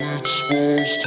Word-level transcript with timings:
Exposed 0.00 1.06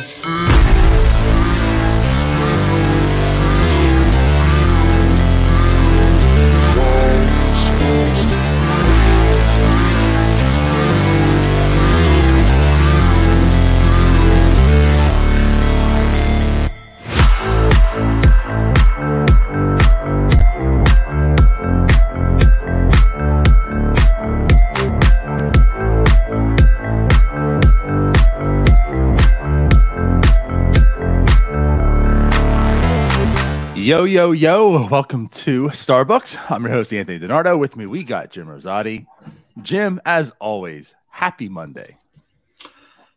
Yo, 33.98 34.04
yo, 34.04 34.32
yo. 34.32 34.88
Welcome 34.90 35.28
to 35.30 35.70
Starbucs. 35.70 36.38
I'm 36.52 36.62
your 36.62 36.72
host, 36.72 36.94
Anthony 36.94 37.18
DiNardo. 37.18 37.58
With 37.58 37.76
me, 37.76 37.88
we 37.88 38.04
got 38.04 38.30
Jim 38.30 38.46
Rosati. 38.46 39.08
Jim, 39.64 40.00
as 40.05 40.32
always, 40.40 40.94
happy 41.10 41.50
Monday. 41.50 41.98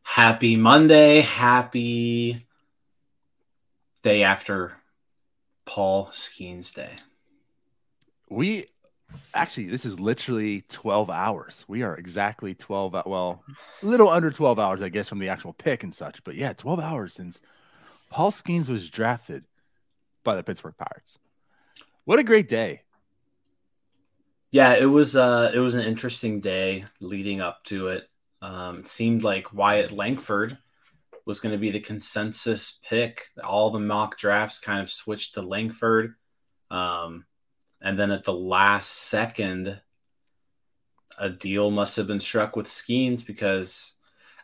Happy 0.02 0.56
Monday. 0.56 1.20
Happy 1.20 2.46
day 4.02 4.22
after 4.22 4.72
Paul 5.66 6.06
Skenes 6.14 6.72
Day. 6.72 6.92
We 8.30 8.64
actually, 9.34 9.66
this 9.66 9.84
is 9.84 10.00
literally 10.00 10.62
12 10.70 11.10
hours. 11.10 11.62
We 11.68 11.82
are 11.82 11.94
exactly 11.94 12.54
12, 12.54 13.02
well, 13.04 13.44
a 13.82 13.86
little 13.86 14.08
under 14.08 14.30
12 14.30 14.58
hours, 14.58 14.80
I 14.80 14.88
guess, 14.88 15.10
from 15.10 15.18
the 15.18 15.28
actual 15.28 15.52
pick 15.52 15.82
and 15.82 15.94
such. 15.94 16.24
But 16.24 16.36
yeah, 16.36 16.54
12 16.54 16.80
hours 16.80 17.12
since 17.12 17.38
Paul 18.08 18.30
Skenes 18.30 18.70
was 18.70 18.88
drafted 18.88 19.44
by 20.24 20.36
the 20.36 20.42
Pittsburgh 20.42 20.74
Pirates. 20.76 21.18
What 22.04 22.18
a 22.18 22.24
great 22.24 22.48
day. 22.48 22.82
Yeah, 24.50 24.74
it 24.74 24.86
was 24.86 25.14
uh 25.14 25.52
it 25.54 25.60
was 25.60 25.74
an 25.74 25.82
interesting 25.82 26.40
day 26.40 26.84
leading 27.00 27.40
up 27.40 27.62
to 27.64 27.88
it. 27.88 28.08
Um, 28.42 28.80
it 28.80 28.86
seemed 28.86 29.22
like 29.22 29.52
Wyatt 29.52 29.92
Langford 29.92 30.58
was 31.26 31.40
going 31.40 31.52
to 31.52 31.58
be 31.58 31.70
the 31.70 31.80
consensus 31.80 32.78
pick. 32.88 33.28
All 33.44 33.70
the 33.70 33.78
mock 33.78 34.18
drafts 34.18 34.58
kind 34.58 34.80
of 34.80 34.90
switched 34.90 35.34
to 35.34 35.42
Langford. 35.42 36.14
Um, 36.70 37.26
and 37.80 37.98
then 37.98 38.10
at 38.10 38.24
the 38.24 38.32
last 38.32 38.90
second, 38.90 39.80
a 41.18 41.30
deal 41.30 41.70
must 41.70 41.96
have 41.96 42.06
been 42.06 42.20
struck 42.20 42.56
with 42.56 42.66
Skenes 42.66 43.24
because 43.24 43.92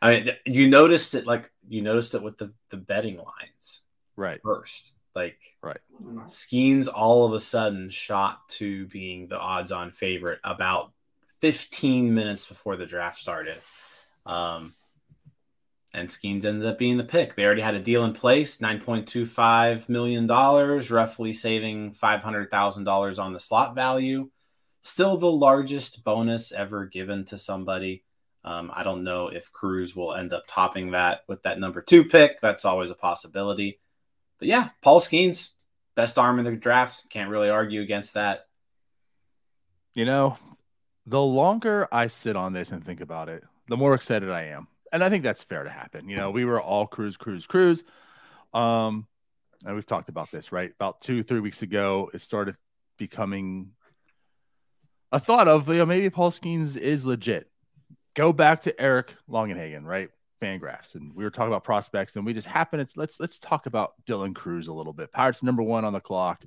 I 0.00 0.10
mean 0.10 0.30
you 0.44 0.69
noticed 0.69 1.14
it 1.14 1.27
like 1.27 1.50
you 1.69 1.82
noticed 1.82 2.14
it 2.14 2.22
with 2.22 2.38
the, 2.38 2.52
the 2.70 2.77
betting 2.77 3.16
lines 3.16 3.82
right 4.14 4.38
first. 4.42 4.92
Like 5.17 5.56
right. 5.62 5.81
Skenes 6.27 6.89
all 6.95 7.25
of 7.25 7.33
a 7.33 7.41
sudden 7.41 7.89
shot 7.89 8.47
to 8.50 8.86
being 8.86 9.28
the 9.28 9.39
odds 9.39 9.72
on 9.72 9.91
favorite 9.91 10.41
about 10.45 10.92
15 11.41 12.12
minutes 12.14 12.45
before 12.45 12.77
the 12.77 12.84
draft 12.84 13.19
started. 13.19 13.56
Um, 14.27 14.75
and 15.94 16.11
Skenes 16.11 16.44
ended 16.44 16.67
up 16.67 16.78
being 16.78 16.98
the 16.98 17.05
pick. 17.05 17.34
They 17.34 17.47
already 17.47 17.62
had 17.62 17.75
a 17.75 17.81
deal 17.81 18.05
in 18.05 18.12
place, 18.12 18.59
$9.25 18.59 19.89
million, 19.89 20.27
roughly 20.27 21.33
saving 21.33 21.94
$500,000 21.94 23.19
on 23.19 23.33
the 23.33 23.41
slot 23.41 23.75
value. 23.75 24.28
Still 24.83 25.17
the 25.17 25.33
largest 25.33 26.05
bonus 26.05 26.53
ever 26.53 26.84
given 26.84 27.25
to 27.27 27.39
somebody. 27.39 28.05
Um, 28.44 28.70
I 28.75 28.83
don't 28.83 29.03
know 29.03 29.28
if 29.28 29.50
Crews 29.50 29.97
will 29.97 30.14
end 30.14 30.34
up 30.34 30.44
topping 30.47 30.91
that 30.91 31.22
with 31.27 31.42
that 31.44 31.59
number 31.59 31.81
two 31.81 32.05
pick. 32.05 32.41
That's 32.42 32.67
always 32.67 32.91
a 32.91 32.94
possibility. 32.94 33.81
But 34.38 34.48
yeah, 34.48 34.70
Paul 34.82 35.00
Skenes, 35.00 35.50
best 35.94 36.18
arm 36.18 36.38
in 36.38 36.44
the 36.44 36.52
draft. 36.52 37.08
Can't 37.10 37.30
really 37.30 37.50
argue 37.50 37.80
against 37.82 38.14
that. 38.14 38.46
You 39.94 40.04
know, 40.04 40.36
the 41.06 41.22
longer 41.22 41.88
I 41.91 42.08
sit 42.08 42.36
on 42.36 42.52
this 42.52 42.70
and 42.70 42.84
think 42.84 43.00
about 43.00 43.28
it, 43.28 43.44
the 43.69 43.76
more 43.76 43.94
excited 43.94 44.30
I 44.30 44.44
am. 44.44 44.69
And 44.92 45.02
I 45.02 45.10
think 45.10 45.25
that's 45.25 45.42
fair 45.42 45.64
to 45.64 45.70
happen. 45.70 46.08
You 46.08 46.16
know, 46.16 46.30
we 46.30 46.44
were 46.44 46.60
all 46.60 46.86
Crews, 46.86 47.16
Crews, 47.16 47.46
Crews. 47.46 47.82
Um, 48.52 49.06
and 49.64 49.75
we've 49.75 49.86
talked 49.86 50.08
about 50.08 50.30
this, 50.30 50.52
right? 50.52 50.70
About 50.70 51.00
two, 51.00 51.22
three 51.22 51.41
weeks 51.41 51.62
ago, 51.62 52.10
it 52.12 52.22
started 52.22 52.56
becoming 52.98 53.70
a 55.12 55.19
thought 55.19 55.48
of, 55.48 55.69
you 55.69 55.78
know, 55.78 55.86
maybe 55.86 56.10
Paul 56.10 56.30
Skenes 56.30 56.76
is 56.76 57.04
legit. 57.04 57.48
Go 58.14 58.32
back 58.32 58.62
to 58.62 58.80
Eric 58.80 59.14
Longenhagen, 59.30 59.84
right? 59.84 60.10
Fangraphs, 60.41 60.94
and 60.94 61.14
we 61.14 61.24
were 61.24 61.30
talking 61.30 61.48
about 61.48 61.64
prospects, 61.64 62.16
and 62.16 62.26
we 62.26 62.34
just 62.34 62.47
happened. 62.47 62.86
To, 62.86 62.98
let's 62.98 63.19
let's 63.19 63.38
talk 63.38 63.66
about 63.66 63.94
Dylan 64.06 64.34
Crews 64.34 64.69
a 64.69 64.72
little 64.72 64.92
bit. 64.92 65.12
Pirates 65.12 65.42
number 65.42 65.62
one 65.62 65.84
on 65.84 65.92
the 65.92 66.00
clock. 66.00 66.44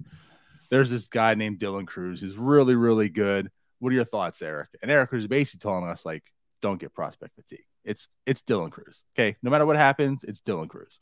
There's 0.69 0.89
this 0.89 1.07
guy 1.07 1.33
named 1.33 1.59
Dylan 1.59 1.87
Crews 1.87 2.21
who's 2.21 2.37
really 2.37 2.75
really 2.75 3.09
good. 3.09 3.49
What 3.79 3.91
are 3.91 3.95
your 3.95 4.05
thoughts, 4.05 4.41
Eric? 4.41 4.69
And 4.81 4.91
Eric 4.91 5.11
was 5.11 5.27
basically 5.27 5.59
telling 5.59 5.89
us 5.89 6.05
like, 6.05 6.23
don't 6.61 6.79
get 6.79 6.93
prospect 6.93 7.35
fatigue. 7.35 7.65
It's 7.83 8.07
it's 8.25 8.41
Dylan 8.41 8.71
Crews. 8.71 9.03
Okay, 9.15 9.35
no 9.41 9.49
matter 9.49 9.65
what 9.65 9.77
happens, 9.77 10.23
it's 10.23 10.41
Dylan 10.41 10.69
Crews. 10.69 10.99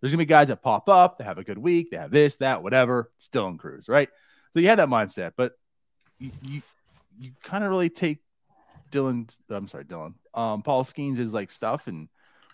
There's 0.00 0.12
gonna 0.12 0.22
be 0.22 0.26
guys 0.26 0.48
that 0.48 0.62
pop 0.62 0.88
up, 0.88 1.18
they 1.18 1.24
have 1.24 1.38
a 1.38 1.44
good 1.44 1.58
week, 1.58 1.90
they 1.90 1.96
have 1.96 2.10
this, 2.10 2.36
that, 2.36 2.62
whatever. 2.62 3.10
It's 3.16 3.28
Dylan 3.28 3.58
Crews, 3.58 3.88
right? 3.88 4.08
So 4.52 4.60
you 4.60 4.68
had 4.68 4.78
that 4.78 4.88
mindset, 4.88 5.32
but 5.36 5.52
you 6.18 6.30
you, 6.42 6.62
you 7.18 7.32
kind 7.42 7.64
of 7.64 7.70
really 7.70 7.90
take 7.90 8.20
Dylan. 8.92 9.34
I'm 9.50 9.66
sorry, 9.68 9.84
Dylan. 9.84 10.14
Um, 10.34 10.62
Paul 10.62 10.84
Skenes 10.84 11.18
is 11.18 11.34
like 11.34 11.50
stuff 11.50 11.88
and 11.88 12.08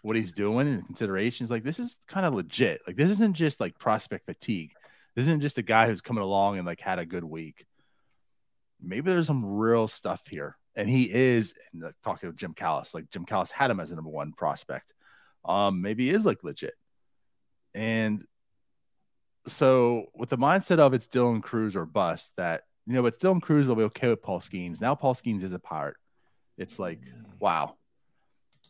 what 0.04 0.16
he's 0.16 0.34
doing 0.34 0.68
and 0.68 0.84
considerations. 0.84 1.50
Like 1.50 1.64
this 1.64 1.78
is 1.78 1.96
kind 2.06 2.26
of 2.26 2.34
legit. 2.34 2.82
Like 2.86 2.94
this 2.94 3.08
isn't 3.08 3.34
just 3.34 3.58
like 3.58 3.78
prospect 3.78 4.26
fatigue. 4.26 4.72
This 5.16 5.24
isn't 5.24 5.40
just 5.40 5.56
a 5.56 5.62
guy 5.62 5.86
who's 5.86 6.02
coming 6.02 6.22
along 6.22 6.58
and 6.58 6.66
like 6.66 6.80
had 6.80 6.98
a 6.98 7.06
good 7.06 7.24
week. 7.24 7.64
Maybe 8.82 9.10
there's 9.10 9.26
some 9.26 9.46
real 9.46 9.88
stuff 9.88 10.22
here. 10.28 10.58
And 10.76 10.90
he 10.90 11.04
is 11.10 11.54
and, 11.72 11.90
talking 12.02 12.30
to 12.30 12.36
Jim 12.36 12.52
Callis. 12.52 12.92
Like 12.92 13.08
Jim 13.08 13.24
Callis 13.24 13.50
had 13.50 13.70
him 13.70 13.80
as 13.80 13.92
a 13.92 13.94
number 13.94 14.10
one 14.10 14.34
prospect. 14.34 14.92
Um, 15.42 15.80
maybe 15.80 16.04
he 16.04 16.10
is 16.10 16.26
like 16.26 16.44
legit. 16.44 16.74
And 17.72 18.24
so 19.46 20.10
with 20.14 20.28
the 20.28 20.36
mindset 20.36 20.80
of 20.80 20.92
it's 20.92 21.06
Dylan 21.06 21.42
Crews 21.42 21.76
or 21.76 21.86
bust, 21.86 22.30
that 22.36 22.64
you 22.86 22.92
know, 22.92 23.02
but 23.02 23.18
Dylan 23.18 23.40
Crews 23.40 23.66
will 23.66 23.76
be 23.76 23.84
okay 23.84 24.08
with 24.08 24.22
Paul 24.22 24.40
Skenes. 24.40 24.82
Now 24.82 24.94
Paul 24.94 25.14
Skenes 25.14 25.44
is 25.44 25.54
a 25.54 25.58
pirate. 25.58 25.96
It's 26.58 26.78
like, 26.78 27.00
wow, 27.40 27.76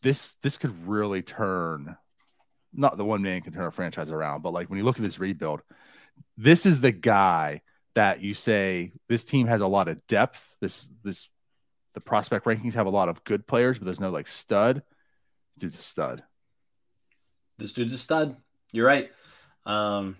this 0.04 0.34
this 0.42 0.58
could 0.58 0.86
really 0.86 1.22
turn 1.22 1.96
not 2.72 2.96
the 2.96 3.04
one 3.04 3.22
man 3.22 3.40
can 3.40 3.52
turn 3.52 3.64
a 3.64 3.70
franchise 3.70 4.10
around, 4.10 4.42
but 4.42 4.52
like 4.52 4.68
when 4.68 4.78
you 4.78 4.84
look 4.84 4.98
at 4.98 5.04
this 5.04 5.18
rebuild, 5.18 5.62
this 6.36 6.66
is 6.66 6.80
the 6.80 6.92
guy 6.92 7.62
that 7.94 8.20
you 8.20 8.34
say 8.34 8.92
this 9.08 9.24
team 9.24 9.46
has 9.46 9.60
a 9.60 9.66
lot 9.66 9.88
of 9.88 10.06
depth. 10.06 10.44
This 10.60 10.86
this 11.02 11.28
the 11.94 12.00
prospect 12.00 12.44
rankings 12.44 12.74
have 12.74 12.86
a 12.86 12.90
lot 12.90 13.08
of 13.08 13.24
good 13.24 13.46
players, 13.46 13.78
but 13.78 13.86
there's 13.86 14.00
no 14.00 14.10
like 14.10 14.26
stud. 14.26 14.82
This 15.54 15.60
dude's 15.60 15.78
a 15.78 15.82
stud. 15.82 16.22
This 17.58 17.72
dude's 17.72 17.92
a 17.92 17.98
stud. 17.98 18.36
You're 18.72 18.86
right. 18.86 19.10
Um, 19.64 20.16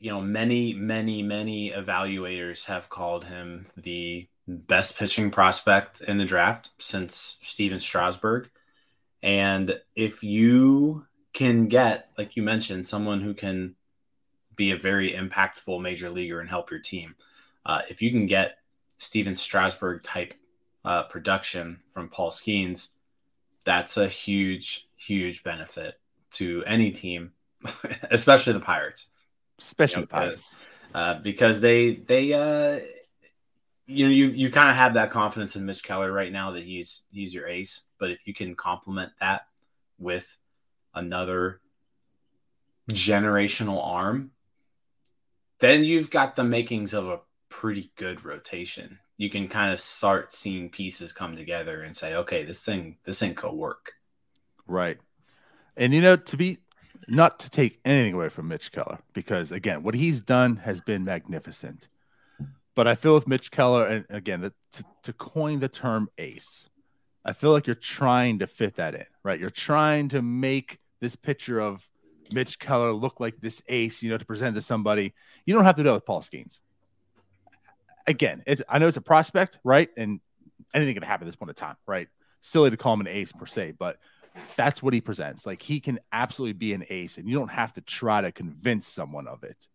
you 0.00 0.10
know, 0.10 0.20
many, 0.20 0.72
many, 0.72 1.22
many 1.22 1.70
evaluators 1.70 2.64
have 2.64 2.88
called 2.88 3.24
him 3.24 3.66
the 3.76 4.26
best 4.48 4.96
pitching 4.96 5.30
prospect 5.30 6.00
in 6.00 6.16
the 6.16 6.24
draft 6.24 6.70
since 6.78 7.36
Stephen 7.42 7.78
Strasburg. 7.78 8.48
And 9.22 9.78
if 9.94 10.24
you 10.24 11.06
can 11.34 11.68
get, 11.68 12.10
like 12.16 12.34
you 12.36 12.42
mentioned, 12.42 12.86
someone 12.86 13.20
who 13.20 13.34
can 13.34 13.74
be 14.56 14.70
a 14.70 14.76
very 14.76 15.12
impactful 15.12 15.80
major 15.80 16.10
leaguer 16.10 16.40
and 16.40 16.48
help 16.48 16.70
your 16.70 16.80
team, 16.80 17.14
uh, 17.66 17.82
if 17.90 18.00
you 18.00 18.10
can 18.10 18.26
get 18.26 18.58
Stephen 18.96 19.34
Strasburg 19.34 20.02
type 20.02 20.34
uh, 20.84 21.02
production 21.04 21.80
from 21.92 22.08
Paul 22.08 22.30
Skenes, 22.30 22.88
that's 23.64 23.98
a 23.98 24.08
huge, 24.08 24.88
huge 24.96 25.44
benefit 25.44 26.00
to 26.32 26.64
any 26.66 26.90
team, 26.90 27.32
especially 28.10 28.54
the 28.54 28.60
Pirates. 28.60 29.08
Especially 29.58 29.96
you 29.96 30.00
know, 30.00 30.06
the 30.06 30.12
Pirates. 30.12 30.52
Uh, 30.94 31.18
because 31.20 31.60
they, 31.60 31.96
they, 31.96 32.32
uh, 32.32 32.80
you 33.88 34.04
know, 34.06 34.12
you 34.12 34.26
you 34.26 34.50
kind 34.50 34.68
of 34.68 34.76
have 34.76 34.94
that 34.94 35.10
confidence 35.10 35.56
in 35.56 35.64
Mitch 35.64 35.82
Keller 35.82 36.12
right 36.12 36.30
now 36.30 36.52
that 36.52 36.62
he's 36.62 37.02
he's 37.10 37.32
your 37.32 37.48
ace. 37.48 37.80
But 37.98 38.10
if 38.10 38.26
you 38.26 38.34
can 38.34 38.54
complement 38.54 39.12
that 39.18 39.46
with 39.98 40.36
another 40.94 41.60
generational 42.90 43.84
arm, 43.84 44.32
then 45.60 45.84
you've 45.84 46.10
got 46.10 46.36
the 46.36 46.44
makings 46.44 46.92
of 46.92 47.08
a 47.08 47.20
pretty 47.48 47.90
good 47.96 48.24
rotation. 48.24 48.98
You 49.16 49.30
can 49.30 49.48
kind 49.48 49.72
of 49.72 49.80
start 49.80 50.34
seeing 50.34 50.68
pieces 50.68 51.12
come 51.14 51.34
together 51.34 51.80
and 51.80 51.96
say, 51.96 52.14
okay, 52.14 52.44
this 52.44 52.62
thing 52.62 52.98
this 53.04 53.18
thing 53.18 53.34
could 53.34 53.54
work. 53.54 53.92
Right. 54.66 54.98
And 55.78 55.94
you 55.94 56.02
know, 56.02 56.16
to 56.16 56.36
be 56.36 56.58
not 57.08 57.40
to 57.40 57.48
take 57.50 57.80
anything 57.86 58.12
away 58.12 58.28
from 58.28 58.48
Mitch 58.48 58.70
Keller, 58.70 58.98
because 59.14 59.50
again, 59.50 59.82
what 59.82 59.94
he's 59.94 60.20
done 60.20 60.56
has 60.56 60.82
been 60.82 61.04
magnificent. 61.04 61.88
But 62.78 62.86
I 62.86 62.94
feel 62.94 63.14
with 63.14 63.26
Mitch 63.26 63.50
Keller, 63.50 63.86
and 63.86 64.04
again, 64.08 64.40
the, 64.40 64.52
to, 64.74 64.84
to 65.02 65.12
coin 65.12 65.58
the 65.58 65.68
term 65.68 66.08
ace, 66.16 66.68
I 67.24 67.32
feel 67.32 67.50
like 67.50 67.66
you're 67.66 67.74
trying 67.74 68.38
to 68.38 68.46
fit 68.46 68.76
that 68.76 68.94
in, 68.94 69.04
right? 69.24 69.40
You're 69.40 69.50
trying 69.50 70.10
to 70.10 70.22
make 70.22 70.78
this 71.00 71.16
picture 71.16 71.58
of 71.58 71.84
Mitch 72.32 72.60
Keller 72.60 72.92
look 72.92 73.18
like 73.18 73.40
this 73.40 73.62
ace, 73.66 74.00
you 74.00 74.10
know, 74.10 74.16
to 74.16 74.24
present 74.24 74.54
to 74.54 74.62
somebody. 74.62 75.12
You 75.44 75.54
don't 75.54 75.64
have 75.64 75.74
to 75.74 75.82
do 75.82 75.88
it 75.88 75.94
with 75.94 76.06
Paul 76.06 76.22
Skenes. 76.22 76.60
Again, 78.06 78.44
I 78.68 78.78
know 78.78 78.86
it's 78.86 78.96
a 78.96 79.00
prospect, 79.00 79.58
right? 79.64 79.88
And 79.96 80.20
anything 80.72 80.94
can 80.94 81.02
happen 81.02 81.26
at 81.26 81.30
this 81.32 81.36
point 81.36 81.48
in 81.48 81.56
time, 81.56 81.74
right? 81.84 82.06
Silly 82.42 82.70
to 82.70 82.76
call 82.76 82.94
him 82.94 83.00
an 83.00 83.08
ace 83.08 83.32
per 83.32 83.46
se, 83.46 83.72
but 83.76 83.98
that's 84.54 84.84
what 84.84 84.94
he 84.94 85.00
presents. 85.00 85.44
Like 85.44 85.62
he 85.62 85.80
can 85.80 85.98
absolutely 86.12 86.52
be 86.52 86.74
an 86.74 86.84
ace, 86.90 87.18
and 87.18 87.28
you 87.28 87.36
don't 87.36 87.50
have 87.50 87.72
to 87.72 87.80
try 87.80 88.20
to 88.20 88.30
convince 88.30 88.86
someone 88.86 89.26
of 89.26 89.42
it. 89.42 89.66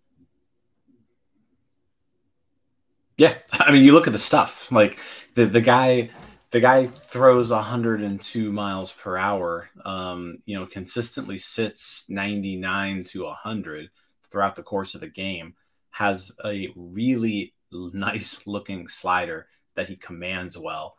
Yeah, 3.18 3.36
I 3.52 3.72
mean, 3.72 3.84
you 3.84 3.94
look 3.94 4.08
at 4.08 4.14
the 4.14 4.20
stuff. 4.20 4.72
Like 4.72 5.00
the 5.36 5.46
the 5.46 5.62
guy, 5.62 6.10
the 6.52 6.60
guy 6.60 6.88
throws 6.88 7.52
102 7.52 8.52
miles 8.52 8.92
per 8.92 9.18
hour. 9.18 9.70
Um, 9.86 10.38
you 10.46 10.58
know, 10.58 10.66
consistently 10.66 11.38
sits 11.38 12.06
99 12.10 13.04
to 13.06 13.24
100 13.26 13.90
throughout 14.32 14.56
the 14.56 14.64
course 14.64 14.96
of 14.96 15.04
a 15.04 15.08
game. 15.08 15.56
Has 15.92 16.32
a 16.44 16.70
really 16.76 17.54
nice 17.72 18.46
looking 18.48 18.88
slider 18.88 19.48
that 19.76 19.90
he 19.90 19.96
commands 19.96 20.58
well. 20.58 20.96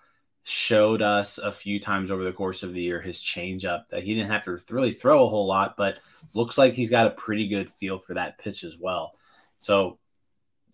Showed 0.47 1.01
us 1.03 1.39
a 1.39 1.51
few 1.51 1.81
times 1.81 2.11
over 2.11 2.23
the 2.23 2.33
course 2.33 2.63
of 2.63 2.75
the 2.75 2.83
year 2.83 3.01
his 3.01 3.19
changeup 3.19 3.89
that 3.89 4.03
he 4.05 4.15
didn't 4.15 4.31
have 4.31 4.43
to 4.45 4.59
really 4.71 4.93
throw 4.93 5.25
a 5.25 5.29
whole 5.29 5.47
lot, 5.47 5.77
but 5.77 5.97
looks 6.35 6.59
like 6.59 6.75
he's 6.75 6.91
got 6.91 7.07
a 7.07 7.11
pretty 7.11 7.49
good 7.49 7.71
feel 7.71 7.99
for 7.99 8.15
that 8.15 8.39
pitch 8.39 8.63
as 8.63 8.77
well. 8.79 9.15
So, 9.59 9.99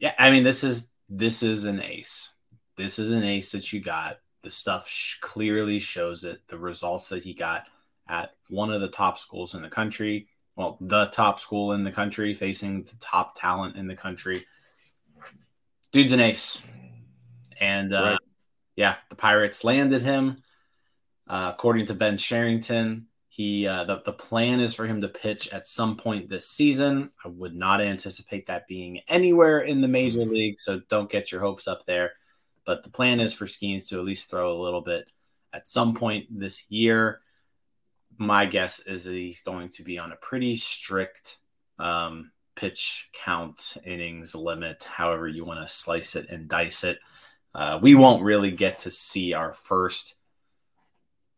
yeah, 0.00 0.14
I 0.18 0.30
mean, 0.32 0.42
this 0.42 0.64
is 0.64 0.89
this 1.10 1.42
is 1.42 1.64
an 1.64 1.82
ace. 1.82 2.30
This 2.76 2.98
is 2.98 3.10
an 3.10 3.24
ace 3.24 3.52
that 3.52 3.72
you 3.72 3.80
got. 3.80 4.18
The 4.42 4.50
stuff 4.50 4.88
sh- 4.88 5.16
clearly 5.20 5.78
shows 5.78 6.24
it. 6.24 6.40
The 6.48 6.56
results 6.56 7.10
that 7.10 7.24
he 7.24 7.34
got 7.34 7.64
at 8.08 8.30
one 8.48 8.72
of 8.72 8.80
the 8.80 8.88
top 8.88 9.18
schools 9.18 9.54
in 9.54 9.62
the 9.62 9.68
country, 9.68 10.28
well, 10.56 10.78
the 10.80 11.06
top 11.06 11.40
school 11.40 11.72
in 11.72 11.84
the 11.84 11.92
country, 11.92 12.32
facing 12.32 12.84
the 12.84 12.96
top 13.00 13.38
talent 13.38 13.76
in 13.76 13.86
the 13.86 13.96
country. 13.96 14.46
Dude's 15.92 16.12
an 16.12 16.20
ace. 16.20 16.62
And 17.60 17.92
uh, 17.92 18.02
right. 18.02 18.18
yeah, 18.76 18.96
the 19.10 19.16
Pirates 19.16 19.64
landed 19.64 20.02
him. 20.02 20.42
Uh, 21.28 21.52
according 21.54 21.86
to 21.86 21.94
Ben 21.94 22.16
Cherington, 22.16 23.06
he 23.32 23.64
uh, 23.64 23.84
the, 23.84 24.02
the 24.04 24.12
plan 24.12 24.58
is 24.58 24.74
for 24.74 24.88
him 24.88 25.00
to 25.00 25.08
pitch 25.08 25.48
at 25.50 25.64
some 25.64 25.96
point 25.96 26.28
this 26.28 26.50
season. 26.50 27.10
I 27.24 27.28
would 27.28 27.54
not 27.54 27.80
anticipate 27.80 28.48
that 28.48 28.66
being 28.66 29.00
anywhere 29.06 29.60
in 29.60 29.80
the 29.80 29.88
major 29.88 30.24
league, 30.24 30.60
so 30.60 30.80
don't 30.88 31.08
get 31.08 31.30
your 31.30 31.40
hopes 31.40 31.68
up 31.68 31.86
there. 31.86 32.14
But 32.66 32.82
the 32.82 32.90
plan 32.90 33.20
is 33.20 33.32
for 33.32 33.46
Skenes 33.46 33.88
to 33.88 34.00
at 34.00 34.04
least 34.04 34.28
throw 34.28 34.52
a 34.52 34.60
little 34.60 34.80
bit 34.80 35.08
at 35.52 35.68
some 35.68 35.94
point 35.94 36.26
this 36.40 36.68
year. 36.70 37.20
My 38.18 38.46
guess 38.46 38.80
is 38.80 39.04
that 39.04 39.14
he's 39.14 39.42
going 39.42 39.68
to 39.70 39.84
be 39.84 39.96
on 39.96 40.10
a 40.10 40.16
pretty 40.16 40.56
strict 40.56 41.38
um, 41.78 42.32
pitch 42.56 43.10
count 43.12 43.76
innings 43.84 44.34
limit, 44.34 44.82
however 44.82 45.28
you 45.28 45.44
want 45.44 45.60
to 45.60 45.72
slice 45.72 46.16
it 46.16 46.28
and 46.30 46.48
dice 46.48 46.82
it. 46.82 46.98
Uh, 47.54 47.78
we 47.80 47.94
won't 47.94 48.24
really 48.24 48.50
get 48.50 48.80
to 48.80 48.90
see 48.90 49.34
our 49.34 49.52
first 49.52 50.16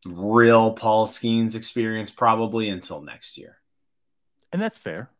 real 0.04 0.72
Paul 0.72 1.06
Skenes 1.06 1.54
experience 1.54 2.10
probably 2.10 2.68
until 2.68 3.00
next 3.00 3.38
year. 3.38 3.58
And 4.52 4.60
that's 4.60 4.78
fair. 4.78 5.10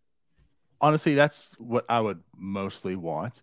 Honestly, 0.80 1.14
that's 1.14 1.54
what 1.58 1.84
I 1.88 2.00
would 2.00 2.20
mostly 2.36 2.96
want. 2.96 3.42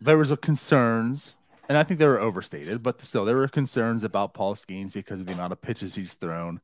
There 0.00 0.18
was 0.18 0.30
a 0.30 0.36
concerns, 0.36 1.36
and 1.68 1.76
I 1.76 1.84
think 1.84 2.00
they 2.00 2.06
were 2.06 2.20
overstated, 2.20 2.82
but 2.82 3.00
still 3.02 3.24
there 3.24 3.36
were 3.36 3.48
concerns 3.48 4.04
about 4.04 4.34
Paul 4.34 4.54
Skenes 4.54 4.92
because 4.92 5.20
of 5.20 5.26
the 5.26 5.34
amount 5.34 5.52
of 5.52 5.60
pitches 5.60 5.94
he's 5.94 6.14
thrown, 6.14 6.60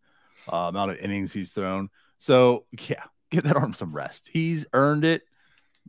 uh, 0.51 0.57
amount 0.57 0.93
of 0.93 0.99
innings 0.99 1.33
he's 1.33 1.51
thrown. 1.51 1.91
So 2.19 2.65
yeah, 2.89 3.05
give 3.31 3.45
that 3.45 3.57
arm 3.57 3.73
some 3.73 3.95
rest. 3.95 4.29
He's 4.33 4.67
earned 4.73 5.05
it 5.05 5.23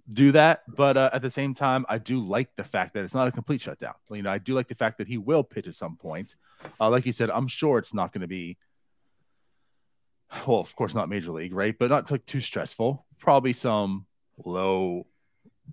do 0.09 0.31
that. 0.33 0.63
But 0.67 0.97
uh, 0.97 1.09
at 1.13 1.21
the 1.21 1.29
same 1.29 1.53
time, 1.53 1.85
I 1.89 1.97
do 1.97 2.19
like 2.19 2.55
the 2.55 2.63
fact 2.63 2.93
that 2.93 3.03
it's 3.03 3.13
not 3.13 3.27
a 3.27 3.31
complete 3.31 3.61
shutdown. 3.61 3.93
You 4.11 4.21
know, 4.21 4.31
I 4.31 4.37
do 4.37 4.53
like 4.53 4.67
the 4.67 4.75
fact 4.75 4.97
that 4.97 5.07
he 5.07 5.17
will 5.17 5.43
pitch 5.43 5.67
at 5.67 5.75
some 5.75 5.95
point. 5.95 6.35
Uh, 6.79 6.89
like 6.89 7.05
you 7.05 7.13
said, 7.13 7.29
I'm 7.29 7.47
sure 7.47 7.77
it's 7.77 7.93
not 7.93 8.13
going 8.13 8.21
to 8.21 8.27
be, 8.27 8.57
well, 10.47 10.59
of 10.59 10.75
course, 10.75 10.93
not 10.93 11.09
major 11.09 11.31
league, 11.31 11.53
right? 11.53 11.75
But 11.77 11.89
not 11.89 12.09
like 12.11 12.25
too 12.25 12.41
stressful. 12.41 13.05
Probably 13.19 13.53
some 13.53 14.05
low, 14.45 15.05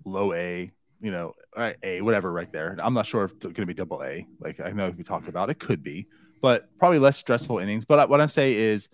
low 0.05 0.33
A, 0.33 0.69
you 1.01 1.11
know, 1.11 1.35
A, 1.57 2.01
whatever, 2.01 2.31
right 2.31 2.51
there. 2.51 2.77
I'm 2.81 2.93
not 2.93 3.05
sure 3.05 3.23
if 3.25 3.31
it's 3.31 3.43
going 3.43 3.55
to 3.55 3.65
be 3.65 3.73
double 3.73 4.03
A. 4.03 4.27
Like 4.39 4.59
I 4.59 4.71
know 4.71 4.93
we 4.95 5.03
talked 5.03 5.27
about, 5.27 5.49
it 5.49 5.59
could 5.59 5.81
be, 5.83 6.07
but 6.41 6.69
probably 6.77 6.99
less 6.99 7.17
stressful 7.17 7.59
innings. 7.59 7.85
But 7.85 8.09
what 8.09 8.21
I 8.21 8.25
say 8.25 8.55
is, 8.55 8.89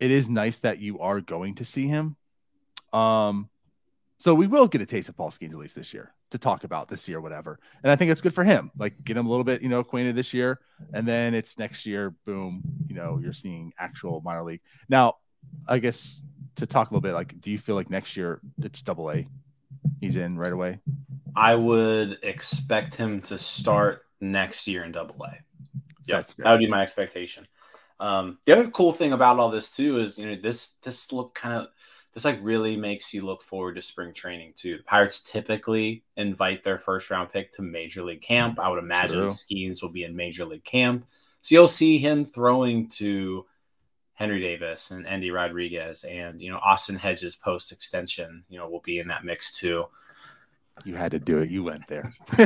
it 0.00 0.10
is 0.10 0.28
nice 0.28 0.58
that 0.58 0.80
you 0.80 0.98
are 0.98 1.20
going 1.20 1.54
to 1.56 1.64
see 1.64 1.86
him. 1.86 2.16
Um, 2.92 3.48
so 4.24 4.34
we 4.34 4.46
will 4.46 4.66
get 4.66 4.80
a 4.80 4.86
taste 4.86 5.10
of 5.10 5.18
Paul 5.18 5.30
Skenes 5.30 5.50
at 5.50 5.58
least 5.58 5.74
this 5.74 5.92
year 5.92 6.14
to 6.30 6.38
talk 6.38 6.64
about 6.64 6.88
this 6.88 7.06
year, 7.06 7.20
whatever. 7.20 7.60
And 7.82 7.92
I 7.92 7.96
think 7.96 8.10
it's 8.10 8.22
good 8.22 8.34
for 8.34 8.42
him. 8.42 8.70
Like 8.78 8.94
get 9.04 9.18
him 9.18 9.26
a 9.26 9.28
little 9.28 9.44
bit, 9.44 9.60
you 9.60 9.68
know, 9.68 9.80
acquainted 9.80 10.16
this 10.16 10.32
year, 10.32 10.60
and 10.94 11.06
then 11.06 11.34
it's 11.34 11.58
next 11.58 11.84
year. 11.84 12.14
Boom, 12.24 12.62
you 12.86 12.94
know, 12.94 13.20
you're 13.22 13.34
seeing 13.34 13.74
actual 13.78 14.22
minor 14.22 14.42
league. 14.42 14.62
Now, 14.88 15.16
I 15.68 15.76
guess 15.76 16.22
to 16.56 16.64
talk 16.64 16.90
a 16.90 16.94
little 16.94 17.02
bit, 17.02 17.12
like, 17.12 17.38
do 17.38 17.50
you 17.50 17.58
feel 17.58 17.74
like 17.74 17.90
next 17.90 18.16
year 18.16 18.40
it's 18.62 18.80
Double 18.80 19.10
A? 19.10 19.28
He's 20.00 20.16
in 20.16 20.38
right 20.38 20.52
away. 20.52 20.80
I 21.36 21.54
would 21.54 22.16
expect 22.22 22.94
him 22.94 23.20
to 23.22 23.36
start 23.36 24.06
next 24.22 24.66
year 24.66 24.84
in 24.84 24.92
Double 24.92 25.22
A. 25.22 25.36
Yeah, 26.06 26.22
that 26.38 26.50
would 26.50 26.60
be 26.60 26.66
my 26.66 26.82
expectation. 26.82 27.46
Um, 28.00 28.38
the 28.46 28.52
other 28.52 28.70
cool 28.70 28.94
thing 28.94 29.12
about 29.12 29.38
all 29.38 29.50
this 29.50 29.70
too 29.70 30.00
is 30.00 30.18
you 30.18 30.24
know 30.26 30.36
this 30.40 30.76
this 30.82 31.12
look 31.12 31.34
kind 31.34 31.60
of 31.60 31.68
this 32.14 32.24
like 32.24 32.38
really 32.42 32.76
makes 32.76 33.12
you 33.12 33.22
look 33.22 33.42
forward 33.42 33.74
to 33.74 33.82
spring 33.82 34.14
training 34.14 34.54
too. 34.56 34.78
The 34.78 34.84
Pirates 34.84 35.20
typically 35.20 36.04
invite 36.16 36.62
their 36.62 36.78
first 36.78 37.10
round 37.10 37.32
pick 37.32 37.52
to 37.52 37.62
Major 37.62 38.04
League 38.04 38.22
Camp. 38.22 38.58
I 38.60 38.68
would 38.68 38.78
imagine 38.78 39.18
True. 39.18 39.28
Skenes 39.28 39.82
will 39.82 39.90
be 39.90 40.04
in 40.04 40.14
Major 40.14 40.44
League 40.44 40.64
Camp, 40.64 41.06
so 41.42 41.54
you'll 41.54 41.68
see 41.68 41.98
him 41.98 42.24
throwing 42.24 42.88
to 42.90 43.44
Henry 44.14 44.40
Davis 44.40 44.92
and 44.92 45.06
Endy 45.06 45.32
Rodriguez, 45.32 46.04
and 46.04 46.40
you 46.40 46.50
know 46.50 46.58
Austin 46.58 46.96
Hedges 46.96 47.34
post 47.34 47.72
extension. 47.72 48.44
You 48.48 48.58
know 48.58 48.68
will 48.68 48.80
be 48.80 49.00
in 49.00 49.08
that 49.08 49.24
mix 49.24 49.52
too. 49.52 49.86
You 50.84 50.96
had 50.96 51.12
to 51.12 51.18
do 51.18 51.38
it. 51.38 51.50
You 51.50 51.62
went 51.62 51.86
there. 51.86 52.12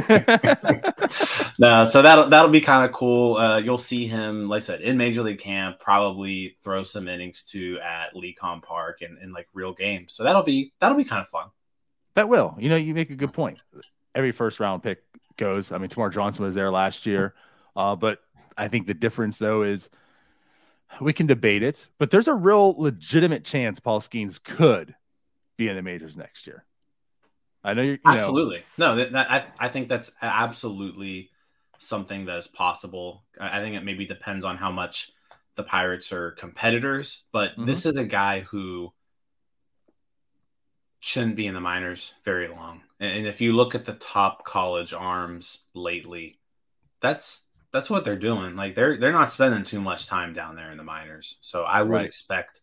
no, 1.59 1.85
so 1.85 2.03
that'll 2.03 2.29
that'll 2.29 2.51
be 2.51 2.61
kind 2.61 2.85
of 2.85 2.93
cool. 2.93 3.37
Uh, 3.37 3.59
you'll 3.59 3.79
see 3.79 4.07
him, 4.07 4.49
like 4.49 4.59
I 4.59 4.65
said, 4.65 4.81
in 4.83 4.97
Major 4.99 5.23
League 5.23 5.41
Camp. 5.41 5.81
Probably 5.81 6.57
throw 6.63 6.83
some 6.85 7.09
innings 7.09 7.43
too 7.43 7.79
at 7.83 8.15
LECOM 8.15 8.63
Park 8.63 9.01
and 9.01 9.19
in 9.19 9.33
like 9.33 9.49
real 9.55 9.73
games. 9.73 10.13
So 10.13 10.25
that'll 10.25 10.43
be 10.43 10.73
that'll 10.81 10.97
be 10.97 11.05
kind 11.05 11.23
of 11.23 11.29
fun. 11.29 11.49
That 12.15 12.29
will. 12.29 12.55
You 12.59 12.69
know, 12.69 12.77
you 12.77 12.95
make 12.95 13.11
a 13.11 13.17
good 13.17 13.33
point. 13.33 13.59
Every 14.15 14.33
first 14.33 14.61
round 14.61 14.83
pick 14.83 15.03
goes. 15.37 15.73
I 15.73 15.79
mean, 15.79 15.89
Termarr 15.89 16.13
Johnson 16.13 16.45
was 16.45 16.55
there 16.55 16.71
last 16.71 17.07
year, 17.07 17.35
uh, 17.77 17.97
but 17.97 18.21
I 18.57 18.69
think 18.69 18.87
the 18.87 18.95
difference 18.95 19.39
though 19.39 19.63
is 19.63 19.89
we 21.01 21.13
can 21.13 21.27
debate 21.27 21.63
it, 21.63 21.89
but 21.99 22.11
there's 22.11 22.29
a 22.29 22.35
real 22.35 22.75
legitimate 22.77 23.45
chance 23.45 23.81
Paul 23.81 24.01
Skenes 24.01 24.43
could 24.43 24.95
be 25.57 25.69
in 25.69 25.77
the 25.77 25.83
majors 25.83 26.17
next 26.17 26.47
year. 26.47 26.65
I 27.69 27.75
know 27.75 27.83
you're 27.83 27.95
you 27.95 28.01
absolutely 28.05 28.65
know. 28.77 28.95
no. 28.95 28.97
That, 28.97 29.13
that, 29.13 29.31
I 29.31 29.67
I 29.67 29.69
think 29.69 29.89
that's 29.89 30.11
absolutely 30.23 31.31
something 31.79 32.27
that 32.27 32.39
is 32.39 32.49
possible. 32.49 33.25
I, 33.41 33.61
think 33.61 33.77
it 33.77 33.85
maybe 33.85 34.07
depends 34.07 34.45
on 34.45 34.57
how 34.57 34.73
much 34.73 35.13
the 35.55 35.63
Pirates 35.63 36.13
are 36.13 36.33
competitors, 36.33 37.23
but 37.33 37.53
mm-hmm. 37.53 37.67
this 37.67 37.87
is 37.87 37.97
a 37.97 38.05
guy 38.05 38.41
who 38.41 38.93
shouldn't 41.01 41.37
be 41.37 41.47
in 41.47 41.55
the 41.55 41.61
minors 41.61 42.15
very 42.25 42.49
long. 42.49 42.83
And 43.01 43.27
if 43.27 43.41
you 43.41 43.53
look 43.53 43.75
at 43.75 43.85
the 43.85 43.95
top 43.95 44.45
college 44.45 44.93
arms 44.93 45.67
lately, 45.75 46.41
that's 47.01 47.43
that's 47.73 47.91
what 47.91 48.05
they're 48.05 48.17
doing. 48.17 48.57
Like 48.57 48.75
they're 48.75 48.99
they're 48.99 49.13
not 49.13 49.33
spending 49.33 49.63
too 49.63 49.81
much 49.81 50.07
time 50.07 50.33
down 50.33 50.57
there 50.57 50.71
in 50.73 50.79
the 50.79 50.85
minors. 50.85 51.39
So 51.41 51.63
I 51.63 51.83
would 51.83 51.93
right. 51.93 52.05
expect 52.05 52.61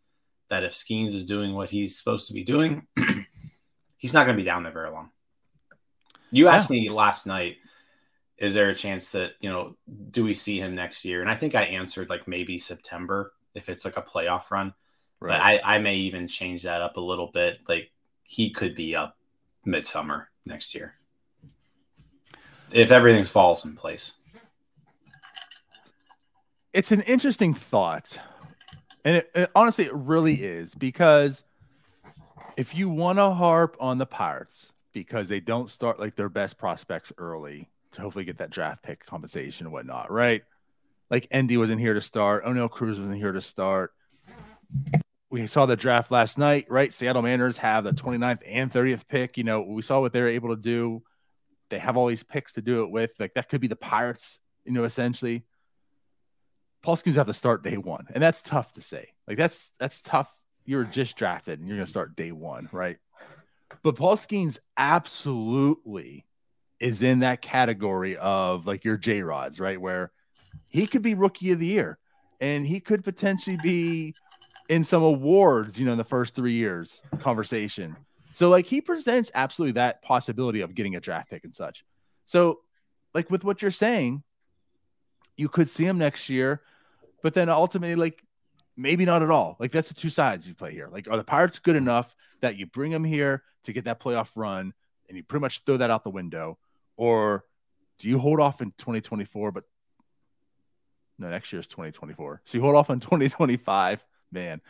that 0.50 0.64
if 0.64 0.74
Skenes 0.74 1.16
is 1.16 1.26
doing 1.26 1.54
what 1.54 1.70
he's 1.70 1.98
supposed 1.98 2.28
to 2.28 2.34
be 2.34 2.44
doing, 2.44 2.88
he's 3.98 4.14
not 4.14 4.26
going 4.26 4.36
to 4.36 4.42
be 4.42 4.46
down 4.46 4.64
there 4.64 4.72
very 4.72 4.90
long. 4.90 5.10
You 6.32 6.48
asked 6.48 6.70
yeah. 6.70 6.82
me 6.82 6.90
last 6.90 7.26
night, 7.26 7.58
is 8.38 8.54
there 8.54 8.70
a 8.70 8.76
chance 8.76 9.12
that, 9.12 9.34
you 9.40 9.50
know, 9.50 9.78
do 10.12 10.24
we 10.24 10.34
see 10.34 10.60
him 10.60 10.76
next 10.76 11.06
year? 11.06 11.22
And 11.22 11.30
I 11.30 11.36
think 11.36 11.56
I 11.56 11.64
answered 11.64 12.10
like 12.10 12.28
maybe 12.28 12.58
September 12.58 13.34
if 13.54 13.70
it's 13.70 13.86
like 13.86 13.98
a 13.98 14.02
playoff 14.02 14.52
run. 14.52 14.74
Right. 15.20 15.38
But 15.38 15.42
I, 15.42 15.76
I 15.76 15.80
may 15.80 15.96
even 15.96 16.28
change 16.28 16.64
that 16.64 16.82
up 16.82 16.98
a 16.98 17.02
little 17.02 17.28
bit. 17.28 17.60
Like 17.68 17.92
he 18.24 18.50
could 18.50 18.76
be 18.76 18.96
up 18.96 19.18
midsummer 19.64 20.30
next 20.46 20.76
year 20.76 20.96
if 22.74 22.92
everything 22.92 23.24
falls 23.24 23.64
in 23.64 23.76
place. 23.76 24.14
It's 26.74 26.92
an 26.92 27.02
interesting 27.02 27.54
thought. 27.54 28.20
And 29.06 29.18
it, 29.18 29.32
it, 29.34 29.52
honestly, 29.56 29.86
it 29.86 29.94
really 29.94 30.44
is 30.44 30.76
because– 30.76 31.44
if 32.58 32.76
you 32.76 32.90
want 32.90 33.18
to 33.18 33.32
harp 33.32 33.78
on 33.80 33.98
the 33.98 34.06
Pirates 34.06 34.72
because 34.94 35.28
they 35.28 35.40
don't 35.40 35.70
start 35.70 36.00
like 36.00 36.16
their 36.16 36.30
best 36.30 36.58
prospects 36.58 37.12
early 37.18 37.70
to 37.92 38.02
hopefully 38.02 38.26
get 38.26 38.38
that 38.38 38.50
draft 38.50 38.84
pick 38.84 39.06
compensation 39.06 39.66
and 39.66 39.74
whatnot, 39.74 40.12
right? 40.12 40.44
like 41.10 41.28
Endy 41.32 41.58
wasn't 41.58 41.80
here 41.80 41.94
to 41.94 42.02
start. 42.02 42.46
Oneil 42.46 42.70
Cruz 42.70 43.00
wasn't 43.00 43.18
here 43.18 43.32
to 43.32 43.42
start. 43.42 43.94
We 45.30 45.48
saw 45.48 45.66
the 45.66 45.76
draft 45.76 46.12
last 46.12 46.38
night, 46.38 46.68
right? 46.70 46.94
Seattle 46.94 47.22
Mariners 47.22 47.58
have 47.58 47.84
the 47.84 47.92
29th 47.92 48.42
and 48.46 48.72
30th 48.72 49.08
pick. 49.08 49.38
You 49.38 49.44
know, 49.44 49.62
we 49.62 49.82
saw 49.82 50.00
what 50.00 50.14
they're 50.14 50.30
able 50.30 50.56
to 50.56 50.62
do. 50.62 51.04
They 51.70 51.80
have 51.80 51.98
all 51.98 52.08
these 52.08 52.24
picks 52.24 52.54
to 52.54 52.62
do 52.62 52.84
it 52.84 52.92
with. 52.92 53.12
Like 53.20 53.34
that 53.34 53.50
could 53.50 53.62
be 53.62 53.68
the 53.68 53.76
Pirates, 53.76 54.40
you 54.66 54.72
know, 54.72 54.84
essentially. 54.84 55.44
Paul 56.82 56.96
Skenes 56.96 57.16
have 57.16 57.28
to 57.28 57.34
start 57.34 57.64
day 57.64 57.78
one, 57.78 58.06
and 58.14 58.22
that's 58.22 58.44
tough 58.44 58.74
to 58.74 58.82
say. 58.82 59.10
Like 59.28 59.38
that's 59.38 59.72
that's 59.80 60.02
tough. 60.02 60.32
You're 60.66 60.84
just 60.84 61.16
drafted, 61.16 61.60
and 61.60 61.68
you're 61.68 61.78
going 61.78 61.86
to 61.86 61.90
start 61.90 62.16
day 62.16 62.32
one, 62.32 62.70
right? 62.72 62.98
But 63.84 63.96
Paul 63.96 64.18
Skenes 64.18 64.58
absolutely 64.78 66.26
is 66.80 67.04
in 67.04 67.20
that 67.20 67.42
category 67.42 68.18
of 68.18 68.66
like 68.66 68.84
your 68.84 68.98
J 68.98 69.22
Rods, 69.22 69.60
right? 69.60 69.80
Where 69.80 70.12
he 70.68 70.88
could 70.88 71.02
be 71.02 71.14
rookie 71.14 71.52
of 71.52 71.60
the 71.60 71.68
year, 71.68 71.98
and 72.40 72.66
he 72.66 72.80
could 72.80 73.04
potentially 73.04 73.58
be 73.62 74.14
in 74.68 74.84
some 74.84 75.04
awards, 75.04 75.80
you 75.80 75.86
know, 75.86 75.92
in 75.92 75.98
the 75.98 76.04
first 76.04 76.34
three 76.36 76.56
years 76.56 77.02
conversation. 77.20 77.96
So 78.34 78.50
like 78.50 78.66
he 78.66 78.82
presents 78.82 79.32
absolutely 79.34 79.74
that 79.74 80.02
possibility 80.02 80.62
of 80.62 80.76
getting 80.76 80.96
a 80.96 81.00
draft 81.00 81.30
pick 81.30 81.44
and 81.44 81.56
such. 81.56 81.86
So 82.26 82.60
like 83.14 83.30
with 83.30 83.44
what 83.44 83.62
you're 83.62 83.72
saying, 83.72 84.24
you 85.38 85.48
could 85.48 85.70
see 85.70 85.86
him 85.86 85.98
next 85.98 86.28
year 86.28 86.62
but 87.26 87.34
then 87.34 87.50
ultimately, 87.50 87.96
like 87.96 88.24
maybe 88.78 89.06
not 89.06 89.24
at 89.24 89.32
all. 89.32 89.56
Like 89.60 89.72
that's 89.72 89.88
the 89.88 89.94
two 89.94 90.10
sides 90.10 90.48
you 90.48 90.54
play 90.54 90.74
here. 90.74 90.90
Like, 90.92 91.08
are 91.10 91.18
the 91.18 91.24
Pirates 91.24 91.60
good 91.60 91.76
enough 91.76 92.16
that 92.42 92.58
you 92.58 92.66
bring 92.66 92.92
them 92.92 93.04
here 93.04 93.44
to 93.64 93.74
get 93.74 93.86
that 93.86 94.02
playoff 94.02 94.30
run 94.36 94.74
and 95.08 95.18
you 95.18 95.24
pretty 95.24 95.42
much 95.42 95.64
throw 95.66 95.78
that 95.78 95.90
out 95.90 96.04
the 96.04 96.10
window? 96.10 96.58
Or 96.98 97.46
do 98.00 98.10
you 98.10 98.20
hold 98.20 98.40
off 98.40 98.62
in 98.62 98.72
2024? 98.78 99.52
But 99.52 99.64
no, 101.18 101.30
next 101.30 101.52
year 101.54 101.60
is 101.60 101.68
2024. 101.68 102.42
So 102.46 102.58
you 102.58 102.64
hold 102.64 102.76
off 102.76 102.90
on 102.90 103.00
2025, 103.02 104.04
man, 104.32 104.62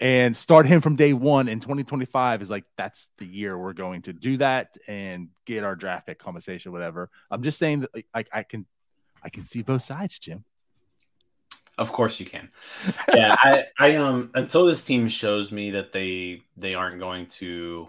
and 0.00 0.34
start 0.36 0.66
him 0.66 0.80
from 0.80 0.96
day 0.96 1.12
one 1.12 1.48
in 1.48 1.60
2025 1.60 2.42
is 2.42 2.50
like 2.50 2.64
that's 2.76 3.08
the 3.18 3.26
year 3.26 3.56
we're 3.58 3.74
going 3.74 4.02
to 4.02 4.12
do 4.14 4.38
that 4.38 4.76
and 4.88 5.28
get 5.44 5.62
our 5.62 5.76
draft 5.76 6.06
pick 6.06 6.18
conversation, 6.18 6.72
whatever. 6.72 7.10
I'm 7.30 7.42
just 7.42 7.58
saying 7.58 7.80
that 7.80 7.90
like 8.14 8.28
I 8.32 8.42
can 8.42 8.66
I 9.22 9.28
can 9.28 9.44
see 9.44 9.62
both 9.62 9.82
sides, 9.82 10.18
Jim. 10.18 10.44
Of 11.80 11.92
course 11.92 12.20
you 12.20 12.26
can. 12.26 12.50
Yeah, 13.14 13.34
I, 13.38 13.64
I 13.78 13.96
um 13.96 14.30
until 14.34 14.66
this 14.66 14.84
team 14.84 15.08
shows 15.08 15.50
me 15.50 15.70
that 15.70 15.92
they 15.92 16.42
they 16.58 16.74
aren't 16.74 17.00
going 17.00 17.26
to, 17.38 17.88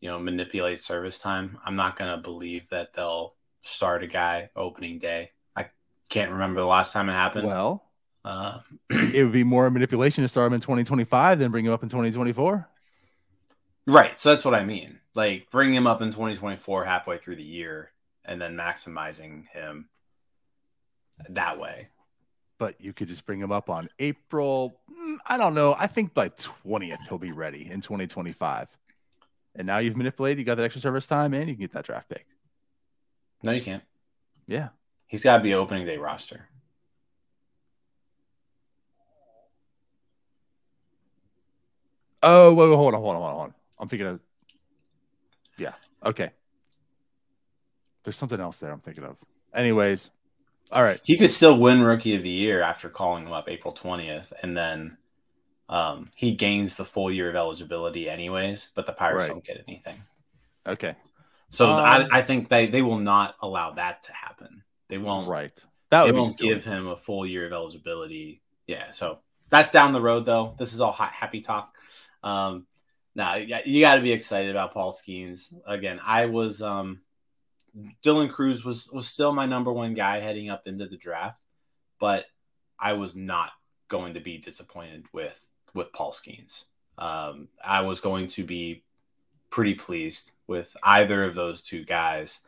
you 0.00 0.10
know, 0.10 0.18
manipulate 0.18 0.80
service 0.80 1.20
time, 1.20 1.58
I'm 1.64 1.76
not 1.76 1.96
gonna 1.96 2.16
believe 2.18 2.68
that 2.70 2.92
they'll 2.92 3.34
start 3.62 4.02
a 4.02 4.08
guy 4.08 4.50
opening 4.56 4.98
day. 4.98 5.30
I 5.54 5.66
can't 6.08 6.32
remember 6.32 6.58
the 6.58 6.66
last 6.66 6.92
time 6.92 7.08
it 7.08 7.12
happened. 7.12 7.46
Well, 7.46 7.84
uh, 8.24 8.58
it 8.90 9.22
would 9.22 9.32
be 9.32 9.44
more 9.44 9.70
manipulation 9.70 10.22
to 10.22 10.28
start 10.28 10.48
him 10.48 10.54
in 10.54 10.60
2025 10.60 11.38
than 11.38 11.52
bring 11.52 11.64
him 11.64 11.72
up 11.72 11.84
in 11.84 11.88
2024. 11.88 12.68
Right. 13.86 14.18
So 14.18 14.30
that's 14.30 14.44
what 14.44 14.54
I 14.56 14.64
mean. 14.64 14.98
Like 15.14 15.48
bring 15.52 15.72
him 15.72 15.86
up 15.86 16.02
in 16.02 16.08
2024 16.08 16.84
halfway 16.84 17.18
through 17.18 17.36
the 17.36 17.44
year 17.44 17.92
and 18.24 18.42
then 18.42 18.56
maximizing 18.56 19.46
him 19.50 19.88
that 21.28 21.60
way 21.60 21.86
but 22.62 22.80
you 22.80 22.92
could 22.92 23.08
just 23.08 23.26
bring 23.26 23.40
him 23.40 23.50
up 23.50 23.68
on 23.68 23.88
April. 23.98 24.78
Mm, 24.88 25.16
I 25.26 25.36
don't 25.36 25.52
know. 25.52 25.74
I 25.76 25.88
think 25.88 26.14
by 26.14 26.28
20th 26.28 27.08
he'll 27.08 27.18
be 27.18 27.32
ready 27.32 27.68
in 27.68 27.80
2025. 27.80 28.68
And 29.56 29.66
now 29.66 29.78
you've 29.78 29.96
manipulated, 29.96 30.38
you 30.38 30.44
got 30.44 30.58
that 30.58 30.62
extra 30.62 30.80
service 30.80 31.04
time, 31.04 31.34
and 31.34 31.48
you 31.48 31.56
can 31.56 31.62
get 31.62 31.72
that 31.72 31.84
draft 31.84 32.08
pick. 32.08 32.24
No, 33.42 33.50
you 33.50 33.62
can't. 33.62 33.82
Yeah. 34.46 34.68
He's 35.08 35.24
got 35.24 35.38
to 35.38 35.42
be 35.42 35.54
opening 35.54 35.86
day 35.86 35.96
roster. 35.96 36.46
Oh, 42.22 42.54
wait, 42.54 42.68
wait, 42.68 42.76
hold 42.76 42.94
on, 42.94 43.00
hold 43.00 43.16
on, 43.16 43.22
hold 43.22 43.42
on. 43.42 43.54
I'm 43.80 43.88
thinking 43.88 44.06
of. 44.06 44.20
Yeah. 45.58 45.72
Okay. 46.06 46.30
There's 48.04 48.16
something 48.16 48.38
else 48.38 48.58
there 48.58 48.70
I'm 48.70 48.78
thinking 48.78 49.02
of. 49.02 49.16
Anyways, 49.52 50.12
all 50.72 50.82
right. 50.82 51.00
He 51.02 51.16
could 51.16 51.30
still 51.30 51.58
win 51.58 51.82
Rookie 51.82 52.14
of 52.14 52.22
the 52.22 52.30
Year 52.30 52.62
after 52.62 52.88
calling 52.88 53.26
him 53.26 53.32
up 53.32 53.48
April 53.48 53.74
20th, 53.74 54.32
and 54.42 54.56
then 54.56 54.96
um, 55.68 56.08
he 56.16 56.34
gains 56.34 56.76
the 56.76 56.84
full 56.84 57.10
year 57.10 57.30
of 57.30 57.36
eligibility 57.36 58.08
anyways, 58.08 58.70
but 58.74 58.86
the 58.86 58.92
Pirates 58.92 59.22
right. 59.22 59.30
don't 59.30 59.44
get 59.44 59.64
anything. 59.66 60.02
Okay. 60.66 60.94
So 61.50 61.70
um, 61.70 61.78
I, 61.78 62.18
I, 62.18 62.22
think 62.22 62.48
they, 62.48 62.66
they 62.66 62.82
will 62.82 62.98
not 62.98 63.36
allow 63.40 63.72
that 63.72 64.04
to 64.04 64.12
happen. 64.12 64.62
They 64.88 64.98
won't. 64.98 65.28
Right. 65.28 65.52
That 65.90 66.04
they 66.04 66.12
won't 66.12 66.38
give 66.38 66.64
him 66.64 66.88
a 66.88 66.96
full 66.96 67.26
year 67.26 67.46
of 67.46 67.52
eligibility. 67.52 68.42
Yeah. 68.66 68.90
So 68.90 69.18
that's 69.50 69.70
down 69.70 69.92
the 69.92 70.00
road, 70.00 70.24
though. 70.24 70.54
This 70.58 70.72
is 70.72 70.80
all 70.80 70.92
hot, 70.92 71.12
happy 71.12 71.40
talk. 71.40 71.76
Um, 72.22 72.66
now 73.14 73.36
nah, 73.36 73.58
you 73.64 73.80
got 73.82 73.96
to 73.96 74.02
be 74.02 74.12
excited 74.12 74.50
about 74.50 74.72
Paul 74.72 74.92
Skenes 74.92 75.52
Again, 75.66 76.00
I 76.04 76.26
was 76.26 76.62
um, 76.62 77.00
Dylan 78.02 78.30
Crews 78.30 78.64
was 78.64 78.90
was 78.92 79.08
still 79.08 79.32
my 79.32 79.46
number 79.46 79.72
one 79.72 79.94
guy 79.94 80.20
heading 80.20 80.50
up 80.50 80.66
into 80.66 80.86
the 80.86 80.96
draft, 80.96 81.40
but 81.98 82.26
I 82.78 82.94
was 82.94 83.14
not 83.14 83.50
going 83.88 84.14
to 84.14 84.20
be 84.20 84.38
disappointed 84.38 85.06
with 85.12 85.40
with 85.74 85.92
Paul 85.92 86.12
Skenes. 86.12 86.64
Um, 86.98 87.48
I 87.64 87.82
was 87.82 88.00
going 88.00 88.28
to 88.28 88.44
be 88.44 88.84
pretty 89.50 89.74
pleased 89.74 90.32
with 90.46 90.76
either 90.82 91.24
of 91.24 91.34
those 91.34 91.62
two 91.62 91.84
guys. 91.84 92.40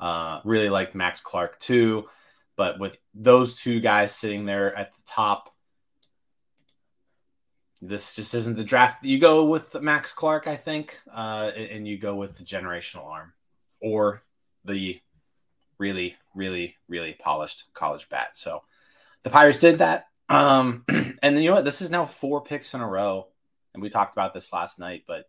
Uh, 0.00 0.40
really 0.44 0.68
liked 0.68 0.94
Max 0.94 1.20
Clark 1.20 1.58
too, 1.58 2.08
but 2.56 2.78
with 2.78 2.96
those 3.14 3.54
two 3.54 3.80
guys 3.80 4.14
sitting 4.14 4.44
there 4.44 4.74
at 4.76 4.94
the 4.94 5.02
top, 5.04 5.54
this 7.80 8.14
just 8.14 8.34
isn't 8.34 8.56
the 8.56 8.64
draft. 8.64 9.04
You 9.04 9.18
go 9.18 9.44
with 9.44 9.74
Max 9.80 10.12
Clark, 10.12 10.46
I 10.46 10.56
think, 10.56 10.98
uh, 11.12 11.50
and 11.56 11.86
you 11.86 11.98
go 11.98 12.16
with 12.16 12.36
the 12.36 12.44
generational 12.44 13.06
arm, 13.06 13.32
or 13.80 14.22
the 14.68 15.00
really, 15.78 16.16
really, 16.34 16.76
really 16.88 17.16
polished 17.18 17.64
college 17.74 18.08
bat. 18.08 18.36
So 18.36 18.62
the 19.22 19.30
Pirates 19.30 19.58
did 19.58 19.78
that. 19.78 20.06
Um, 20.28 20.84
and 20.88 21.18
then 21.22 21.38
you 21.38 21.50
know 21.50 21.56
what? 21.56 21.64
This 21.64 21.82
is 21.82 21.90
now 21.90 22.04
four 22.04 22.42
picks 22.42 22.74
in 22.74 22.80
a 22.80 22.88
row. 22.88 23.28
And 23.74 23.82
we 23.82 23.90
talked 23.90 24.12
about 24.12 24.34
this 24.34 24.52
last 24.52 24.78
night, 24.78 25.04
but 25.06 25.24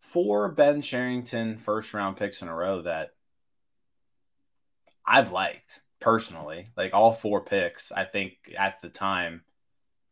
four 0.00 0.50
Ben 0.50 0.82
Cherington 0.82 1.58
first 1.58 1.94
round 1.94 2.16
picks 2.16 2.42
in 2.42 2.48
a 2.48 2.54
row 2.54 2.82
that 2.82 3.10
I've 5.06 5.32
liked 5.32 5.80
personally. 6.00 6.68
Like 6.76 6.92
all 6.92 7.12
four 7.12 7.42
picks, 7.42 7.92
I 7.92 8.04
think 8.04 8.34
at 8.56 8.80
the 8.82 8.88
time 8.88 9.42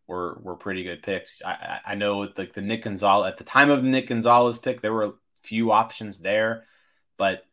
were 0.07 0.39
were 0.43 0.57
pretty 0.57 0.85
good 0.85 1.03
picks. 1.03 1.43
I, 1.45 1.81
I 1.87 1.95
know 1.95 2.29
like 2.37 2.53
the 2.53 2.63
Nick 2.63 2.83
Gonzalez 2.83 3.33
at 3.33 3.39
the 3.39 3.45
time 3.45 3.71
of 3.71 3.85
Nick 3.85 4.09
Gonzalez 4.09 4.59
pick, 4.59 4.81
there 4.81 4.93
were 4.93 5.05
a 5.05 5.13
few 5.43 5.73
options 5.73 6.19
there, 6.19 6.65
but 7.19 7.45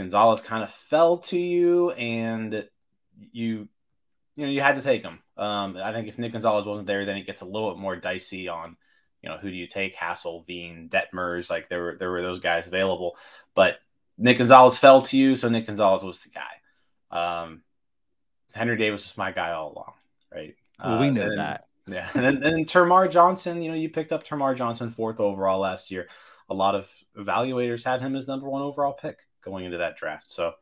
Gonzalez 0.00 0.40
kind 0.40 0.64
of 0.64 0.70
fell 0.70 1.18
to 1.18 1.38
you, 1.38 1.90
and 1.92 2.66
you 3.32 3.68
you 4.36 4.46
know 4.46 4.50
you 4.50 4.60
had 4.60 4.76
to 4.76 4.82
take 4.82 5.02
him. 5.02 5.20
Um, 5.36 5.76
I 5.76 5.92
think 5.92 6.08
if 6.08 6.18
Nick 6.18 6.32
Gonzalez 6.32 6.66
wasn't 6.66 6.86
there, 6.86 7.04
then 7.04 7.16
it 7.16 7.26
gets 7.26 7.42
a 7.42 7.46
little 7.46 7.70
bit 7.70 7.80
more 7.80 7.96
dicey 7.96 8.48
on 8.48 8.76
you 9.22 9.28
know 9.28 9.36
who 9.36 9.50
do 9.50 9.56
you 9.56 9.66
take, 9.66 9.94
Hassell, 9.94 10.46
Veen, 10.46 10.88
Detmers, 10.88 11.50
like 11.50 11.68
there 11.68 11.82
were 11.82 11.96
there 11.98 12.10
were 12.10 12.22
those 12.22 12.40
guys 12.40 12.66
available, 12.66 13.16
but 13.54 13.78
Nick 14.16 14.38
Gonzalez 14.38 14.78
fell 14.78 15.02
to 15.02 15.16
you, 15.16 15.34
so 15.34 15.48
Nick 15.48 15.66
Gonzalez 15.66 16.02
was 16.02 16.20
the 16.20 16.30
guy. 16.30 17.42
Um, 17.42 17.62
Henry 18.52 18.76
Davis 18.76 19.04
was 19.04 19.16
my 19.16 19.32
guy 19.32 19.52
all 19.52 19.72
along, 19.72 19.92
right? 20.32 20.54
Well, 20.82 21.00
we 21.00 21.08
uh, 21.08 21.12
know 21.12 21.36
that. 21.36 21.66
Yeah, 21.86 22.08
and 22.14 22.24
then, 22.24 22.34
and 22.34 22.44
then 22.44 22.64
Termarr 22.66 23.10
Johnson, 23.10 23.62
you 23.62 23.70
know, 23.70 23.76
you 23.76 23.88
picked 23.88 24.12
up 24.12 24.22
Termarr 24.22 24.54
Johnson 24.54 24.90
fourth 24.90 25.18
overall 25.18 25.58
last 25.58 25.90
year. 25.90 26.08
A 26.48 26.54
lot 26.54 26.76
of 26.76 26.88
evaluators 27.16 27.82
had 27.82 28.00
him 28.00 28.14
as 28.14 28.28
number 28.28 28.48
one 28.48 28.62
overall 28.62 28.92
pick 28.92 29.18
going 29.42 29.64
into 29.64 29.78
that 29.78 29.96
draft. 29.96 30.30
So, 30.30 30.54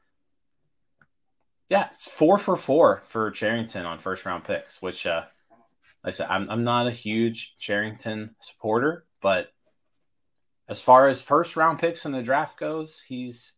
yeah, 1.68 1.86
it's 1.86 2.10
four 2.10 2.38
for 2.38 2.56
four 2.56 3.02
for 3.04 3.30
Cherington 3.30 3.84
on 3.86 3.98
first 3.98 4.24
round 4.24 4.44
picks, 4.44 4.80
which, 4.80 5.06
uh, 5.06 5.24
like 6.04 6.14
I 6.14 6.16
said, 6.16 6.28
I'm, 6.30 6.48
I'm 6.50 6.62
not 6.62 6.86
a 6.86 6.92
huge 6.92 7.56
Cherington 7.58 8.34
supporter, 8.40 9.04
but 9.20 9.52
as 10.68 10.80
far 10.80 11.08
as 11.08 11.20
first 11.20 11.56
round 11.56 11.78
picks 11.78 12.04
in 12.04 12.12
the 12.12 12.22
draft 12.22 12.58
goes, 12.58 13.00
he's 13.00 13.52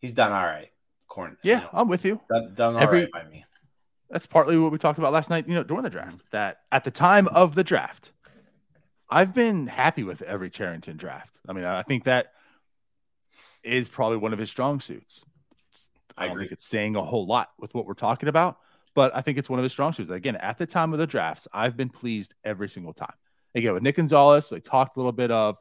he's 0.00 0.12
done 0.12 0.32
all 0.32 0.44
right. 0.44 0.70
Corn, 1.08 1.36
yeah, 1.42 1.56
you 1.56 1.62
know, 1.62 1.70
I'm 1.72 1.88
with 1.88 2.04
you. 2.04 2.20
Done, 2.28 2.54
done 2.54 2.74
all 2.74 2.82
Every, 2.82 3.00
right 3.02 3.12
by 3.12 3.24
me. 3.24 3.44
That's 4.10 4.26
partly 4.26 4.58
what 4.58 4.72
we 4.72 4.78
talked 4.78 4.98
about 4.98 5.12
last 5.12 5.30
night, 5.30 5.48
you 5.48 5.54
know, 5.54 5.62
during 5.62 5.82
the 5.82 5.90
draft. 5.90 6.20
That 6.30 6.58
at 6.70 6.84
the 6.84 6.90
time 6.90 7.28
of 7.28 7.54
the 7.54 7.64
draft, 7.64 8.12
I've 9.08 9.32
been 9.32 9.66
happy 9.66 10.02
with 10.02 10.22
every 10.22 10.50
Cherington 10.50 10.96
draft. 10.96 11.38
I 11.48 11.52
mean, 11.52 11.64
I 11.64 11.82
think 11.82 12.04
that 12.04 12.33
is 13.64 13.88
probably 13.88 14.18
one 14.18 14.32
of 14.32 14.38
his 14.38 14.50
strong 14.50 14.80
suits. 14.80 15.22
I, 16.16 16.24
I 16.24 16.28
don't 16.28 16.38
think 16.38 16.52
it's 16.52 16.66
saying 16.66 16.96
a 16.96 17.02
whole 17.02 17.26
lot 17.26 17.50
with 17.58 17.74
what 17.74 17.86
we're 17.86 17.94
talking 17.94 18.28
about, 18.28 18.58
but 18.94 19.14
I 19.14 19.20
think 19.20 19.38
it's 19.38 19.50
one 19.50 19.58
of 19.58 19.62
his 19.64 19.72
strong 19.72 19.92
suits. 19.92 20.10
Again, 20.10 20.36
at 20.36 20.58
the 20.58 20.66
time 20.66 20.92
of 20.92 20.98
the 20.98 21.06
drafts, 21.06 21.48
I've 21.52 21.76
been 21.76 21.90
pleased 21.90 22.34
every 22.44 22.68
single 22.68 22.92
time. 22.92 23.14
Again, 23.54 23.74
with 23.74 23.82
Nick 23.82 23.96
Gonzalez, 23.96 24.52
I 24.52 24.58
talked 24.58 24.96
a 24.96 25.00
little 25.00 25.12
bit 25.12 25.30
of 25.30 25.56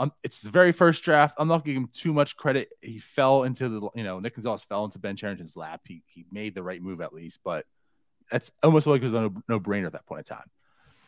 Um, 0.00 0.12
it's 0.22 0.42
the 0.42 0.50
very 0.50 0.70
first 0.72 1.02
draft. 1.02 1.34
I'm 1.38 1.48
not 1.48 1.64
giving 1.64 1.82
him 1.82 1.90
too 1.92 2.12
much 2.12 2.36
credit. 2.36 2.68
He 2.80 2.98
fell 2.98 3.42
into 3.42 3.68
the, 3.68 3.88
you 3.96 4.04
know, 4.04 4.20
Nick 4.20 4.36
Gonzalez 4.36 4.62
fell 4.62 4.84
into 4.84 5.00
Ben 5.00 5.16
Cherington's 5.16 5.56
lap. 5.56 5.80
He 5.84 6.02
he 6.06 6.24
made 6.30 6.54
the 6.54 6.62
right 6.62 6.80
move 6.80 7.00
at 7.00 7.12
least, 7.12 7.40
but 7.42 7.66
that's 8.30 8.50
almost 8.62 8.86
like 8.86 9.02
it 9.02 9.10
was 9.10 9.14
a 9.14 9.32
no 9.48 9.58
brainer 9.58 9.86
at 9.86 9.92
that 9.92 10.06
point 10.06 10.20
in 10.20 10.36
time. 10.36 10.48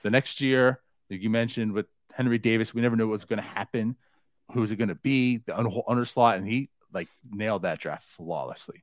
The 0.02 0.10
next 0.10 0.40
year, 0.40 0.80
like 1.08 1.22
you 1.22 1.30
mentioned 1.30 1.72
with 1.72 1.86
Henry 2.12 2.38
Davis, 2.38 2.74
we 2.74 2.82
never 2.82 2.96
knew 2.96 3.06
what 3.06 3.12
was 3.12 3.24
going 3.24 3.42
to 3.42 3.48
happen. 3.48 3.96
Who 4.52 4.60
was 4.60 4.70
it 4.70 4.76
going 4.76 4.88
to 4.88 4.94
be? 4.94 5.38
The 5.38 5.56
under, 5.56 5.70
underslot, 5.70 6.36
and 6.36 6.46
he 6.46 6.70
like 6.92 7.08
nailed 7.30 7.62
that 7.62 7.78
draft 7.78 8.04
flawlessly. 8.04 8.82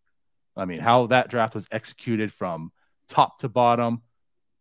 I 0.56 0.66
mean, 0.66 0.80
how 0.80 1.08
that 1.08 1.30
draft 1.30 1.56
was 1.56 1.68
executed 1.72 2.32
from 2.32 2.72
top 3.10 3.40
to 3.40 3.50
bottom, 3.50 4.02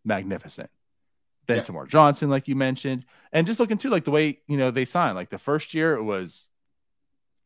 magnificent. 0.05 0.71
Then 1.47 1.59
yeah. 1.59 1.63
Termarr 1.63 1.89
Johnson, 1.89 2.29
like 2.29 2.49
you 2.49 2.57
mentioned, 2.57 3.05
and 3.33 3.47
just 3.47 3.61
looking 3.61 3.79
too, 3.79 3.89
like 3.89 4.05
the 4.05 4.11
way 4.11 4.41
you 4.47 4.57
know 4.57 4.71
they 4.71 4.85
signed. 4.85 5.17
Like 5.17 5.31
the 5.31 5.39
first 5.39 5.75
year, 5.75 5.95
it 5.95 6.03
was 6.03 6.49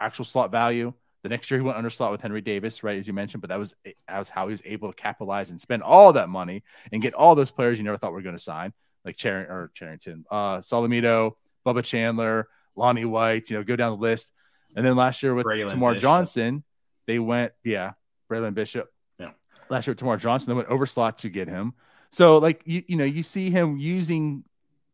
actual 0.01 0.25
slot 0.25 0.51
value. 0.51 0.93
The 1.23 1.29
next 1.29 1.51
year, 1.51 1.61
he 1.61 1.67
went 1.67 1.77
under 1.77 1.91
slot 1.91 2.13
with 2.13 2.23
Henry 2.23 2.41
Davis, 2.41 2.83
right 2.83 2.99
as 2.99 3.07
you 3.07 3.13
mentioned. 3.13 3.43
But 3.43 3.51
that 3.51 3.59
was 3.59 3.75
that 3.85 4.19
was 4.19 4.31
how 4.31 4.47
he 4.47 4.53
was 4.53 4.63
able 4.65 4.91
to 4.91 4.97
capitalize 4.97 5.51
and 5.51 5.61
spend 5.61 5.83
all 5.83 6.15
that 6.15 6.31
money 6.31 6.63
and 6.91 7.03
get 7.03 7.15
all 7.15 7.35
those 7.35 7.51
players 7.51 7.79
you 7.79 7.85
never 7.85 7.99
thought 7.99 8.13
were 8.13 8.23
going 8.23 8.37
to 8.37 8.43
sign, 8.43 8.73
like 9.05 9.17
Char- 9.17 9.47
or 9.51 9.71
Cherington, 9.75 10.25
uh, 10.31 10.59
Solometo, 10.59 11.33
Bubba 11.67 11.85
Chandler, 11.85 12.49
Lonnie 12.81 13.05
White. 13.05 13.51
You 13.51 13.59
know, 13.59 13.63
go 13.63 13.77
down 13.77 13.93
the 13.93 14.03
list. 14.03 14.33
And 14.75 14.85
then 14.85 14.97
last 14.97 15.23
year 15.23 15.35
with 15.35 15.47
Braylon 15.47 15.71
Termarr 15.71 15.93
Bishop. 15.93 16.03
Johnson, 16.03 16.65
they 17.07 17.19
went, 17.19 17.53
yeah, 17.65 17.93
Braylon 18.31 18.55
Bishop. 18.55 18.89
Yeah. 19.19 19.31
Last 19.69 19.87
year 19.87 19.93
with 19.93 20.01
Termarr 20.01 20.19
Johnson, 20.19 20.49
they 20.49 20.55
went 20.55 20.69
over 20.69 20.87
slot 20.87 21.19
to 21.19 21.29
get 21.29 21.49
him. 21.49 21.75
So 22.13 22.39
like 22.39 22.63
you, 22.65 22.83
you 22.87 22.97
know, 22.97 23.05
you 23.05 23.23
see 23.23 23.51
him 23.51 23.79
using 23.79 24.45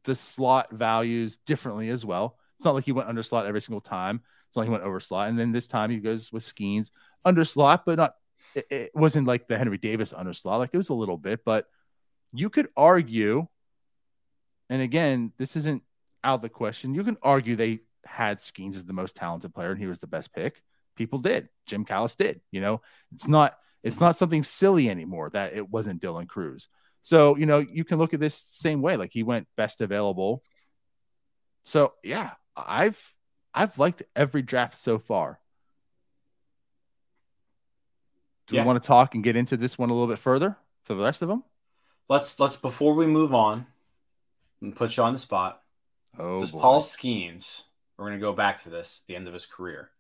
the 0.05 0.15
slot 0.15 0.71
values 0.71 1.37
differently 1.47 1.91
as 1.91 2.05
well. 2.05 2.39
It's 2.59 2.65
not 2.65 2.75
like 2.75 2.85
he 2.85 2.93
went 2.93 3.09
under 3.09 3.23
slot 3.23 3.47
every 3.47 3.61
single 3.61 3.81
time. 3.81 4.23
It's 4.49 4.57
not 4.57 4.63
like 4.63 4.69
he 4.69 4.73
went 4.73 4.85
over 4.85 5.01
slot. 5.01 5.29
And 5.29 5.39
then 5.39 5.53
this 5.53 5.67
time 5.67 5.91
he 5.91 5.99
goes 5.99 6.33
with 6.33 6.43
Skenes 6.43 6.91
under 7.25 7.45
slot, 7.45 7.85
but 7.85 7.99
not 7.99 8.15
it, 8.55 8.67
it 8.71 8.91
wasn't 8.95 9.27
like 9.27 9.47
the 9.47 9.59
Henry 9.59 9.79
Davis 9.79 10.15
under 10.17 10.33
slot. 10.33 10.61
Like 10.61 10.71
it 10.73 10.79
was 10.79 10.89
a 10.89 10.95
little 10.95 11.19
bit, 11.19 11.45
but 11.45 11.67
you 12.33 12.49
could 12.49 12.69
argue, 12.77 13.47
and 14.71 14.81
again, 14.81 15.33
this 15.37 15.57
isn't 15.57 15.83
out 16.25 16.37
of 16.37 16.43
the 16.43 16.49
question. 16.49 16.95
You 16.95 17.05
can 17.05 17.17
argue 17.23 17.57
they 17.57 17.81
had 18.05 18.41
Skenes 18.41 18.77
as 18.77 18.85
the 18.85 18.93
most 18.93 19.17
talented 19.17 19.55
player 19.55 19.71
and 19.71 19.81
he 19.81 19.87
was 19.87 19.99
the 19.99 20.07
best 20.07 20.33
pick. 20.33 20.63
People 20.97 21.19
did. 21.19 21.49
Jim 21.67 21.85
Callis 21.85 22.15
did. 22.15 22.41
You 22.51 22.61
know, 22.61 22.81
it's 23.15 23.29
not 23.29 23.57
it's 23.83 24.01
not 24.01 24.17
something 24.17 24.43
silly 24.43 24.89
anymore 24.91 25.31
that 25.31 25.55
it 25.55 25.69
wasn't 25.69 26.03
Dylan 26.03 26.27
Crews. 26.27 26.69
So, 27.03 27.37
you 27.37 27.47
know, 27.47 27.59
you 27.59 27.85
can 27.85 27.99
look 27.99 28.15
at 28.15 28.21
this 28.21 28.45
same 28.51 28.83
way. 28.83 28.97
Like 28.97 29.13
he 29.13 29.23
went 29.23 29.47
best 29.57 29.81
available. 29.81 30.43
So 31.65 31.93
yeah, 32.03 32.33
I've 32.57 33.01
I've 33.55 33.79
liked 33.79 34.03
every 34.15 34.43
draft 34.43 34.83
so 34.83 34.99
far. 34.99 35.39
Do 38.47 38.55
yeah. 38.55 38.63
we 38.63 38.67
want 38.67 38.83
to 38.83 38.87
talk 38.87 39.15
and 39.15 39.25
get 39.25 39.37
into 39.37 39.57
this 39.57 39.77
one 39.77 39.91
a 39.91 39.93
little 39.93 40.09
bit 40.09 40.19
further 40.19 40.57
for 40.85 40.95
the 40.95 41.03
rest 41.03 41.23
of 41.23 41.29
them? 41.29 41.43
Let's 42.09 42.39
let's 42.39 42.57
before 42.57 42.95
we 42.95 43.07
move 43.07 43.35
on 43.35 43.67
and 44.61 44.75
put 44.75 44.97
you 44.97 45.03
on 45.03 45.13
the 45.13 45.19
spot. 45.19 45.63
Oh, 46.19 46.41
does 46.41 46.51
boy. 46.51 46.61
Paul 46.61 46.83
Skenes? 46.83 47.63
We're 47.99 48.07
going 48.07 48.19
to 48.19 48.25
go 48.25 48.33
back 48.33 48.63
to 48.65 48.71
this. 48.71 49.03
The 49.09 49.17
end 49.17 49.27
of 49.27 49.35
his 49.35 49.47
career. 49.47 49.91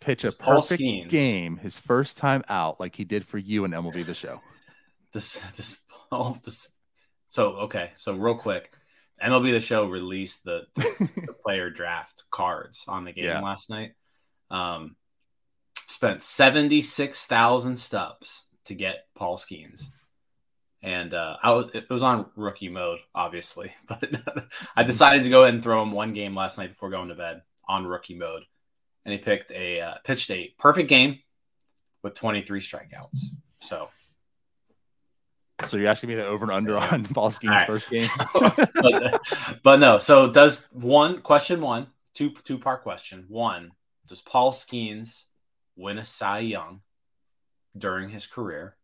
Pitch 0.00 0.22
does 0.22 0.34
a 0.34 0.36
perfect 0.36 0.82
Skenes, 0.82 1.08
game 1.08 1.56
his 1.56 1.78
first 1.78 2.16
time 2.16 2.44
out, 2.48 2.80
like 2.80 2.96
he 2.96 3.04
did 3.04 3.24
for 3.24 3.38
you 3.38 3.64
and 3.64 3.72
MLB 3.72 4.04
the 4.04 4.14
Show. 4.14 4.40
This 5.12 5.40
this 5.56 5.76
Oh, 6.12 6.36
this, 6.44 6.70
so 7.28 7.52
okay. 7.62 7.92
So 7.96 8.12
real 8.12 8.36
quick, 8.36 8.70
MLB 9.24 9.52
the 9.52 9.60
Show 9.60 9.86
released 9.86 10.44
the, 10.44 10.64
the 10.76 11.34
player 11.42 11.70
draft 11.70 12.24
cards 12.30 12.84
on 12.86 13.04
the 13.04 13.12
game 13.12 13.24
yeah. 13.24 13.40
last 13.40 13.70
night. 13.70 13.92
Um, 14.50 14.96
spent 15.88 16.22
seventy 16.22 16.82
six 16.82 17.24
thousand 17.24 17.76
stubs 17.76 18.44
to 18.66 18.74
get 18.74 19.06
Paul 19.14 19.38
Skenes, 19.38 19.84
and 20.82 21.14
uh, 21.14 21.36
I 21.42 21.52
was 21.52 21.70
it 21.74 21.88
was 21.88 22.02
on 22.02 22.26
rookie 22.36 22.68
mode, 22.68 22.98
obviously, 23.14 23.72
but 23.86 24.04
I 24.76 24.82
decided 24.82 25.24
to 25.24 25.30
go 25.30 25.42
ahead 25.42 25.54
and 25.54 25.62
throw 25.62 25.82
him 25.82 25.92
one 25.92 26.12
game 26.12 26.34
last 26.34 26.58
night 26.58 26.70
before 26.70 26.90
going 26.90 27.08
to 27.08 27.14
bed 27.14 27.42
on 27.68 27.86
rookie 27.86 28.16
mode, 28.16 28.42
and 29.04 29.12
he 29.12 29.18
picked 29.18 29.50
a 29.52 29.80
uh, 29.80 29.94
pitched 30.04 30.30
a 30.30 30.54
perfect 30.58 30.88
game 30.88 31.20
with 32.02 32.14
twenty 32.14 32.42
three 32.42 32.60
strikeouts. 32.60 33.26
So 33.60 33.88
so 35.66 35.76
you're 35.76 35.88
asking 35.88 36.08
me 36.10 36.14
the 36.16 36.26
over 36.26 36.44
and 36.44 36.52
under 36.52 36.78
on 36.78 37.04
Paul 37.04 37.30
Skenes' 37.30 37.50
right. 37.50 37.66
first 37.66 37.90
game? 37.90 38.08
but, 38.34 39.20
but, 39.62 39.76
no. 39.78 39.98
So 39.98 40.30
does 40.30 40.66
one 40.72 41.20
question 41.22 41.60
one 41.60 41.88
two 42.14 42.32
two 42.44 42.58
part 42.58 42.82
question 42.82 43.26
one 43.28 43.72
does 44.06 44.20
Paul 44.20 44.52
Skenes 44.52 45.24
win 45.76 45.98
a 45.98 46.04
Cy 46.04 46.40
Young 46.40 46.80
during 47.76 48.10
his 48.10 48.26
career? 48.26 48.76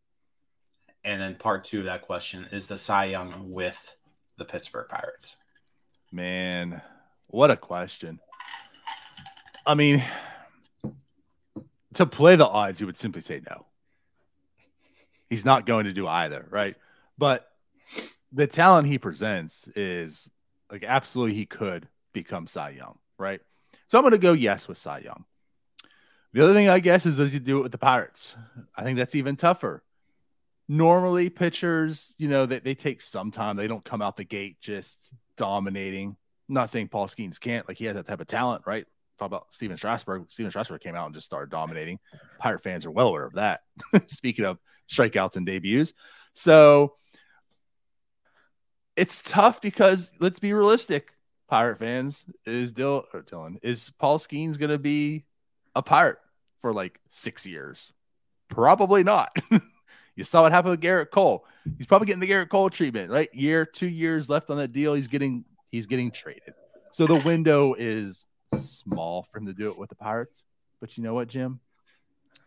And 1.04 1.20
then 1.20 1.37
part 1.37 1.64
two 1.64 1.80
of 1.80 1.84
that 1.87 2.02
question 2.02 2.46
is 2.52 2.66
the 2.66 2.78
Cy 2.78 3.06
Young 3.06 3.50
with 3.52 3.96
the 4.37 4.44
Pittsburgh 4.44 4.88
Pirates. 4.88 5.37
Man, 6.12 6.82
what 7.28 7.50
a 7.50 7.56
question. 7.56 8.20
I 9.66 9.74
mean, 9.74 10.02
to 11.94 12.06
play 12.06 12.37
the 12.37 12.46
odds, 12.46 12.80
you 12.80 12.87
would 12.87 12.96
simply 12.96 13.20
say 13.20 13.40
no 13.48 13.66
he's 15.28 15.44
not 15.44 15.66
going 15.66 15.84
to 15.84 15.92
do 15.92 16.06
either, 16.06 16.46
right? 16.50 16.76
But 17.16 17.48
the 18.32 18.46
talent 18.46 18.88
he 18.88 18.98
presents 18.98 19.68
is 19.74 20.28
like 20.70 20.84
absolutely 20.84 21.34
he 21.34 21.46
could 21.46 21.88
become 22.12 22.46
Cy 22.46 22.70
Young, 22.70 22.98
right? 23.18 23.40
So 23.88 23.98
I'm 23.98 24.02
going 24.02 24.12
to 24.12 24.18
go 24.18 24.32
yes 24.32 24.68
with 24.68 24.78
Cy 24.78 25.00
Young. 25.00 25.24
The 26.32 26.44
other 26.44 26.54
thing 26.54 26.68
I 26.68 26.80
guess 26.80 27.06
is 27.06 27.16
does 27.16 27.32
he 27.32 27.38
do 27.38 27.58
it 27.58 27.62
with 27.62 27.72
the 27.72 27.78
Pirates? 27.78 28.37
I 28.76 28.84
think 28.84 28.98
that's 28.98 29.14
even 29.14 29.37
tougher. 29.37 29.82
Normally, 30.68 31.31
pitchers, 31.31 32.14
you 32.18 32.28
know, 32.28 32.46
they, 32.46 32.59
they 32.59 32.74
take 32.74 33.00
some 33.00 33.31
time. 33.31 33.57
They 33.57 33.68
don't 33.68 33.85
come 33.85 34.02
out 34.02 34.16
the 34.16 34.24
gate 34.24 34.61
just 34.61 35.11
dominating. 35.37 36.16
Not 36.48 36.70
saying 36.70 36.88
Paul 36.88 37.09
Skenes 37.09 37.40
can't, 37.40 37.66
like 37.68 37.78
he 37.78 37.87
has 37.87 37.94
that 37.94 38.07
type 38.07 38.20
of 38.20 38.26
talent, 38.26 38.64
right? 38.66 38.87
talk 39.18 39.26
about 39.26 39.52
Stephen 39.52 39.76
Strasburg. 39.76 40.26
Stephen 40.28 40.50
Strasburg 40.50 40.81
came 40.81 40.94
out 40.94 41.07
and 41.07 41.14
just 41.14 41.26
started 41.26 41.50
dominating. 41.50 41.98
Pirate 42.38 42.62
fans 42.62 42.87
are 42.87 42.90
well 42.90 43.09
aware 43.09 43.24
of 43.24 43.35
that. 43.35 43.61
Speaking 44.07 44.44
of 44.44 44.59
strikeouts 44.90 45.37
and 45.37 45.46
debuts. 45.46 45.92
So 46.35 46.94
it's 48.96 49.22
tough 49.22 49.61
because 49.61 50.12
let's 50.20 50.38
be 50.38 50.52
realistic, 50.52 51.14
Pirate 51.48 51.78
fans. 51.78 52.24
Is 52.46 52.72
Dill 52.72 53.04
or 53.12 53.22
Dylan, 53.22 53.57
is 53.62 53.90
Paul 53.98 54.18
Skenes 54.18 54.59
gonna 54.59 54.78
be 54.78 55.24
a 55.74 55.83
pirate 55.83 56.18
for 56.61 56.72
like 56.72 57.00
six 57.09 57.46
years? 57.46 57.92
Probably 58.48 59.04
not. 59.04 59.37
you 60.18 60.24
saw 60.24 60.42
what 60.42 60.50
happened 60.50 60.72
with 60.72 60.81
Gerrit 60.81 61.12
Cole. 61.12 61.46
He's 61.76 61.87
probably 61.87 62.07
getting 62.07 62.18
the 62.18 62.28
Gerrit 62.28 62.48
Cole 62.48 62.70
treatment, 62.70 63.09
right? 63.09 63.33
Year, 63.33 63.64
two 63.64 63.87
years 63.87 64.28
left 64.28 64.50
on 64.50 64.57
that 64.57 64.72
deal. 64.72 64.94
He's 64.94 65.07
getting 65.07 65.44
he's 65.70 65.87
getting 65.87 66.11
traded. 66.11 66.54
So 66.90 67.07
the 67.07 67.14
window 67.14 67.74
is 67.74 68.26
small 68.59 69.28
for 69.31 69.38
him 69.38 69.46
to 69.46 69.52
do 69.52 69.70
it 69.70 69.78
with 69.78 69.90
the 69.90 69.94
Pirates. 69.94 70.42
But 70.81 70.96
you 70.96 71.04
know 71.04 71.14
what, 71.14 71.28
Jim? 71.28 71.61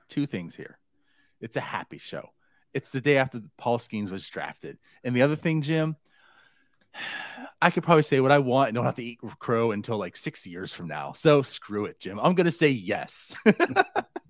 Two 0.09 0.27
things 0.27 0.53
here. 0.53 0.79
It's 1.39 1.55
a 1.55 1.61
happy 1.61 1.97
show. 1.97 2.31
It's 2.73 2.91
the 2.91 2.99
day 2.99 3.15
after 3.15 3.39
Paul 3.57 3.77
Skenes 3.77 4.11
was 4.11 4.27
drafted. 4.27 4.77
And 5.05 5.15
the 5.15 5.21
other 5.21 5.37
thing, 5.37 5.61
Jim, 5.61 5.95
I 7.61 7.71
could 7.71 7.83
probably 7.83 8.03
say 8.03 8.19
what 8.19 8.33
I 8.33 8.39
want 8.39 8.67
and 8.67 8.75
don't 8.75 8.83
have 8.83 8.95
to 8.95 9.03
eat 9.03 9.19
crow 9.39 9.71
until 9.71 9.97
like 9.97 10.17
six 10.17 10.45
years 10.45 10.73
from 10.73 10.89
now. 10.89 11.13
So 11.13 11.41
screw 11.41 11.85
it, 11.85 12.01
Jim. 12.01 12.19
I'm 12.19 12.35
going 12.35 12.45
to 12.45 12.51
say 12.51 12.67
yes. 12.67 13.33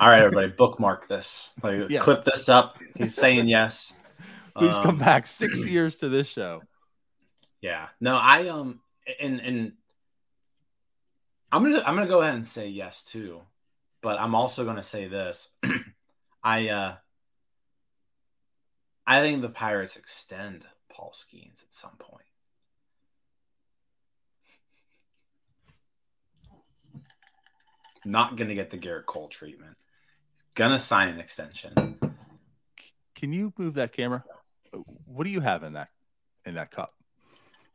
All 0.00 0.08
right, 0.08 0.22
everybody, 0.22 0.48
bookmark 0.48 1.08
this. 1.08 1.50
Like, 1.62 1.90
yes. 1.90 2.02
Clip 2.02 2.22
this 2.22 2.48
up. 2.48 2.78
He's 2.96 3.14
saying 3.14 3.48
yes. 3.48 3.92
Please 4.54 4.76
um, 4.76 4.82
come 4.82 4.98
back 4.98 5.26
six 5.26 5.64
years 5.66 5.96
to 5.96 6.08
this 6.08 6.28
show. 6.28 6.62
Yeah. 7.60 7.88
No, 8.00 8.16
I 8.16 8.48
um 8.48 8.80
and 9.20 9.40
and 9.40 9.72
I'm 11.50 11.62
gonna 11.62 11.82
I'm 11.84 11.96
gonna 11.96 12.08
go 12.08 12.22
ahead 12.22 12.34
and 12.34 12.46
say 12.46 12.68
yes 12.68 13.02
too, 13.02 13.40
but 14.02 14.20
I'm 14.20 14.34
also 14.34 14.64
gonna 14.64 14.82
say 14.82 15.08
this. 15.08 15.50
I 16.42 16.68
uh 16.68 16.94
I 19.06 19.20
think 19.20 19.42
the 19.42 19.48
Pirates 19.48 19.96
extend 19.96 20.64
Paul 20.90 21.14
Skenes 21.14 21.62
at 21.62 21.72
some 21.72 21.96
point. 21.98 22.24
Not 28.04 28.36
gonna 28.36 28.54
get 28.54 28.70
the 28.70 28.78
Gerrit 28.78 29.06
Cole 29.06 29.28
treatment. 29.28 29.76
Gonna 30.58 30.80
sign 30.80 31.06
an 31.06 31.20
extension. 31.20 32.00
Can 33.14 33.32
you 33.32 33.52
move 33.56 33.74
that 33.74 33.92
camera? 33.92 34.24
What 35.04 35.22
do 35.22 35.30
you 35.30 35.40
have 35.40 35.62
in 35.62 35.74
that 35.74 35.90
in 36.44 36.54
that 36.54 36.72
cup? 36.72 36.94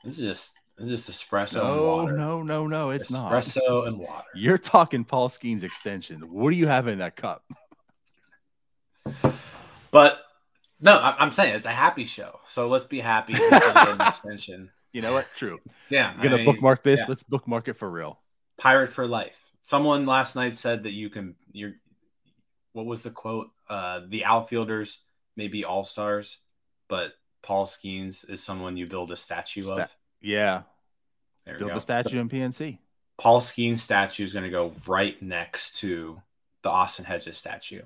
This 0.04 0.20
is 0.20 0.28
just 0.28 0.54
this 0.78 0.90
is 0.90 1.06
just 1.06 1.30
espresso 1.30 1.64
no, 1.64 1.72
and 1.72 1.82
water. 1.82 2.18
No, 2.18 2.44
no, 2.44 2.68
no, 2.68 2.90
it's 2.90 3.10
espresso 3.10 3.14
not. 3.14 3.32
Espresso 3.32 3.88
and 3.88 4.00
water. 4.00 4.26
You're 4.36 4.58
talking 4.58 5.06
Paul 5.06 5.30
Skenes' 5.30 5.64
extension. 5.64 6.30
What 6.30 6.52
do 6.52 6.58
you 6.58 6.68
have 6.68 6.90
in 6.90 7.00
that 7.00 7.16
cup? 7.16 7.46
But 9.92 10.20
no, 10.82 11.00
I'm 11.00 11.32
saying 11.32 11.56
it's 11.56 11.66
a 11.66 11.70
happy 11.70 12.04
show. 12.04 12.42
So 12.48 12.68
let's 12.68 12.84
be 12.84 13.00
happy. 13.00 13.34
extension. 14.02 14.70
You 14.92 15.02
know 15.04 15.14
what? 15.14 15.28
True. 15.38 15.62
Yeah. 15.90 16.10
I'm 16.10 16.18
gonna 16.18 16.36
I 16.36 16.38
mean, 16.40 16.46
bookmark 16.48 16.84
this. 16.84 17.00
yeah. 17.00 17.06
Let's 17.08 17.24
bookmark 17.24 17.70
it 17.70 17.78
for 17.78 17.90
real. 17.90 18.20
Pirate 18.58 18.90
for 18.90 19.08
life. 19.08 19.40
Someone 19.62 20.06
last 20.06 20.36
night 20.36 20.58
said 20.58 20.84
that 20.84 20.92
you 20.92 21.10
can 21.10 21.36
you're 21.54 21.76
what 22.74 22.86
was 22.86 23.04
the 23.04 23.12
quote? 23.12 23.50
Uh 23.70 24.02
the 24.08 24.26
outfielders 24.26 25.00
may 25.36 25.48
be 25.48 25.66
all 25.66 25.84
stars, 25.84 26.40
but 26.88 27.14
Paul 27.42 27.66
Skenes 27.66 28.28
is 28.30 28.44
someone 28.44 28.78
you 28.78 28.88
build 28.88 29.12
a 29.12 29.16
statue 29.16 29.64
Sta- 29.64 29.84
of. 29.84 29.96
Yeah. 30.22 30.64
There 31.46 31.60
Build 31.60 31.72
the 31.72 31.80
statue 31.80 32.20
in 32.20 32.30
PNC. 32.30 32.78
Paul 33.18 33.42
Skenes 33.42 33.80
statue 33.80 34.24
is 34.24 34.34
going 34.34 34.46
to 34.46 34.50
go 34.50 34.74
right 34.88 35.22
next 35.22 35.80
to 35.80 36.22
the 36.62 36.70
Austin 36.70 37.06
Hedges 37.06 37.38
statue 37.38 37.82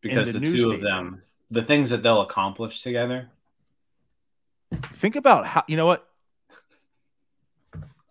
because 0.00 0.32
the 0.32 0.40
the, 0.40 0.52
two 0.52 0.70
of 0.70 0.80
them, 0.80 1.22
the 1.50 1.62
things 1.62 1.90
that 1.90 2.02
they'll 2.02 2.22
accomplish 2.22 2.82
together. 2.82 3.28
Think 4.94 5.16
about 5.16 5.46
how 5.46 5.64
you 5.68 5.76
know 5.76 5.86
what? 5.86 6.08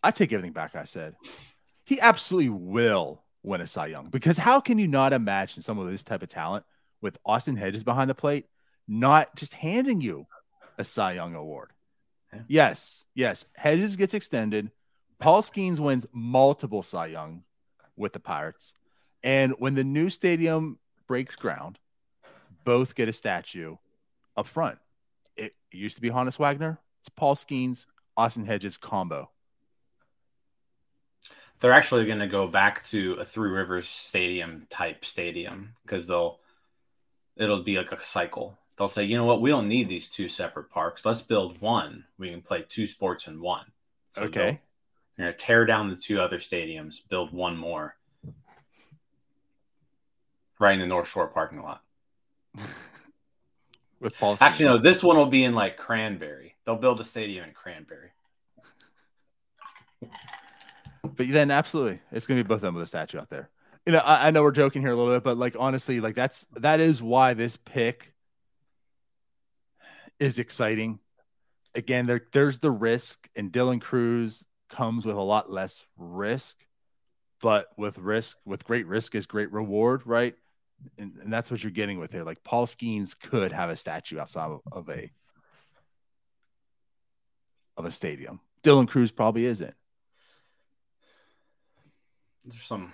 I 0.04 0.12
take 0.12 0.32
everything 0.32 0.54
back 0.54 0.76
I 0.76 0.84
said. 0.84 1.16
He 1.84 2.00
absolutely 2.00 2.50
will 2.50 3.22
win 3.46 3.62
a 3.62 3.68
Cy 3.68 3.88
Young 3.88 4.10
because 4.10 4.38
how 4.38 4.60
can 4.60 4.80
you 4.80 4.88
not 4.88 5.14
imagine 5.14 5.62
some 5.62 5.78
of 5.78 5.90
this 5.90 6.04
type 6.04 6.24
of 6.24 6.30
talent 6.30 6.66
with 7.02 7.18
Austin 7.26 7.56
Hedges 7.56 7.84
behind 7.84 8.10
the 8.10 8.16
plate 8.16 8.46
not 8.88 9.36
just 9.36 9.54
handing 9.54 10.02
you 10.02 10.28
a 10.78 10.84
Cy 10.84 11.14
Young 11.14 11.36
award? 11.36 11.72
Yeah. 12.34 12.40
Yes, 12.48 13.06
yes. 13.14 13.46
Hedges 13.54 13.96
gets 13.96 14.14
extended. 14.14 14.72
Paul 15.20 15.42
Skenes 15.42 15.80
wins 15.80 16.06
multiple 16.12 16.84
Cy 16.84 17.08
Young 17.08 17.44
with 17.96 18.14
the 18.14 18.20
Pirates. 18.20 18.74
And 19.24 19.54
when 19.58 19.76
the 19.76 19.84
new 19.84 20.10
stadium 20.10 20.78
breaks 21.08 21.36
ground, 21.36 21.80
both 22.64 22.96
get 22.96 23.08
a 23.08 23.14
statue 23.14 23.78
up 24.36 24.48
front. 24.48 24.78
It 25.36 25.54
used 25.72 25.96
to 25.96 26.02
be 26.02 26.10
Honus 26.10 26.38
Wagner. 26.38 26.80
It's 27.02 27.10
Paul 27.10 27.36
Skenes, 27.36 27.86
Austin 28.18 28.46
Hedges 28.46 28.78
combo. 28.78 29.30
They're 31.60 31.74
actually 31.74 32.06
going 32.06 32.20
to 32.20 32.28
go 32.28 32.48
back 32.48 32.86
to 32.88 33.14
a 33.14 33.26
Three 33.26 33.50
Rivers 33.50 33.88
Stadium 33.88 34.68
type 34.70 35.06
stadium 35.06 35.74
because 35.84 36.06
they'll 36.08 36.40
it'll 37.36 37.64
be 37.64 37.78
like 37.78 37.92
a 37.92 38.04
cycle. 38.04 38.58
They'll 38.78 38.90
say, 38.90 39.06
you 39.06 39.18
know 39.18 39.26
what, 39.26 39.42
we 39.42 39.50
don't 39.50 39.70
need 39.70 39.88
these 39.88 40.10
two 40.10 40.28
separate 40.28 40.70
parks. 40.70 41.06
Let's 41.06 41.22
build 41.22 41.62
one. 41.62 42.06
We 42.18 42.30
can 42.30 42.42
play 42.42 42.66
two 42.68 42.88
sports 42.88 43.28
in 43.28 43.42
one. 43.42 43.66
So 44.12 44.24
Okay. 44.24 44.60
They're 45.16 45.28
going 45.28 45.38
to 45.38 45.46
tear 45.46 45.66
down 45.66 45.90
the 45.90 45.96
two 45.96 46.20
other 46.20 46.40
stadiums, 46.40 47.00
build 47.08 47.32
one 47.32 47.56
more 47.56 47.96
right 50.60 50.74
in 50.74 50.80
the 50.80 50.88
North 50.88 51.08
Shore 51.08 51.28
parking 51.28 51.62
lot. 51.62 51.82
With 54.02 54.18
Paul 54.20 54.38
Actually, 54.42 54.66
no, 54.66 54.78
this 54.78 55.02
one 55.02 55.16
will 55.18 55.26
be 55.26 55.44
in 55.46 55.54
like 55.54 55.78
Cranberry. 55.78 56.56
They'll 56.66 56.76
build 56.76 57.00
a 57.00 57.04
stadium 57.04 57.46
in 57.46 57.54
Cranberry. 57.54 58.10
But 61.16 61.28
then 61.30 61.52
absolutely, 61.52 62.02
it's 62.12 62.26
gonna 62.26 62.44
be 62.44 62.48
both 62.48 62.58
of 62.58 62.62
them 62.62 62.76
with 62.76 62.84
a 62.84 62.88
statue 62.88 63.20
out 63.20 63.30
there. 63.30 63.50
You 63.86 63.94
know, 63.94 64.00
I, 64.00 64.28
I 64.28 64.32
know 64.32 64.44
we're 64.44 64.52
joking 64.52 64.82
here 64.82 64.92
a 64.92 64.96
little 64.96 65.14
bit, 65.14 65.24
but 65.24 65.38
like 65.38 65.56
honestly, 65.60 66.00
like 66.00 66.16
that's 66.16 66.46
that 66.58 66.80
is 66.80 67.02
why 67.02 67.34
this 67.34 67.58
pick 67.58 68.14
is 70.20 70.40
exciting. 70.40 71.00
Again, 71.74 72.06
there 72.06 72.22
there's 72.32 72.60
the 72.60 72.72
risk, 72.72 73.30
and 73.36 73.52
Dylan 73.52 73.82
Crews 73.82 74.44
comes 74.70 75.06
with 75.06 75.16
a 75.16 75.22
lot 75.22 75.52
less 75.52 75.86
risk, 75.98 76.58
but 77.42 77.68
with 77.78 77.98
risk, 77.98 78.38
with 78.46 78.66
great 78.66 78.88
risk 78.88 79.16
is 79.16 79.26
great 79.26 79.52
reward, 79.52 80.02
right? 80.06 80.36
And, 80.98 81.14
and 81.22 81.32
that's 81.32 81.50
what 81.50 81.64
you're 81.64 81.72
getting 81.72 82.00
with 82.00 82.12
here. 82.12 82.24
Like 82.24 82.44
Paul 82.44 82.66
Skenes 82.66 83.18
could 83.18 83.52
have 83.52 83.70
a 83.70 83.76
statue 83.76 84.20
outside 84.20 84.52
of, 84.52 84.62
of 84.72 84.90
a 84.90 85.12
of 87.78 87.86
a 87.86 87.92
stadium. 87.92 88.40
Dylan 88.64 88.88
Crews 88.88 89.12
probably 89.12 89.46
isn't. 89.46 89.76
There's 92.46 92.64
some 92.64 92.94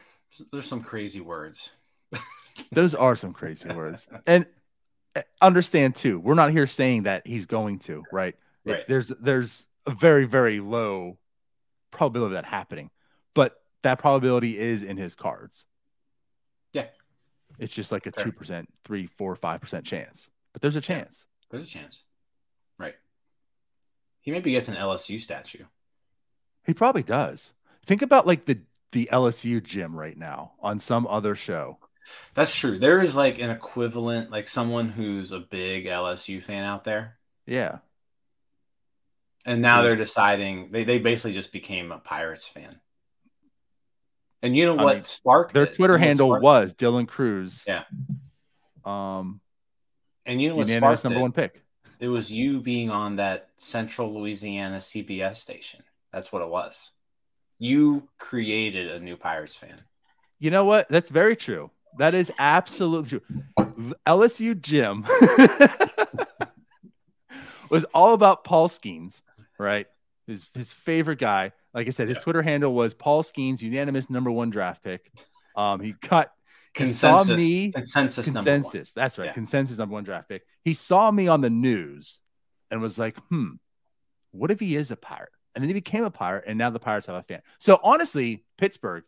there's 0.52 0.66
some 0.66 0.82
crazy 0.82 1.22
words. 1.22 1.72
Those 2.72 2.96
are 2.96 3.16
some 3.16 3.34
crazy 3.34 3.70
words. 3.70 4.08
And 4.26 4.46
uh, 5.16 5.22
understand 5.42 5.96
too, 5.96 6.20
we're 6.20 6.36
not 6.36 6.52
here 6.52 6.68
saying 6.68 7.04
that 7.04 7.28
he's 7.28 7.46
going 7.46 7.80
to, 7.80 8.04
right? 8.12 8.36
Right. 8.64 8.88
there's 8.88 9.08
there's 9.20 9.66
a 9.88 9.92
very 9.92 10.26
very 10.26 10.60
low 10.60 11.18
probability 11.90 12.36
of 12.36 12.44
that 12.44 12.48
happening, 12.48 12.92
but 13.34 13.62
that 13.84 14.00
probability 14.00 14.58
is 14.58 14.84
in 14.84 14.98
his 14.98 15.16
cards. 15.16 15.66
Yeah. 16.74 16.86
It's 17.58 17.74
just 17.74 17.92
like 17.92 18.06
a 18.06 18.12
two 18.12 18.32
percent, 18.32 18.70
three, 18.86 19.08
four, 19.08 19.36
five 19.36 19.62
percent 19.62 19.86
chance, 19.86 20.30
but 20.54 20.62
there's 20.62 20.76
a 20.76 20.82
chance. 20.82 21.26
There's 21.50 21.68
a 21.68 21.72
chance. 21.72 22.04
Right. 22.78 22.96
He 24.22 24.32
maybe 24.32 24.52
gets 24.52 24.70
an 24.70 24.76
LSU 24.76 25.20
statue. 25.20 25.66
He 26.66 26.74
probably 26.74 27.04
does. 27.04 27.52
Think 27.86 28.04
about 28.04 28.28
like 28.28 28.46
the 28.46 28.60
the 28.92 29.10
LSU 29.12 29.64
gym 29.64 29.96
right 29.96 30.18
now 30.18 30.54
on 30.62 30.80
some 30.80 31.08
other 31.08 31.36
show. 31.36 31.80
That's 32.34 32.54
true. 32.56 32.78
There 32.80 33.00
is 33.02 33.16
like 33.16 33.40
an 33.40 33.50
equivalent, 33.50 34.32
like 34.32 34.48
someone 34.48 34.90
who's 34.90 35.32
a 35.32 35.40
big 35.40 35.86
LSU 35.86 36.42
fan 36.42 36.64
out 36.64 36.84
there. 36.84 37.18
Yeah. 37.46 37.80
And 39.46 39.62
now 39.62 39.82
Yeah. 39.82 39.84
they're 39.84 39.96
deciding 39.96 40.72
they, 40.72 40.84
they 40.84 41.00
basically 41.00 41.34
just 41.34 41.52
became 41.52 41.92
a 41.92 42.00
Pirates 42.00 42.48
fan. 42.48 42.80
And 44.42 44.56
you 44.56 44.66
know 44.66 44.78
I 44.78 44.84
what 44.84 44.96
mean, 44.96 45.04
sparked 45.04 45.54
Their 45.54 45.66
it? 45.66 45.76
Twitter 45.76 45.98
You 45.98 46.00
know 46.00 46.08
handle 46.08 46.38
was 46.38 46.74
Dylan 46.74 47.08
Crews. 47.08 47.68
Yeah. 47.68 47.84
Um, 48.84 49.42
and 50.26 50.42
you 50.42 50.50
know 50.50 50.56
what 50.56 50.68
sparked 50.70 51.04
number 51.04 51.20
it? 51.20 51.22
one 51.22 51.32
pick. 51.32 51.64
It 52.00 52.08
was 52.10 52.32
you 52.32 52.60
being 52.62 52.90
on 52.90 53.18
that 53.18 53.50
Central 53.58 54.14
Louisiana 54.14 54.78
CBS 54.78 55.36
station. 55.36 55.84
That's 56.12 56.32
what 56.32 56.42
it 56.42 56.50
was. 56.50 56.92
You 57.64 58.10
created 58.18 58.90
a 58.90 58.98
new 59.04 59.16
Pirates 59.16 59.54
fan. 59.56 59.76
You 60.40 60.50
know 60.50 60.66
what? 60.66 60.90
That's 60.90 61.12
very 61.12 61.36
true. 61.36 61.70
That 62.00 62.16
is 62.16 62.32
absolutely 62.40 63.20
true. 63.20 63.94
LSU 64.08 64.60
Jim 64.60 65.06
was 67.70 67.86
all 67.94 68.16
about 68.16 68.44
Paul 68.44 68.68
Skenes, 68.68 69.22
right? 69.60 69.86
His 70.26 70.48
his 70.56 70.74
favorite 70.74 71.20
guy. 71.20 71.52
Like 71.74 71.88
I 71.88 71.92
said, 71.92 72.08
his 72.08 72.18
Yeah. 72.18 72.24
Twitter 72.24 72.42
handle 72.42 72.74
was 72.74 72.94
Paul 72.94 73.24
Skenes, 73.24 73.62
unanimous 73.62 74.10
number 74.10 74.32
one 74.32 74.50
draft 74.50 74.84
pick. 74.84 75.12
Um, 75.56 75.80
he 75.82 75.94
cut 75.94 76.32
he 76.76 76.88
saw 76.88 77.18
Consensus. 77.20 77.38
me 77.48 77.72
consensus. 77.74 78.26
number 78.28 78.40
consensus. 78.40 78.94
That's 78.94 79.18
right. 79.20 79.26
Yeah. 79.26 79.34
Consensus 79.34 79.78
number 79.78 79.94
one 79.94 80.04
draft 80.04 80.30
pick. 80.30 80.44
He 80.64 80.74
saw 80.74 81.12
me 81.12 81.28
on 81.28 81.42
the 81.42 81.50
news 81.50 82.20
and 82.72 82.82
was 82.82 82.98
like, 82.98 83.18
hmm, 83.30 83.52
what 84.32 84.50
if 84.52 84.60
he 84.60 84.76
is 84.76 84.90
a 84.90 84.96
pirate? 84.96 85.30
And 85.54 85.62
then 85.62 85.70
he 85.70 85.74
became 85.74 86.04
a 86.04 86.10
pirate, 86.12 86.46
and 86.48 86.58
now 86.58 86.70
the 86.70 86.80
Pirates 86.80 87.08
have 87.08 87.16
a 87.16 87.24
fan. 87.24 87.42
So 87.60 87.80
honestly, 87.84 88.46
Pittsburgh, 88.58 89.04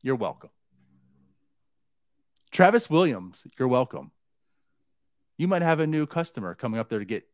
you're 0.00 0.14
welcome. 0.16 0.50
Travis 2.52 2.88
Williams, 2.88 3.42
you're 3.58 3.66
welcome. 3.68 4.12
You 5.38 5.48
might 5.48 5.62
have 5.62 5.80
a 5.80 5.86
new 5.86 6.06
customer 6.06 6.54
coming 6.54 6.78
up 6.78 6.88
there 6.88 7.00
to 7.00 7.04
get 7.04 7.26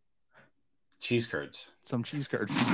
Cheese 1.01 1.27
curds. 1.27 1.67
some 1.85 2.03
cheese 2.03 2.27
curds. 2.27 2.57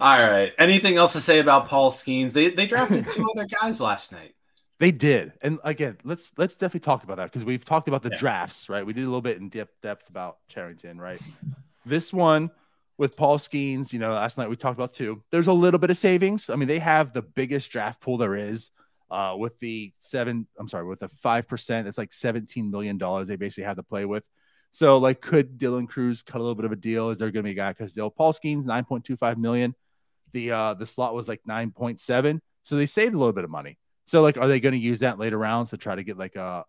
All 0.00 0.22
right. 0.22 0.52
Anything 0.58 0.96
else 0.96 1.14
to 1.14 1.20
say 1.20 1.38
about 1.40 1.68
Paul 1.68 1.90
Skenes? 1.90 2.32
They 2.32 2.50
they 2.50 2.66
drafted 2.66 3.08
two 3.08 3.26
other 3.34 3.46
guys 3.46 3.80
last 3.80 4.12
night. 4.12 4.35
They 4.78 4.92
did, 4.92 5.32
and 5.40 5.58
again, 5.64 5.96
let's 6.04 6.32
let's 6.36 6.54
definitely 6.54 6.80
talk 6.80 7.02
about 7.02 7.16
that 7.16 7.24
because 7.24 7.44
we've 7.46 7.64
talked 7.64 7.88
about 7.88 8.02
the 8.02 8.10
Yeah. 8.10 8.18
drafts, 8.18 8.68
right? 8.68 8.84
We 8.84 8.92
did 8.92 9.02
a 9.04 9.06
little 9.06 9.22
bit 9.22 9.38
in 9.38 9.48
depth 9.48 9.80
depth 9.80 10.08
about 10.10 10.38
Cherington, 10.48 10.98
right? 11.00 11.20
This 11.86 12.12
one 12.12 12.50
with 12.98 13.16
Paul 13.16 13.38
Skenes, 13.38 13.92
you 13.92 13.98
know, 13.98 14.12
last 14.12 14.36
night 14.36 14.50
we 14.50 14.56
talked 14.56 14.78
about 14.78 14.92
too. 14.92 15.22
There's 15.30 15.46
a 15.46 15.52
little 15.52 15.78
bit 15.80 15.90
of 15.90 15.96
savings. 15.96 16.50
I 16.50 16.56
mean, 16.56 16.68
they 16.68 16.78
have 16.78 17.14
the 17.14 17.22
biggest 17.22 17.70
draft 17.70 18.00
pool 18.02 18.18
there 18.18 18.34
is, 18.34 18.70
uh, 19.10 19.34
with 19.38 19.58
the 19.60 19.92
seven. 19.98 20.46
I'm 20.58 20.68
sorry, 20.68 20.84
with 20.86 21.00
the 21.00 21.08
five 21.08 21.48
percent. 21.48 21.88
It's 21.88 21.96
like 21.98 22.12
17 22.12 22.70
million 22.70 22.98
dollars 22.98 23.28
they 23.28 23.36
basically 23.36 23.64
have 23.64 23.76
to 23.76 23.82
play 23.82 24.04
with. 24.04 24.24
So, 24.72 24.98
like, 24.98 25.22
could 25.22 25.56
Dylan 25.58 25.88
Crews 25.88 26.20
cut 26.20 26.38
a 26.38 26.42
little 26.44 26.54
bit 26.54 26.66
of 26.66 26.72
a 26.72 26.76
deal? 26.76 27.08
Is 27.08 27.18
there 27.18 27.30
going 27.30 27.44
to 27.44 27.48
be 27.48 27.52
a 27.52 27.54
guy? 27.54 27.70
Because 27.70 27.94
Dill 27.94 28.10
Paul 28.10 28.34
Skenes 28.34 28.64
9.25 28.66 29.38
million. 29.38 29.74
The 30.32 30.50
uh 30.50 30.74
the 30.74 30.84
slot 30.84 31.14
was 31.14 31.28
like 31.28 31.40
9.7, 31.48 32.40
so 32.62 32.76
they 32.76 32.84
saved 32.84 33.14
a 33.14 33.18
little 33.18 33.32
bit 33.32 33.44
of 33.44 33.48
money. 33.50 33.78
So 34.06 34.22
like, 34.22 34.38
are 34.38 34.48
they 34.48 34.60
going 34.60 34.72
to 34.72 34.78
use 34.78 35.00
that 35.00 35.18
later 35.18 35.36
rounds 35.36 35.70
to 35.70 35.76
try 35.76 35.94
to 35.94 36.04
get 36.04 36.16
like 36.16 36.36
a 36.36 36.64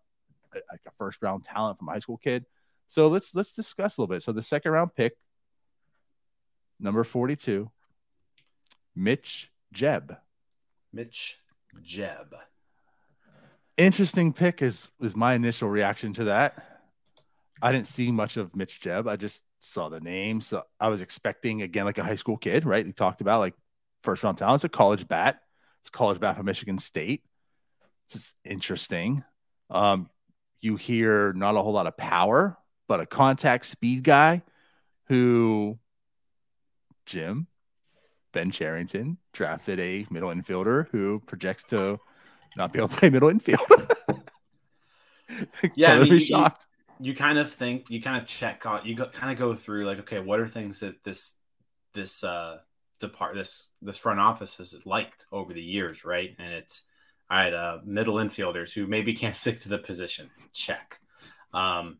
like 0.54 0.80
a 0.86 0.90
first 0.98 1.22
round 1.22 1.44
talent 1.44 1.78
from 1.78 1.88
a 1.88 1.92
high 1.92 2.00
school 2.00 2.18
kid? 2.18 2.44
So 2.88 3.08
let's 3.08 3.34
let's 3.34 3.54
discuss 3.54 3.96
a 3.96 4.00
little 4.00 4.14
bit. 4.14 4.22
So 4.22 4.32
the 4.32 4.42
second 4.42 4.72
round 4.72 4.94
pick, 4.94 5.16
number 6.80 7.04
forty 7.04 7.36
two, 7.36 7.70
Mitch 8.94 9.50
Jebb. 9.74 10.16
Mitch 10.92 11.38
Jebb. 11.82 12.32
Interesting 13.76 14.32
pick 14.32 14.60
is 14.60 14.88
is 15.00 15.14
my 15.14 15.34
initial 15.34 15.68
reaction 15.68 16.12
to 16.14 16.24
that. 16.24 16.82
I 17.62 17.72
didn't 17.72 17.86
see 17.86 18.10
much 18.10 18.36
of 18.36 18.56
Mitch 18.56 18.80
Jebb. 18.80 19.08
I 19.08 19.16
just 19.16 19.42
saw 19.60 19.88
the 19.88 20.00
name, 20.00 20.40
so 20.40 20.62
I 20.80 20.88
was 20.88 21.02
expecting 21.02 21.62
again 21.62 21.84
like 21.84 21.98
a 21.98 22.04
high 22.04 22.14
school 22.14 22.36
kid, 22.36 22.64
right? 22.64 22.84
We 22.84 22.92
talked 22.92 23.20
about 23.20 23.40
like 23.40 23.54
first 24.02 24.24
round 24.24 24.38
talent. 24.38 24.58
It's 24.58 24.64
a 24.64 24.68
college 24.68 25.06
bat. 25.06 25.40
College 25.88 26.18
from 26.18 26.46
Michigan 26.46 26.78
State. 26.78 27.22
It's 28.06 28.14
just 28.14 28.34
interesting. 28.44 29.24
Um, 29.70 30.08
you 30.60 30.76
hear 30.76 31.32
not 31.32 31.56
a 31.56 31.62
whole 31.62 31.72
lot 31.72 31.86
of 31.86 31.96
power 31.96 32.58
but 32.88 33.00
a 33.00 33.06
contact 33.06 33.66
speed 33.66 34.02
guy 34.02 34.42
who 35.06 35.78
Jim 37.06 37.46
Ben 38.32 38.50
Cherington 38.50 39.18
drafted 39.32 39.78
a 39.78 40.06
middle 40.10 40.30
infielder 40.30 40.88
who 40.90 41.22
projects 41.26 41.62
to 41.64 42.00
not 42.56 42.72
be 42.72 42.78
able 42.78 42.88
to 42.88 42.96
play 42.96 43.10
middle 43.10 43.28
infield. 43.28 43.60
yeah, 45.76 45.92
I 45.92 45.98
mean, 45.98 46.08
be 46.08 46.14
you, 46.14 46.20
shocked. 46.20 46.66
You, 46.98 47.10
you 47.10 47.14
kind 47.14 47.38
of 47.38 47.52
think 47.52 47.90
you 47.90 48.02
kind 48.02 48.20
of 48.20 48.26
check 48.26 48.64
out 48.66 48.86
you 48.86 48.96
go, 48.96 49.06
kind 49.06 49.30
of 49.30 49.38
go 49.38 49.54
through 49.54 49.86
like 49.86 50.00
okay, 50.00 50.18
what 50.18 50.40
are 50.40 50.48
things 50.48 50.80
that 50.80 51.04
this 51.04 51.34
this 51.94 52.24
uh 52.24 52.58
depart 52.98 53.34
this 53.34 53.68
this 53.82 53.96
front 53.96 54.20
office 54.20 54.56
has 54.56 54.86
liked 54.86 55.26
over 55.32 55.52
the 55.52 55.62
years, 55.62 56.04
right? 56.04 56.34
And 56.38 56.52
it's 56.52 56.82
all 57.30 57.38
right, 57.38 57.52
uh, 57.52 57.78
middle 57.84 58.16
infielders 58.16 58.72
who 58.72 58.86
maybe 58.86 59.14
can't 59.14 59.34
stick 59.34 59.60
to 59.60 59.68
the 59.68 59.78
position. 59.78 60.30
Check. 60.52 60.98
Um, 61.52 61.98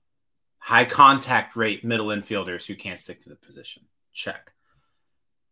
high 0.59 0.85
contact 0.85 1.57
rate 1.57 1.85
middle 1.85 2.09
infielders 2.09 2.67
who 2.67 2.75
can't 2.75 2.99
stick 2.99 3.23
to 3.23 3.29
the 3.29 3.37
position. 3.37 3.85
Check. 4.13 4.53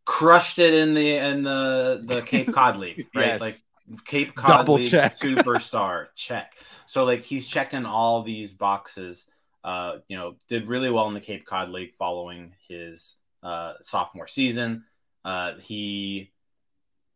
Crushed 0.05 0.59
it 0.59 0.75
in 0.75 0.95
the 0.95 1.17
in 1.17 1.43
the 1.43 2.03
the 2.05 2.23
Cape 2.23 2.53
Cod 2.53 2.77
League, 2.79 3.07
right? 3.15 3.27
Yes. 3.27 3.41
Like 3.41 3.57
Cape 4.05 4.35
Cod 4.35 4.49
Double 4.49 4.75
League 4.75 4.91
check. 4.91 5.17
superstar. 5.19 6.09
check. 6.15 6.53
So 6.87 7.05
like 7.05 7.25
he's 7.25 7.47
checking 7.47 7.85
all 7.85 8.23
these 8.23 8.53
boxes. 8.53 9.27
Uh, 9.65 9.99
you 10.07 10.17
know, 10.17 10.37
did 10.49 10.69
really 10.69 10.91
well 10.91 11.09
in 11.09 11.15
the 11.15 11.21
Cape 11.21 11.45
Cod 11.45 11.71
League 11.71 11.95
following 11.95 12.55
his 12.69 13.17
uh, 13.43 13.75
sophomore 13.83 14.29
season. 14.29 14.85
Uh, 15.27 15.57
he, 15.57 16.31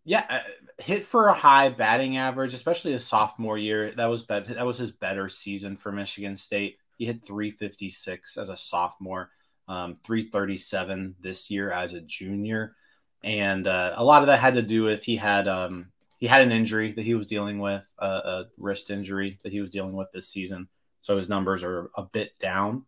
yeah, 0.05 0.25
uh, 0.29 0.83
hit 0.83 1.05
for 1.05 1.29
a 1.29 1.35
high 1.35 1.69
batting 1.69 2.17
average, 2.17 2.55
especially 2.55 2.91
his 2.91 3.07
sophomore 3.07 3.57
year. 3.57 3.93
That 3.93 4.07
was 4.07 4.27
that 4.27 4.67
was 4.67 4.79
his 4.79 4.91
better 4.91 5.29
season 5.29 5.77
for 5.77 5.93
Michigan 5.93 6.37
State. 6.37 6.79
He 6.99 7.07
hit 7.07 7.25
356 7.25 8.37
as 8.37 8.49
a 8.49 8.57
sophomore, 8.57 9.31
um, 9.69 9.95
337 9.95 11.15
this 11.21 11.53
year 11.53 11.71
as 11.71 11.93
a 11.93 12.01
junior, 12.01 12.75
and 13.23 13.69
uh, 13.69 13.95
a 13.95 14.03
lot 14.03 14.23
of 14.23 14.27
that 14.27 14.41
had 14.41 14.55
to 14.55 14.63
do 14.63 14.83
with 14.83 15.05
he 15.05 15.17
had 15.17 15.47
um, 15.47 15.93
he 16.19 16.27
had 16.27 16.43
an 16.43 16.51
injury 16.51 16.91
that 16.93 17.05
he 17.05 17.15
was 17.15 17.27
dealing 17.29 17.61
with, 17.61 17.89
uh, 17.97 18.21
a 18.25 18.45
wrist 18.59 18.91
injury 18.91 19.39
that 19.45 19.53
he 19.53 19.61
was 19.61 19.71
dealing 19.71 19.95
with 19.95 20.11
this 20.13 20.29
season. 20.29 20.69
So 21.01 21.17
his 21.17 21.29
numbers 21.29 21.63
are 21.63 21.91
a 21.97 22.03
bit 22.03 22.39
down. 22.41 22.87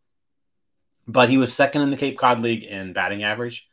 But 1.08 1.30
he 1.30 1.38
was 1.38 1.52
second 1.52 1.82
in 1.82 1.90
the 1.90 1.96
Cape 1.96 2.18
Cod 2.18 2.40
League 2.40 2.64
in 2.64 2.92
batting 2.92 3.24
average, 3.24 3.68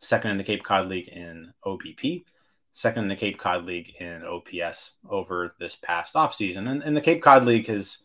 second 0.00 0.32
in 0.32 0.38
the 0.38 0.44
Cape 0.44 0.62
Cod 0.62 0.88
League 0.88 1.08
in 1.08 1.52
OBP, 1.64 2.24
second 2.72 3.04
in 3.04 3.08
the 3.08 3.16
Cape 3.16 3.38
Cod 3.38 3.64
League 3.64 3.94
in 4.00 4.22
OPS 4.24 4.94
over 5.08 5.54
this 5.58 5.76
past 5.76 6.14
offseason. 6.14 6.68
And, 6.70 6.82
and 6.82 6.96
the 6.96 7.00
Cape 7.00 7.22
Cod 7.22 7.44
League 7.44 7.68
is 7.68 7.98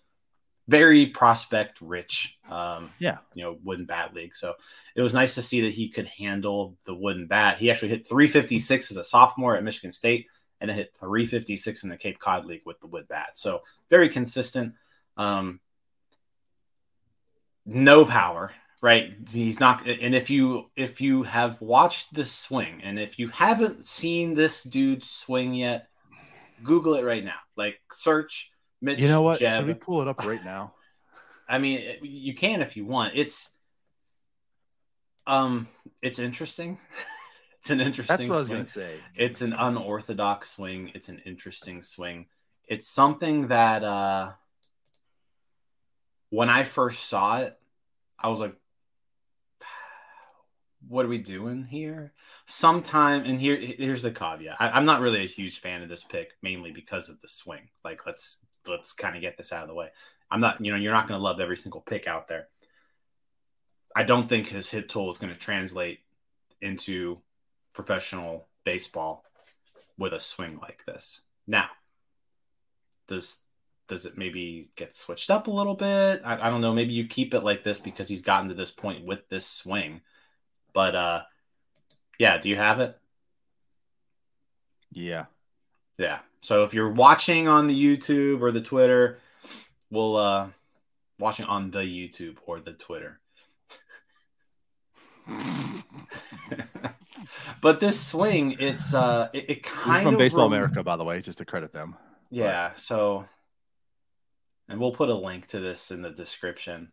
very 0.69 1.07
prospect 1.07 1.81
rich. 1.81 2.37
Um, 2.49 2.91
Yeah. 2.99 3.17
You 3.33 3.43
know, 3.43 3.57
wooden 3.63 3.85
bat 3.85 4.13
league. 4.13 4.35
So 4.35 4.53
it 4.95 5.01
was 5.01 5.15
nice 5.15 5.33
to 5.35 5.41
see 5.41 5.61
that 5.61 5.73
he 5.73 5.89
could 5.89 6.05
handle 6.05 6.77
the 6.85 6.93
wooden 6.93 7.25
bat. 7.25 7.57
He 7.57 7.71
actually 7.71 7.89
hit 7.89 8.07
356 8.07 8.91
as 8.91 8.97
a 8.97 9.03
sophomore 9.03 9.55
at 9.55 9.63
Michigan 9.63 9.93
State 9.93 10.27
and 10.61 10.69
then 10.69 10.77
hit 10.77 10.95
356 10.95 11.83
in 11.83 11.89
the 11.89 11.97
Cape 11.97 12.19
Cod 12.19 12.45
League 12.45 12.61
with 12.65 12.79
the 12.81 12.87
wood 12.87 13.07
bat. 13.07 13.31
So 13.33 13.61
very 13.89 14.09
consistent. 14.09 14.75
Um, 15.17 15.59
no 17.65 18.05
power, 18.05 18.51
right? 18.81 19.13
He's 19.29 19.59
not. 19.59 19.87
And 19.87 20.15
if 20.15 20.29
you 20.29 20.69
if 20.75 21.01
you 21.01 21.23
have 21.23 21.61
watched 21.61 22.13
this 22.13 22.31
swing, 22.31 22.81
and 22.83 22.99
if 22.99 23.19
you 23.19 23.29
haven't 23.29 23.85
seen 23.85 24.35
this 24.35 24.63
dude 24.63 25.03
swing 25.03 25.53
yet, 25.53 25.87
Google 26.63 26.95
it 26.95 27.03
right 27.03 27.23
now. 27.23 27.39
Like 27.55 27.79
search 27.91 28.51
Mitch. 28.81 28.99
You 28.99 29.07
know 29.07 29.21
what? 29.21 29.39
Jebb. 29.39 29.57
Should 29.57 29.67
we 29.67 29.73
pull 29.73 30.01
it 30.01 30.07
up 30.07 30.25
right 30.25 30.43
now? 30.43 30.73
I 31.49 31.57
mean, 31.57 31.97
you 32.03 32.35
can 32.35 32.61
if 32.61 32.77
you 32.77 32.85
want. 32.85 33.13
It's 33.15 33.49
um, 35.25 35.67
it's 36.01 36.19
interesting. 36.19 36.77
it's 37.59 37.69
an 37.69 37.81
interesting. 37.81 38.17
That's 38.17 38.29
what 38.29 38.35
I 38.35 38.39
was 38.39 38.49
gonna 38.49 38.67
say. 38.67 38.95
It's 39.15 39.41
an 39.41 39.53
unorthodox 39.53 40.51
swing. 40.51 40.91
It's 40.93 41.09
an 41.09 41.21
interesting 41.25 41.83
swing. 41.83 42.27
It's 42.67 42.87
something 42.87 43.47
that 43.47 43.83
uh 43.83 44.31
when 46.29 46.49
I 46.49 46.61
first 46.61 47.09
saw 47.09 47.39
it, 47.39 47.57
I 48.19 48.29
was 48.29 48.39
like, 48.39 48.55
what 50.87 51.05
are 51.05 51.09
we 51.09 51.17
doing 51.17 51.65
here? 51.65 52.13
Sometime, 52.45 53.23
and 53.25 53.39
here 53.39 53.57
here's 53.57 54.01
the 54.01 54.11
caveat. 54.11 54.57
I, 54.59 54.69
I'm 54.69 54.85
not 54.85 55.01
really 55.01 55.23
a 55.23 55.27
huge 55.27 55.59
fan 55.59 55.83
of 55.83 55.89
this 55.89 56.03
pick, 56.03 56.31
mainly 56.41 56.71
because 56.71 57.09
of 57.09 57.19
the 57.21 57.27
swing. 57.27 57.69
Like 57.83 58.05
let's 58.05 58.37
let's 58.67 58.93
kind 58.93 59.15
of 59.15 59.21
get 59.21 59.37
this 59.37 59.51
out 59.51 59.63
of 59.63 59.69
the 59.69 59.75
way. 59.75 59.89
I'm 60.31 60.41
not, 60.41 60.63
you 60.63 60.71
know, 60.71 60.77
you're 60.77 60.93
not 60.93 61.07
gonna 61.07 61.23
love 61.23 61.39
every 61.39 61.57
single 61.57 61.81
pick 61.81 62.07
out 62.07 62.27
there. 62.27 62.47
I 63.95 64.03
don't 64.03 64.29
think 64.29 64.47
his 64.47 64.69
hit 64.69 64.89
tool 64.89 65.09
is 65.09 65.17
going 65.17 65.33
to 65.33 65.39
translate 65.39 65.99
into 66.61 67.19
professional 67.73 68.47
baseball 68.63 69.25
with 69.97 70.13
a 70.13 70.19
swing 70.19 70.59
like 70.61 70.85
this. 70.85 71.21
Now, 71.47 71.67
does 73.07 73.37
does 73.87 74.05
it 74.05 74.17
maybe 74.17 74.69
get 74.75 74.93
switched 74.93 75.31
up 75.31 75.47
a 75.47 75.51
little 75.51 75.73
bit? 75.73 76.21
I, 76.23 76.47
I 76.47 76.49
don't 76.49 76.61
know. 76.61 76.73
Maybe 76.73 76.93
you 76.93 77.07
keep 77.07 77.33
it 77.33 77.43
like 77.43 77.63
this 77.63 77.79
because 77.79 78.07
he's 78.07 78.21
gotten 78.21 78.49
to 78.49 78.55
this 78.55 78.69
point 78.69 79.05
with 79.05 79.27
this 79.29 79.47
swing. 79.47 80.01
But 80.73 80.95
uh 80.95 81.21
yeah, 82.17 82.37
do 82.37 82.49
you 82.49 82.55
have 82.55 82.79
it? 82.79 82.97
Yeah. 84.91 85.25
Yeah. 85.97 86.19
So 86.41 86.63
if 86.63 86.73
you're 86.73 86.91
watching 86.91 87.47
on 87.47 87.67
the 87.67 87.73
YouTube 87.75 88.41
or 88.41 88.51
the 88.51 88.61
Twitter, 88.61 89.19
we'll 89.89 90.15
uh 90.17 90.49
watching 91.17 91.45
on 91.45 91.71
the 91.71 91.79
YouTube 91.79 92.37
or 92.45 92.59
the 92.59 92.73
Twitter. 92.73 93.19
but 97.61 97.79
this 97.79 97.99
swing, 97.99 98.55
it's 98.59 98.93
uh 98.93 99.29
it, 99.33 99.49
it 99.49 99.63
kind 99.63 100.03
from 100.03 100.15
of 100.15 100.19
Baseball 100.19 100.49
rem- 100.49 100.53
America, 100.53 100.83
by 100.83 100.95
the 100.95 101.03
way, 101.03 101.21
just 101.21 101.37
to 101.39 101.45
credit 101.45 101.73
them. 101.73 101.95
Yeah, 102.31 102.71
so 102.75 103.25
and 104.69 104.79
we'll 104.79 104.91
put 104.91 105.09
a 105.09 105.15
link 105.15 105.47
to 105.47 105.59
this 105.59 105.91
in 105.91 106.03
the 106.03 106.11
description. 106.11 106.91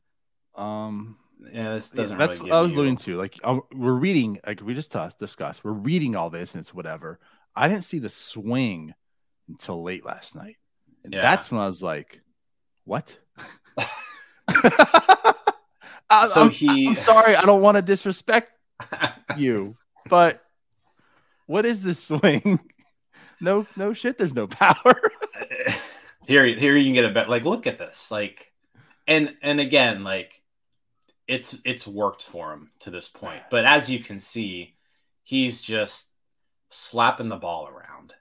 Um, 0.54 1.18
Yeah, 1.52 1.74
this 1.74 1.90
doesn't 1.90 2.16
that's 2.18 2.38
really 2.38 2.50
what 2.50 2.56
I 2.56 2.62
was 2.62 2.72
alluding 2.72 2.96
to. 2.98 3.16
Like, 3.16 3.38
um, 3.44 3.60
we're 3.74 3.92
reading, 3.92 4.40
like 4.46 4.60
we 4.62 4.74
just 4.74 4.90
t- 4.92 4.98
discussed, 5.20 5.64
we're 5.64 5.72
reading 5.72 6.16
all 6.16 6.30
this 6.30 6.54
and 6.54 6.60
it's 6.62 6.72
whatever. 6.74 7.18
I 7.54 7.68
didn't 7.68 7.84
see 7.84 7.98
the 7.98 8.08
swing 8.08 8.94
until 9.48 9.82
late 9.82 10.04
last 10.04 10.34
night, 10.34 10.56
and 11.04 11.12
Yeah. 11.12 11.20
that's 11.22 11.50
when 11.50 11.60
I 11.60 11.66
was 11.66 11.82
like, 11.82 12.20
"What?" 12.84 13.16
I, 14.48 16.28
So 16.28 16.42
I'm, 16.42 16.50
he- 16.50 16.88
I'm 16.88 16.94
sorry, 16.96 17.34
I 17.36 17.42
don't 17.42 17.62
want 17.62 17.76
to 17.76 17.82
disrespect 17.82 18.52
you, 19.36 19.76
but 20.08 20.42
what 21.46 21.66
is 21.66 21.82
this 21.82 22.02
swing? 22.02 22.60
No, 23.38 23.66
no 23.76 23.92
shit. 23.92 24.16
There's 24.16 24.32
no 24.34 24.46
power. 24.46 24.98
here 26.26 26.46
here 26.46 26.74
you 26.74 26.84
can 26.86 26.94
get 26.94 27.04
a 27.04 27.12
bet 27.12 27.28
like 27.28 27.44
look 27.44 27.66
at 27.66 27.76
this 27.78 28.10
like 28.10 28.50
and 29.06 29.34
and 29.42 29.60
again 29.60 30.04
like 30.04 30.40
it's 31.28 31.56
it's 31.64 31.86
worked 31.86 32.22
for 32.22 32.52
him 32.52 32.70
to 32.80 32.90
this 32.90 33.08
point. 33.08 33.42
But 33.50 33.64
as 33.64 33.88
you 33.90 34.00
can 34.00 34.18
see 34.20 34.74
he's 35.24 35.60
just 35.62 36.08
slapping 36.70 37.28
the 37.28 37.36
ball 37.36 37.68
around. 37.68 38.14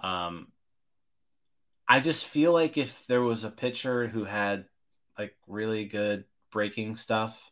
Um 0.00 0.48
i 1.88 2.00
just 2.00 2.24
feel 2.26 2.52
like 2.52 2.78
if 2.78 3.04
there 3.06 3.20
was 3.20 3.44
a 3.44 3.50
pitcher 3.50 4.06
who 4.06 4.24
had 4.24 4.64
like 5.18 5.34
really 5.46 5.84
good 5.84 6.24
breaking 6.50 6.96
stuff 6.96 7.50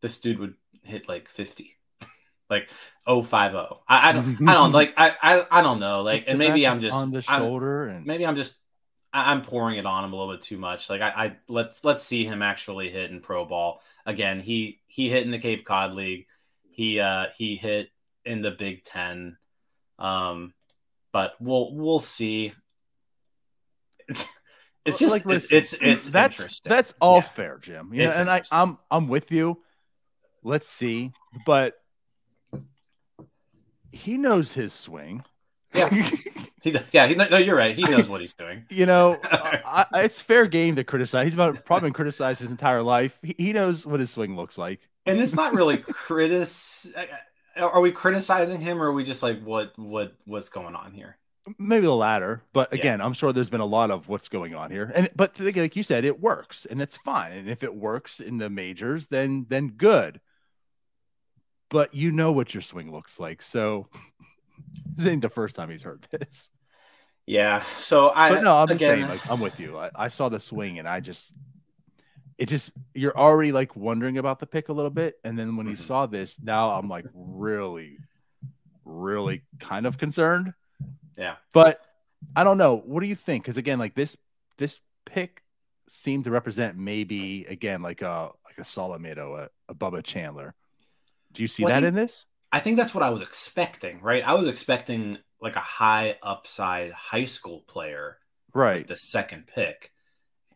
this 0.00 0.20
dude 0.20 0.38
would 0.38 0.54
hit 0.84 1.08
like 1.08 1.28
50 1.28 1.76
like 2.50 2.68
050 3.06 3.36
I, 3.36 3.74
I 3.88 4.12
don't 4.12 4.48
i 4.48 4.54
don't 4.54 4.72
like 4.72 4.94
I, 4.96 5.14
I 5.20 5.46
i 5.50 5.62
don't 5.62 5.80
know. 5.80 6.02
Like 6.02 6.24
and 6.28 6.38
maybe 6.38 6.66
i'm 6.66 6.80
just 6.80 6.96
on 6.96 7.10
the 7.10 7.24
I'm- 7.28 7.40
shoulder 7.42 7.88
and 7.88 8.06
maybe 8.06 8.24
I'm 8.24 8.36
just 8.36 8.54
I'm 9.12 9.42
pouring 9.42 9.78
it 9.78 9.86
on 9.86 10.04
him 10.04 10.12
a 10.12 10.16
little 10.16 10.32
bit 10.34 10.42
too 10.42 10.58
much. 10.58 10.90
Like 10.90 11.00
I, 11.00 11.08
I 11.08 11.36
let's 11.48 11.84
let's 11.84 12.02
see 12.04 12.24
him 12.24 12.42
actually 12.42 12.90
hit 12.90 13.10
in 13.10 13.20
pro 13.20 13.44
ball 13.44 13.80
again. 14.04 14.40
He 14.40 14.80
he 14.86 15.08
hit 15.08 15.24
in 15.24 15.30
the 15.30 15.38
Cape 15.38 15.64
Cod 15.64 15.94
League. 15.94 16.26
He 16.70 17.00
uh 17.00 17.26
he 17.36 17.56
hit 17.56 17.90
in 18.24 18.42
the 18.42 18.50
Big 18.50 18.84
Ten. 18.84 19.36
Um, 19.98 20.52
but 21.12 21.34
we'll 21.40 21.74
we'll 21.74 22.00
see. 22.00 22.52
It's, 24.06 24.24
it's 24.84 24.98
just 24.98 25.12
Like, 25.12 25.24
listen, 25.24 25.56
it's 25.56 25.72
it's 25.80 26.08
that's 26.08 26.38
interesting. 26.38 26.68
that's 26.70 26.94
all 27.00 27.16
Yeah. 27.16 27.22
fair, 27.22 27.58
Jim. 27.58 27.90
It's 27.94 28.16
and 28.16 28.30
I. 28.30 28.42
I'm 28.52 28.78
I'm 28.90 29.08
with 29.08 29.32
you. 29.32 29.62
Let's 30.44 30.68
see, 30.68 31.12
but 31.46 31.74
he 33.90 34.16
knows 34.16 34.52
his 34.52 34.72
swing. 34.72 35.24
Yeah. 35.78 36.10
He, 36.60 36.76
yeah, 36.90 37.06
he, 37.06 37.14
no, 37.14 37.36
you're 37.36 37.56
right. 37.56 37.76
He 37.76 37.84
knows 37.84 38.08
what 38.08 38.20
he's 38.20 38.34
doing. 38.34 38.64
you 38.68 38.84
know, 38.84 39.16
I, 39.22 39.86
I, 39.92 40.02
it's 40.02 40.20
fair 40.20 40.44
game 40.48 40.74
to 40.74 40.82
criticize. 40.82 41.26
He's 41.26 41.34
about, 41.34 41.64
probably 41.64 41.86
been 41.86 41.92
criticized 41.92 42.40
his 42.40 42.50
entire 42.50 42.82
life. 42.82 43.16
He, 43.22 43.36
he 43.38 43.52
knows 43.52 43.86
what 43.86 44.00
his 44.00 44.10
swing 44.10 44.34
looks 44.34 44.58
like. 44.58 44.80
and 45.06 45.20
it's 45.20 45.34
not 45.34 45.54
really 45.54 45.76
critic. 45.78 46.48
Are 47.56 47.80
we 47.80 47.92
criticizing 47.92 48.60
him, 48.60 48.82
or 48.82 48.86
are 48.86 48.92
we 48.92 49.04
just 49.04 49.22
like 49.22 49.40
what 49.44 49.78
what 49.78 50.14
what's 50.24 50.48
going 50.48 50.74
on 50.74 50.92
here? 50.92 51.16
maybe 51.58 51.86
the 51.86 51.94
latter, 51.94 52.42
but 52.52 52.72
again, 52.72 52.98
yeah. 52.98 53.04
I'm 53.04 53.12
sure 53.12 53.32
there's 53.32 53.50
been 53.50 53.60
a 53.60 53.66
lot 53.66 53.90
of 53.90 54.08
what's 54.08 54.28
going 54.28 54.54
on 54.54 54.70
here. 54.70 54.92
And 54.94 55.08
but 55.14 55.38
like 55.40 55.76
you 55.76 55.82
said, 55.82 56.04
it 56.04 56.20
works 56.20 56.66
and 56.66 56.82
it's 56.82 56.96
fine. 56.96 57.32
And 57.32 57.48
if 57.48 57.62
it 57.62 57.74
works 57.74 58.20
in 58.20 58.38
the 58.38 58.50
majors, 58.50 59.06
then 59.06 59.46
then 59.48 59.68
good. 59.68 60.20
But 61.70 61.94
you 61.94 62.10
know 62.10 62.32
what 62.32 62.54
your 62.54 62.62
swing 62.62 62.90
looks 62.90 63.20
like, 63.20 63.42
so 63.42 63.88
this 64.94 65.06
ain't 65.06 65.22
the 65.22 65.28
first 65.28 65.56
time 65.56 65.70
he's 65.70 65.82
heard 65.82 66.06
this. 66.10 66.50
Yeah. 67.26 67.62
So 67.80 68.10
I. 68.10 68.30
But 68.30 68.42
no, 68.42 68.56
I'm 68.56 68.70
again, 68.70 68.78
saying 68.98 69.08
like 69.08 69.30
I'm 69.30 69.40
with 69.40 69.60
you. 69.60 69.78
I, 69.78 69.90
I 69.94 70.08
saw 70.08 70.28
the 70.28 70.40
swing 70.40 70.78
and 70.78 70.88
I 70.88 71.00
just 71.00 71.32
it 72.38 72.48
just 72.48 72.70
you're 72.94 73.16
already 73.16 73.52
like 73.52 73.74
wondering 73.74 74.16
about 74.16 74.38
the 74.38 74.46
pick 74.46 74.68
a 74.68 74.72
little 74.72 74.90
bit, 74.90 75.16
and 75.24 75.36
then 75.36 75.56
when 75.56 75.66
mm-hmm. 75.66 75.70
you 75.72 75.76
saw 75.76 76.06
this, 76.06 76.40
now 76.40 76.70
I'm 76.70 76.88
like 76.88 77.04
really, 77.12 77.98
really 78.84 79.42
kind 79.58 79.86
of 79.86 79.98
concerned. 79.98 80.54
Yeah, 81.16 81.34
but 81.52 81.80
I 82.36 82.44
don't 82.44 82.56
know. 82.56 82.76
What 82.76 83.00
do 83.00 83.08
you 83.08 83.16
think? 83.16 83.42
Because 83.42 83.56
again, 83.56 83.80
like 83.80 83.96
this 83.96 84.16
this 84.56 84.78
pick 85.04 85.42
seemed 85.88 86.24
to 86.24 86.30
represent 86.30 86.78
maybe 86.78 87.44
again 87.46 87.82
like 87.82 88.02
a 88.02 88.30
like 88.44 88.58
a 88.58 88.62
Solometo, 88.62 89.36
a, 89.36 89.50
a 89.68 89.74
Bubba 89.74 90.04
Chandler. 90.04 90.54
Do 91.32 91.42
you 91.42 91.48
see 91.48 91.64
well, 91.64 91.70
that 91.70 91.80
think, 91.80 91.88
in 91.88 91.94
this? 91.94 92.24
I 92.50 92.60
think 92.60 92.76
that's 92.76 92.94
what 92.94 93.04
I 93.04 93.10
was 93.10 93.22
expecting. 93.22 94.00
Right, 94.00 94.26
I 94.26 94.34
was 94.34 94.46
expecting 94.46 95.18
like 95.40 95.56
a 95.56 95.60
high 95.60 96.16
upside 96.22 96.92
high 96.92 97.24
school 97.24 97.64
player, 97.66 98.18
right? 98.54 98.86
The 98.86 98.96
second 98.96 99.46
pick, 99.46 99.92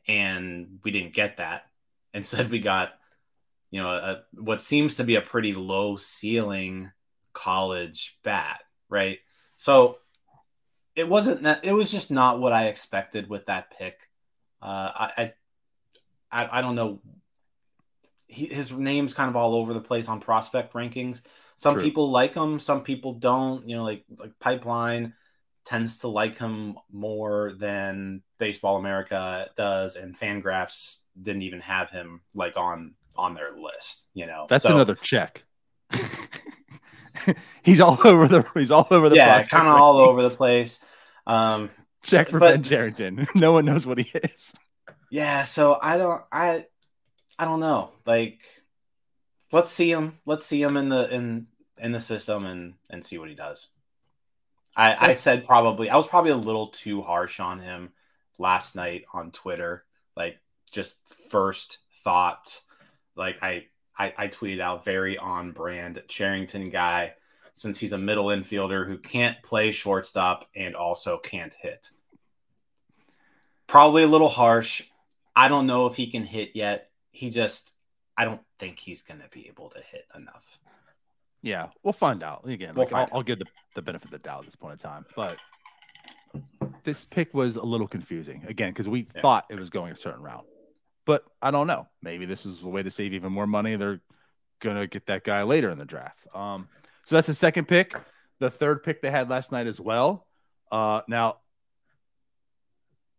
and 0.07 0.81
we 0.83 0.91
didn't 0.91 1.15
get 1.15 1.39
that. 1.39 1.67
Instead, 2.15 2.51
we 2.51 2.59
got, 2.59 2.91
you 3.71 3.81
know, 3.81 3.89
a, 3.91 4.23
what 4.35 4.61
seems 4.61 4.97
to 4.97 5.05
be 5.05 5.15
a 5.15 5.23
pretty 5.23 5.55
low 5.55 5.97
ceiling 5.97 6.91
college 7.33 8.19
bat, 8.23 8.61
right? 8.91 9.19
So 9.57 9.97
it 10.95 11.09
wasn't 11.09 11.45
that 11.45 11.65
it 11.65 11.73
was 11.73 11.91
just 11.91 12.11
not 12.11 12.39
what 12.39 12.53
I 12.53 12.67
expected 12.67 13.29
with 13.29 13.47
that 13.47 13.71
pick. 13.71 13.99
Uh, 14.61 15.09
I, 15.17 15.33
I, 16.31 16.59
I 16.59 16.61
don't 16.61 16.75
know. 16.75 17.01
He, 18.27 18.47
his 18.47 18.73
name's 18.73 19.15
kind 19.15 19.29
of 19.29 19.37
all 19.37 19.55
over 19.55 19.73
the 19.73 19.81
place 19.81 20.09
on 20.09 20.21
prospect 20.21 20.75
rankings. 20.75 21.23
Some 21.57 21.75
True. 21.75 21.83
people 21.83 22.11
like 22.11 22.35
him, 22.35 22.59
some 22.59 22.83
people 22.83 23.15
don't. 23.15 23.69
You 23.69 23.77
know, 23.77 23.85
like 23.85 24.05
like 24.19 24.33
Pipeline 24.41 25.15
tends 25.65 25.99
to 25.99 26.09
like 26.09 26.39
him 26.39 26.77
more 26.91 27.53
than 27.57 28.23
Baseball 28.39 28.79
America 28.79 29.49
does, 29.57 29.97
and 29.97 30.19
Fangraphs 30.19 30.99
didn't 31.21 31.43
even 31.43 31.61
have 31.61 31.91
him 31.91 32.23
like 32.35 32.57
on 32.57 32.95
on 33.17 33.35
their 33.35 33.53
list. 33.57 34.07
You 34.15 34.27
know, 34.27 34.47
that's 34.49 34.65
so, 34.65 34.75
another 34.75 34.95
check. 34.95 35.45
he's 37.63 37.81
all 37.81 37.99
over 38.05 38.27
the 38.29 38.45
he's 38.55 38.71
all 38.71 38.89
over 38.91 39.09
the 39.09 39.17
yeah, 39.17 39.43
kind 39.45 39.69
of 39.69 39.75
all 39.75 39.99
over 39.99 40.23
the 40.23 40.31
place. 40.37 40.79
Um, 41.27 41.71
check 42.03 42.29
for 42.29 42.39
but, 42.39 42.55
Ben 42.55 42.63
Cherington. 42.63 43.29
no 43.35 43.53
one 43.53 43.65
knows 43.65 43.87
what 43.87 43.99
he 43.99 44.11
is. 44.19 44.53
Yeah, 45.11 45.45
so 45.45 45.79
I 45.81 45.99
don't 45.99 46.23
I 46.33 46.67
I 47.39 47.45
don't 47.45 47.61
know. 47.61 47.91
Like, 48.07 48.41
let's 49.53 49.71
see 49.71 49.91
him. 49.91 50.19
Let's 50.27 50.47
see 50.47 50.63
him 50.63 50.77
in 50.77 50.89
the 50.89 51.09
in 51.15 51.47
in 51.79 51.93
the 51.93 52.01
system 52.01 52.47
and 52.47 52.75
and 52.91 53.05
see 53.05 53.19
what 53.19 53.29
he 53.29 53.35
does. 53.35 53.69
I, 54.75 55.11
I 55.11 55.13
said 55.13 55.47
probably 55.47 55.91
I 55.91 55.97
was 55.97 56.07
probably 56.07 56.31
a 56.31 56.37
little 56.37 56.69
too 56.69 57.03
harsh 57.03 57.41
on 57.41 57.61
him 57.61 57.93
last 58.39 58.75
night 58.75 59.05
on 59.13 59.31
Twitter. 59.31 59.85
Like 60.17 60.39
just 60.71 60.97
first 61.29 61.79
thought. 62.03 62.61
Like 63.15 63.37
I, 63.43 63.67
I, 63.97 64.15
I 64.17 64.29
tweeted 64.29 64.61
out 64.61 64.85
very 64.85 65.19
on 65.19 65.53
brand 65.53 66.03
Cherington 66.09 66.71
guy 66.71 67.15
since 67.55 67.79
he's 67.79 67.93
a 67.93 67.99
middle 67.99 68.27
infielder 68.27 68.87
who 68.87 68.99
can't 68.99 69.43
play 69.43 69.71
shortstop 69.71 70.49
and 70.57 70.75
also 70.75 71.19
can't 71.19 71.55
hit. 71.55 71.91
Probably 73.67 74.03
a 74.03 74.09
little 74.09 74.31
harsh. 74.31 74.83
I 75.37 75.49
don't 75.49 75.67
know 75.67 75.87
if 75.87 75.97
he 75.97 76.11
can 76.11 76.25
hit 76.25 76.51
yet. 76.55 76.91
He 77.11 77.31
just, 77.31 77.73
I 78.17 78.25
don't 78.25 78.41
think 78.63 78.79
he's 78.79 79.03
going 79.03 79.19
to 79.19 79.29
be 79.29 79.49
able 79.49 79.69
to 79.71 79.81
hit 79.81 80.07
enough. 80.15 80.61
Yeah, 81.43 81.69
we'll 81.83 81.93
find 81.93 82.23
out. 82.23 82.49
Again, 82.49 82.75
we'll 82.77 82.87
like, 82.87 82.95
I'll, 82.95 83.09
I'll, 83.13 83.23
give 83.25 83.41
the, 83.41 83.47
the 83.75 83.83
benefit 83.83 84.07
of 84.07 84.11
the 84.13 84.19
doubt 84.19 84.41
at 84.41 84.47
this 84.47 84.55
point 84.55 84.75
in 84.75 84.79
time. 84.79 85.05
But 85.17 85.37
this 86.85 87.05
pick 87.05 87.35
was 87.35 87.57
a 87.57 87.63
little 87.63 87.89
confusing 87.89 88.45
again 88.47 88.71
because 88.71 88.89
we 88.89 89.09
yeah. 89.15 89.21
thought 89.21 89.47
it 89.51 89.59
was 89.59 89.69
going 89.69 89.93
a 89.93 89.97
certain 89.97 90.23
route. 90.23 90.47
But 91.05 91.25
I 91.41 91.51
don't 91.51 91.67
know. 91.67 91.89
Maybe 92.01 92.25
this 92.25 92.47
is 92.47 92.63
a 92.63 92.69
way 92.69 92.85
to 92.85 92.91
save 92.91 93.13
even 93.15 93.33
more 93.33 93.49
money. 93.49 93.75
They're 93.75 94.01
gonna 94.61 94.87
get 94.87 95.07
that 95.07 95.25
guy 95.25 95.43
later 95.43 95.71
in 95.71 95.79
the 95.79 95.85
draft. 95.85 96.29
Um, 96.33 96.69
so 97.05 97.17
that's 97.17 97.27
the 97.27 97.35
second 97.35 97.67
pick. 97.67 97.97
The 98.39 98.51
third 98.51 98.85
pick 98.85 99.03
they 99.03 99.11
had 99.11 99.29
last 99.29 99.51
night 99.51 99.67
as 99.67 99.81
well. 99.81 100.29
Uh, 100.71 101.01
now 101.09 101.39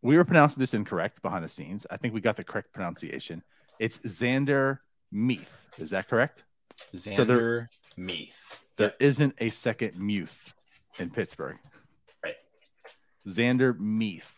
we 0.02 0.16
were 0.16 0.24
pronouncing 0.24 0.62
this 0.62 0.74
incorrect 0.74 1.22
behind 1.22 1.44
the 1.44 1.50
scenes. 1.50 1.86
I 1.92 1.98
think 1.98 2.14
we 2.14 2.22
got 2.22 2.38
the 2.38 2.46
correct 2.46 2.72
pronunciation. 2.72 3.44
It's 3.80 3.98
Zander 4.00 4.80
Mueth. 5.14 5.80
Is 5.80 5.92
that 5.92 6.08
correct? 6.08 6.44
Zander 6.96 7.16
so 7.16 7.24
there, 7.26 7.70
Mueth. 7.98 8.32
There 8.78 8.94
not 9.20 9.34
a 9.40 9.50
second 9.50 9.98
Muth 9.98 10.54
in 10.98 11.10
Pittsburgh. 11.10 11.58
Right. 12.24 12.36
Zander 13.28 13.78
Mueth. 13.78 14.32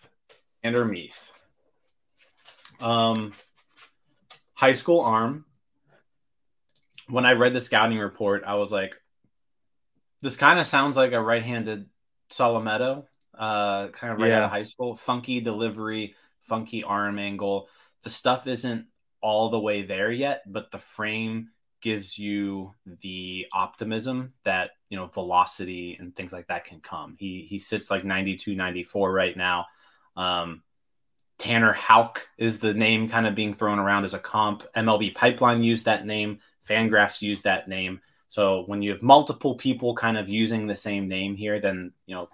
Zander 0.63 0.89
Mueth. 0.89 1.31
Um, 2.83 3.33
high 4.53 4.73
school 4.73 5.01
arm. 5.01 5.45
When 7.07 7.25
I 7.25 7.33
read 7.33 7.53
the 7.53 7.61
scouting 7.61 7.99
report, 7.99 8.43
I 8.45 8.55
was 8.55 8.71
like, 8.71 8.95
this 10.21 10.35
kind 10.35 10.59
of 10.59 10.65
sounds 10.65 10.97
like 10.97 11.11
a 11.11 11.21
right 11.21 11.43
handed 11.43 11.87
Solometo, 12.31 13.05
uh, 13.37 13.89
kind 13.89 14.11
of 14.11 14.19
right 14.19 14.29
yeah. 14.29 14.37
out 14.39 14.43
of 14.45 14.49
high 14.49 14.63
school. 14.63 14.95
Funky 14.95 15.39
delivery, 15.39 16.15
funky 16.43 16.83
arm 16.83 17.19
angle. 17.19 17.69
The 18.03 18.09
stuff 18.09 18.47
isn't 18.47 18.87
all 19.21 19.49
the 19.49 19.59
way 19.59 19.83
there 19.83 20.11
yet, 20.11 20.43
but 20.45 20.71
the 20.71 20.77
frame 20.77 21.49
gives 21.81 22.17
you 22.17 22.73
the 23.01 23.45
optimism 23.53 24.33
that 24.43 24.71
you 24.89 24.97
know 24.97 25.05
velocity 25.07 25.95
and 25.99 26.15
things 26.15 26.33
like 26.33 26.47
that 26.47 26.65
can 26.65 26.79
come 26.79 27.15
he 27.19 27.45
he 27.47 27.59
sits 27.59 27.91
like 27.91 28.03
92 28.03 28.55
94 28.55 29.11
right 29.11 29.37
now 29.37 29.67
um 30.17 30.63
Tanner 31.37 31.73
Houck 31.73 32.27
is 32.37 32.59
the 32.59 32.73
name 32.73 33.09
kind 33.09 33.27
of 33.27 33.35
being 33.35 33.53
thrown 33.53 33.79
around 33.79 34.05
as 34.05 34.13
a 34.13 34.19
comp. 34.19 34.63
MLB 34.75 35.13
Pipeline 35.13 35.63
used 35.63 35.85
that 35.85 36.05
name. 36.05 36.39
Fangraphs 36.67 37.21
used 37.21 37.43
that 37.43 37.67
name. 37.67 37.99
So 38.29 38.63
when 38.67 38.81
you 38.81 38.91
have 38.91 39.01
multiple 39.01 39.55
people 39.55 39.95
kind 39.95 40.17
of 40.17 40.29
using 40.29 40.65
the 40.65 40.75
same 40.75 41.07
name 41.07 41.35
here, 41.35 41.59
then 41.59 41.91
you 42.05 42.15
know, 42.15 42.29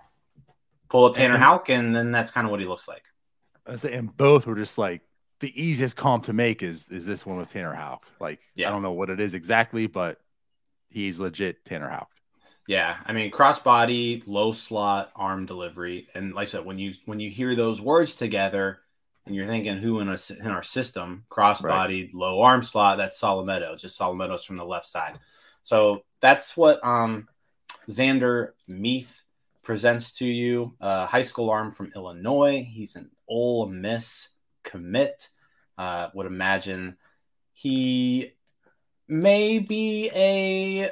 pull 0.87 1.05
up 1.05 1.15
Tanner 1.15 1.35
and, 1.35 1.43
Houck, 1.43 1.69
and 1.69 1.95
then 1.95 2.11
that's 2.11 2.31
kind 2.31 2.45
of 2.45 2.51
what 2.51 2.59
he 2.59 2.67
looks 2.67 2.87
like. 2.87 3.03
I 3.65 3.75
say, 3.75 3.93
and 3.93 4.15
both 4.15 4.45
were 4.45 4.55
just 4.55 4.77
like 4.77 5.01
the 5.41 5.61
easiest 5.61 5.95
comp 5.97 6.25
to 6.25 6.33
make 6.33 6.63
is 6.63 6.87
is 6.89 7.05
this 7.05 7.25
one 7.25 7.37
with 7.37 7.51
Tanner 7.51 7.73
Houck. 7.73 8.05
Like, 8.19 8.39
yeah. 8.55 8.69
I 8.69 8.71
don't 8.71 8.81
know 8.81 8.93
what 8.93 9.09
it 9.09 9.19
is 9.19 9.33
exactly, 9.33 9.87
but 9.87 10.19
he's 10.89 11.19
legit 11.19 11.65
Tanner 11.65 11.89
Houck. 11.89 12.09
Yeah, 12.67 12.97
I 13.05 13.11
mean 13.11 13.31
crossbody, 13.31 14.23
low 14.25 14.51
slot, 14.51 15.11
arm 15.15 15.45
delivery, 15.45 16.07
and 16.15 16.33
like 16.33 16.47
I 16.47 16.51
said, 16.51 16.65
when 16.65 16.79
you 16.79 16.93
when 17.05 17.19
you 17.19 17.29
hear 17.29 17.55
those 17.55 17.81
words 17.81 18.15
together, 18.15 18.79
and 19.25 19.35
you're 19.35 19.47
thinking 19.47 19.77
who 19.77 19.99
in, 19.99 20.07
us 20.07 20.29
in 20.29 20.47
our 20.47 20.63
system, 20.63 21.25
cross-bodied, 21.29 22.05
right. 22.07 22.13
low 22.13 22.41
arm 22.41 22.63
slot, 22.63 22.97
that's 22.97 23.19
Solometo, 23.19 23.79
just 23.79 23.99
Solometo's 23.99 24.45
from 24.45 24.57
the 24.57 24.65
left 24.65 24.85
side. 24.85 25.19
So 25.63 26.03
that's 26.21 26.55
what 26.55 26.83
um, 26.85 27.27
Zander 27.89 28.49
Mueth 28.69 29.21
presents 29.63 30.17
to 30.17 30.25
you. 30.25 30.73
Uh, 30.79 31.05
high 31.07 31.21
school 31.23 31.49
arm 31.49 31.71
from 31.71 31.91
Illinois. 31.95 32.67
He's 32.69 32.95
an 32.95 33.09
Ole 33.27 33.67
Miss 33.67 34.29
commit. 34.63 35.29
Uh, 35.77 36.09
would 36.13 36.27
imagine 36.27 36.97
he 37.53 38.33
may 39.07 39.59
be 39.59 40.11
a, 40.13 40.91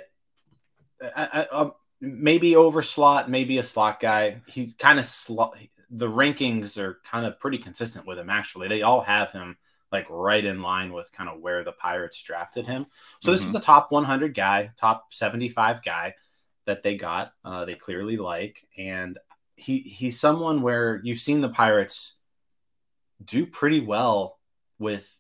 a, 1.01 1.47
a, 1.51 1.71
maybe 2.01 2.55
over 2.55 2.82
slot, 2.82 3.29
maybe 3.29 3.58
a 3.60 3.63
slot 3.63 3.99
guy. 3.99 4.41
He's 4.47 4.73
kind 4.73 4.97
of 4.97 5.05
slot 5.05 5.55
the 5.89 6.08
rankings 6.08 6.77
are 6.77 6.99
kind 7.03 7.25
of 7.25 7.39
pretty 7.39 7.58
consistent 7.58 8.05
with 8.05 8.19
him. 8.19 8.29
Actually, 8.29 8.67
they 8.67 8.82
all 8.82 9.01
have 9.01 9.32
him 9.32 9.58
like 9.91 10.05
right 10.10 10.45
in 10.45 10.62
line 10.62 10.93
with 10.93 11.12
kind 11.12 11.29
of 11.29 11.41
where 11.41 11.63
the 11.63 11.71
Pirates 11.71 12.21
drafted 12.21 12.67
him. 12.67 12.86
So 13.21 13.32
mm-hmm. 13.32 13.38
this 13.38 13.45
is 13.45 13.53
the 13.53 13.60
top 13.60 13.91
100 13.91 14.36
guy, 14.36 14.71
top 14.77 15.12
75 15.13 15.84
guy 15.84 16.13
that 16.65 16.84
they 16.84 16.95
got. 16.95 17.34
Uh, 17.43 17.65
they 17.65 17.73
clearly 17.73 18.17
like, 18.17 18.67
and 18.78 19.17
he 19.55 19.80
he's 19.80 20.20
someone 20.20 20.61
where 20.61 21.01
you've 21.03 21.20
seen 21.20 21.41
the 21.41 21.49
Pirates 21.49 22.13
do 23.24 23.45
pretty 23.45 23.80
well 23.80 24.38
with 24.78 25.15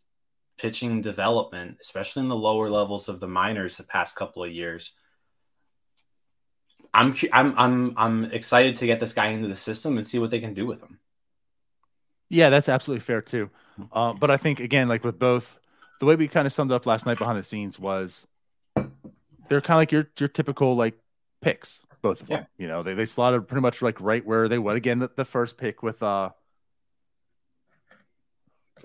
pitching 0.57 1.01
development, 1.01 1.77
especially 1.81 2.21
in 2.21 2.29
the 2.29 2.35
lower 2.35 2.69
levels 2.69 3.09
of 3.09 3.19
the 3.19 3.27
minors 3.27 3.77
the 3.77 3.83
past 3.83 4.15
couple 4.15 4.43
of 4.43 4.51
years. 4.51 4.91
I'm 6.93 7.15
I'm 7.31 7.57
I'm 7.57 7.93
I'm 7.97 8.25
excited 8.25 8.75
to 8.77 8.85
get 8.85 8.99
this 8.99 9.13
guy 9.13 9.27
into 9.27 9.47
the 9.47 9.55
system 9.55 9.97
and 9.97 10.07
see 10.07 10.19
what 10.19 10.31
they 10.31 10.39
can 10.39 10.53
do 10.53 10.65
with 10.65 10.81
him. 10.81 10.99
Yeah, 12.29 12.49
that's 12.49 12.69
absolutely 12.69 13.01
fair 13.01 13.21
too. 13.21 13.49
Uh, 13.91 14.13
but 14.13 14.31
I 14.31 14.37
think 14.37 14.59
again, 14.59 14.87
like 14.87 15.03
with 15.03 15.19
both, 15.19 15.57
the 15.99 16.05
way 16.05 16.15
we 16.15 16.27
kind 16.27 16.47
of 16.47 16.53
summed 16.53 16.71
up 16.71 16.85
last 16.85 17.05
night 17.05 17.17
behind 17.17 17.37
the 17.37 17.43
scenes 17.43 17.77
was 17.79 18.25
they're 18.75 19.61
kind 19.61 19.77
of 19.77 19.81
like 19.81 19.91
your 19.91 20.09
your 20.17 20.29
typical 20.29 20.75
like 20.75 20.97
picks. 21.41 21.81
both 22.01 22.21
of 22.21 22.27
them. 22.27 22.47
You 22.57 22.67
know, 22.67 22.81
they, 22.81 22.93
they 22.93 23.05
slotted 23.05 23.47
pretty 23.47 23.61
much 23.61 23.81
like 23.81 23.99
right 24.01 24.25
where 24.25 24.47
they 24.47 24.57
would. 24.57 24.75
Again, 24.75 24.99
the, 24.99 25.09
the 25.15 25.25
first 25.25 25.57
pick 25.57 25.83
with 25.83 26.01
uh, 26.01 26.29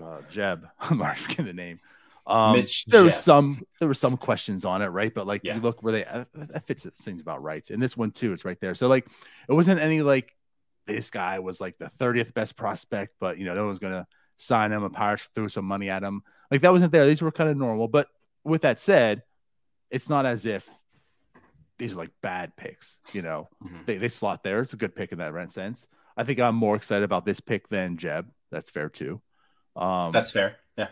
uh 0.01 0.21
Jebb. 0.33 0.69
I'm 0.79 0.97
not 0.97 1.17
forgetting 1.17 1.45
the 1.45 1.53
name. 1.53 1.79
Um, 2.27 2.53
Mitch 2.53 2.85
there 2.85 3.01
Jebb. 3.01 3.05
was 3.05 3.17
some 3.17 3.61
there 3.79 3.87
were 3.87 3.93
some 3.93 4.17
questions 4.17 4.65
on 4.65 4.81
it, 4.81 4.87
right? 4.87 5.13
But 5.13 5.27
like 5.27 5.41
yeah. 5.43 5.55
you 5.55 5.61
look 5.61 5.83
where 5.83 5.93
they 5.93 6.05
uh, 6.05 6.25
that 6.33 6.65
fits 6.65 6.85
it 6.85 6.97
seems 6.97 7.21
about 7.21 7.43
right. 7.43 7.67
And 7.69 7.81
this 7.81 7.95
one 7.95 8.11
too, 8.11 8.33
it's 8.33 8.45
right 8.45 8.59
there. 8.59 8.75
So 8.75 8.87
like 8.87 9.07
it 9.47 9.53
wasn't 9.53 9.79
any 9.79 10.01
like 10.01 10.35
this 10.87 11.09
guy 11.09 11.39
was 11.39 11.59
like 11.59 11.77
the 11.77 11.91
30th 11.99 12.33
best 12.33 12.55
prospect, 12.55 13.13
but 13.19 13.37
you 13.37 13.45
know, 13.45 13.55
no 13.55 13.65
one's 13.65 13.79
gonna 13.79 14.07
sign 14.37 14.71
him. 14.71 14.83
A 14.83 14.89
Pirates 14.89 15.29
threw 15.35 15.49
some 15.49 15.65
money 15.65 15.89
at 15.89 16.03
him. 16.03 16.23
Like 16.49 16.61
that 16.61 16.71
wasn't 16.71 16.91
there. 16.91 17.05
These 17.05 17.21
were 17.21 17.31
kind 17.31 17.49
of 17.49 17.57
normal. 17.57 17.87
But 17.87 18.07
with 18.43 18.61
that 18.61 18.79
said, 18.79 19.23
it's 19.89 20.09
not 20.09 20.25
as 20.25 20.45
if 20.45 20.67
these 21.77 21.93
are 21.93 21.97
like 21.97 22.11
bad 22.21 22.55
picks. 22.55 22.97
You 23.13 23.21
know, 23.21 23.49
mm-hmm. 23.63 23.83
they 23.85 23.97
they 23.97 24.09
slot 24.09 24.43
there. 24.43 24.61
It's 24.61 24.73
a 24.73 24.77
good 24.77 24.95
pick 24.95 25.11
in 25.11 25.19
that 25.19 25.51
sense. 25.51 25.85
I 26.17 26.23
think 26.23 26.39
I'm 26.39 26.55
more 26.55 26.75
excited 26.75 27.03
about 27.03 27.25
this 27.25 27.39
pick 27.39 27.67
than 27.69 27.97
Jebb. 27.97 28.25
That's 28.51 28.71
fair 28.71 28.89
too. 28.89 29.21
Um, 29.75 30.11
That's 30.11 30.31
fair. 30.31 30.57
Yeah. 30.77 30.87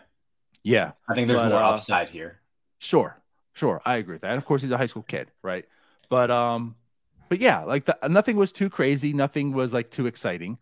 Yeah. 0.62 0.92
I 1.08 1.14
think 1.14 1.28
there's 1.28 1.40
but, 1.40 1.48
more 1.50 1.62
uh, 1.62 1.70
upside 1.70 2.10
here. 2.10 2.40
Sure. 2.78 3.18
Sure. 3.52 3.80
I 3.84 3.96
agree 3.96 4.16
with 4.16 4.22
that. 4.22 4.32
And 4.32 4.38
of 4.38 4.44
course, 4.44 4.62
he's 4.62 4.70
a 4.70 4.78
high 4.78 4.86
school 4.86 5.04
kid, 5.04 5.30
right? 5.42 5.64
But 6.08 6.30
um, 6.30 6.76
but 7.28 7.40
yeah, 7.40 7.64
like 7.64 7.86
the, 7.86 7.96
nothing 8.08 8.36
was 8.36 8.52
too 8.52 8.68
crazy. 8.68 9.12
Nothing 9.12 9.52
was 9.52 9.72
like 9.72 9.90
too 9.90 10.06
exciting. 10.06 10.58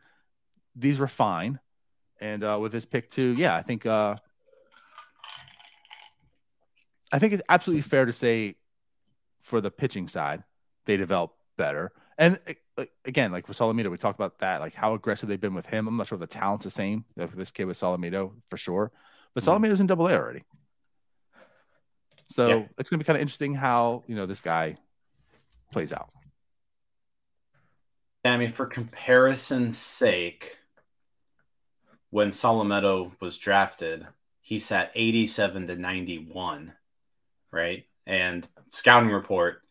These 0.76 0.98
were 0.98 1.08
fine. 1.08 1.58
And 2.20 2.44
uh, 2.44 2.58
with 2.60 2.72
this 2.72 2.86
pick 2.86 3.10
too, 3.10 3.34
yeah, 3.36 3.56
I 3.56 3.62
think 3.62 3.84
uh, 3.84 4.16
I 7.10 7.18
think 7.18 7.32
it's 7.32 7.42
absolutely 7.48 7.82
fair 7.82 8.04
to 8.04 8.12
say 8.12 8.56
for 9.42 9.60
the 9.60 9.70
pitching 9.70 10.08
side, 10.08 10.44
they 10.86 10.96
develop 10.96 11.34
better. 11.56 11.92
And 12.22 12.38
again, 13.04 13.32
like 13.32 13.48
with 13.48 13.58
Solometo, 13.58 13.90
we 13.90 13.96
talked 13.96 14.16
about 14.16 14.38
that, 14.38 14.60
like 14.60 14.74
how 14.74 14.94
aggressive 14.94 15.28
they've 15.28 15.40
been 15.40 15.54
with 15.54 15.66
him. 15.66 15.88
I'm 15.88 15.96
not 15.96 16.06
sure 16.06 16.14
if 16.14 16.20
the 16.20 16.28
talent's 16.28 16.64
the 16.64 16.70
same 16.70 17.04
for 17.16 17.36
this 17.36 17.50
kid 17.50 17.64
with 17.64 17.80
Solometo 17.80 18.30
for 18.48 18.56
sure, 18.56 18.92
but 19.34 19.42
mm-hmm. 19.42 19.50
Solometo's 19.50 19.80
in 19.80 19.88
Double 19.88 20.06
A 20.06 20.14
already. 20.14 20.44
So 22.28 22.46
yeah. 22.46 22.62
it's 22.78 22.88
going 22.88 23.00
to 23.00 23.04
be 23.04 23.04
kind 23.04 23.16
of 23.16 23.22
interesting 23.22 23.56
how 23.56 24.04
you 24.06 24.14
know 24.14 24.26
this 24.26 24.40
guy 24.40 24.76
plays 25.72 25.92
out. 25.92 26.10
I 28.24 28.36
mean, 28.36 28.52
for 28.52 28.66
comparison's 28.66 29.78
sake, 29.78 30.58
when 32.10 32.30
Solometo 32.30 33.10
was 33.20 33.36
drafted, 33.36 34.06
he 34.40 34.60
sat 34.60 34.92
87 34.94 35.66
to 35.66 35.74
91 35.74 36.72
right? 37.52 37.84
And 38.06 38.48
scouting 38.70 39.10
report, 39.10 39.62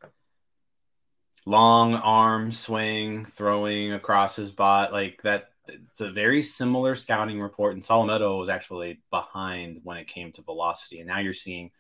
long 1.52 1.96
arm 1.96 2.52
swing, 2.52 3.26
throwing 3.26 3.94
across 3.94 4.36
his 4.36 4.52
bot, 4.52 4.92
like 4.92 5.22
that. 5.24 5.50
It's 5.68 6.02
a 6.02 6.12
very 6.12 6.42
similar 6.42 6.96
scouting 6.96 7.40
report, 7.40 7.76
and 7.76 7.84
Solometo 7.84 8.40
was 8.40 8.50
actually 8.50 9.00
behind 9.10 9.82
when 9.84 9.98
it 9.98 10.08
came 10.08 10.32
to 10.34 10.42
velocity. 10.42 11.00
And 11.00 11.08
now 11.08 11.20
you're 11.20 11.34
seeing, 11.34 11.72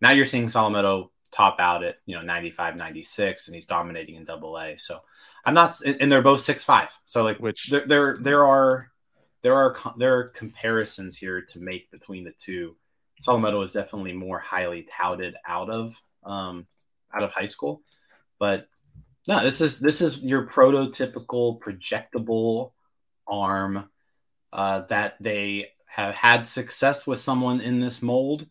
now 0.00 0.10
you're 0.10 0.24
seeing 0.24 0.46
Solometo 0.46 1.08
top 1.30 1.58
out 1.58 1.82
at 1.82 1.96
you 2.04 2.14
know 2.14 2.20
95 2.20 2.76
96 2.76 3.48
and 3.48 3.54
he's 3.54 3.64
dominating 3.64 4.16
in 4.16 4.24
double 4.26 4.58
a 4.58 4.76
so 4.76 5.00
i'm 5.46 5.54
not 5.54 5.74
and 5.80 6.12
they're 6.12 6.20
both 6.20 6.40
six 6.40 6.62
five 6.62 6.90
so 7.06 7.22
like 7.22 7.38
which 7.38 7.70
there, 7.70 7.86
there 7.86 8.16
there 8.20 8.44
are 8.44 8.92
there 9.40 9.54
are 9.54 9.74
there 9.96 10.18
are 10.18 10.28
comparisons 10.28 11.16
here 11.16 11.40
to 11.40 11.58
make 11.58 11.90
between 11.90 12.24
the 12.24 12.32
two 12.32 12.76
Solometo 13.22 13.64
is 13.64 13.72
definitely 13.72 14.12
more 14.12 14.38
highly 14.38 14.82
touted 14.82 15.36
out 15.46 15.70
of 15.70 16.00
um, 16.24 16.66
out 17.14 17.22
of 17.22 17.30
high 17.30 17.46
school, 17.46 17.82
but 18.38 18.68
no, 19.28 19.42
this 19.42 19.60
is 19.60 19.78
this 19.78 20.00
is 20.00 20.18
your 20.18 20.46
prototypical 20.46 21.60
projectable 21.60 22.72
arm 23.26 23.88
uh, 24.52 24.80
that 24.88 25.14
they 25.20 25.68
have 25.86 26.14
had 26.14 26.44
success 26.44 27.06
with 27.06 27.20
someone 27.20 27.60
in 27.60 27.80
this 27.80 28.02
mold 28.02 28.46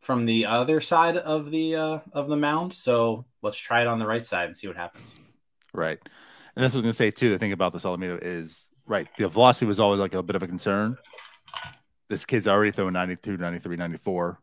from 0.00 0.26
the 0.26 0.46
other 0.46 0.80
side 0.80 1.16
of 1.16 1.50
the 1.50 1.76
uh, 1.76 1.98
of 2.12 2.28
the 2.28 2.36
mound. 2.36 2.72
So 2.72 3.24
let's 3.42 3.56
try 3.56 3.82
it 3.82 3.86
on 3.86 3.98
the 3.98 4.06
right 4.06 4.24
side 4.24 4.46
and 4.46 4.56
see 4.56 4.68
what 4.68 4.76
happens. 4.76 5.14
Right, 5.74 5.98
and 6.54 6.62
that's 6.62 6.74
what 6.74 6.78
I 6.78 6.80
was 6.80 6.84
going 6.84 6.92
to 6.92 6.96
say 6.96 7.10
too. 7.10 7.30
The 7.30 7.38
thing 7.38 7.52
about 7.52 7.72
the 7.72 7.78
Solometo 7.78 8.18
is 8.22 8.66
right. 8.86 9.08
The 9.16 9.28
velocity 9.28 9.66
was 9.66 9.80
always 9.80 10.00
like 10.00 10.14
a 10.14 10.22
bit 10.22 10.36
of 10.36 10.42
a 10.42 10.46
concern 10.46 10.96
this 12.12 12.26
kid's 12.26 12.46
already 12.46 12.72
throwing 12.72 12.92
92, 12.92 13.38
93, 13.38 13.76
94, 13.76 14.38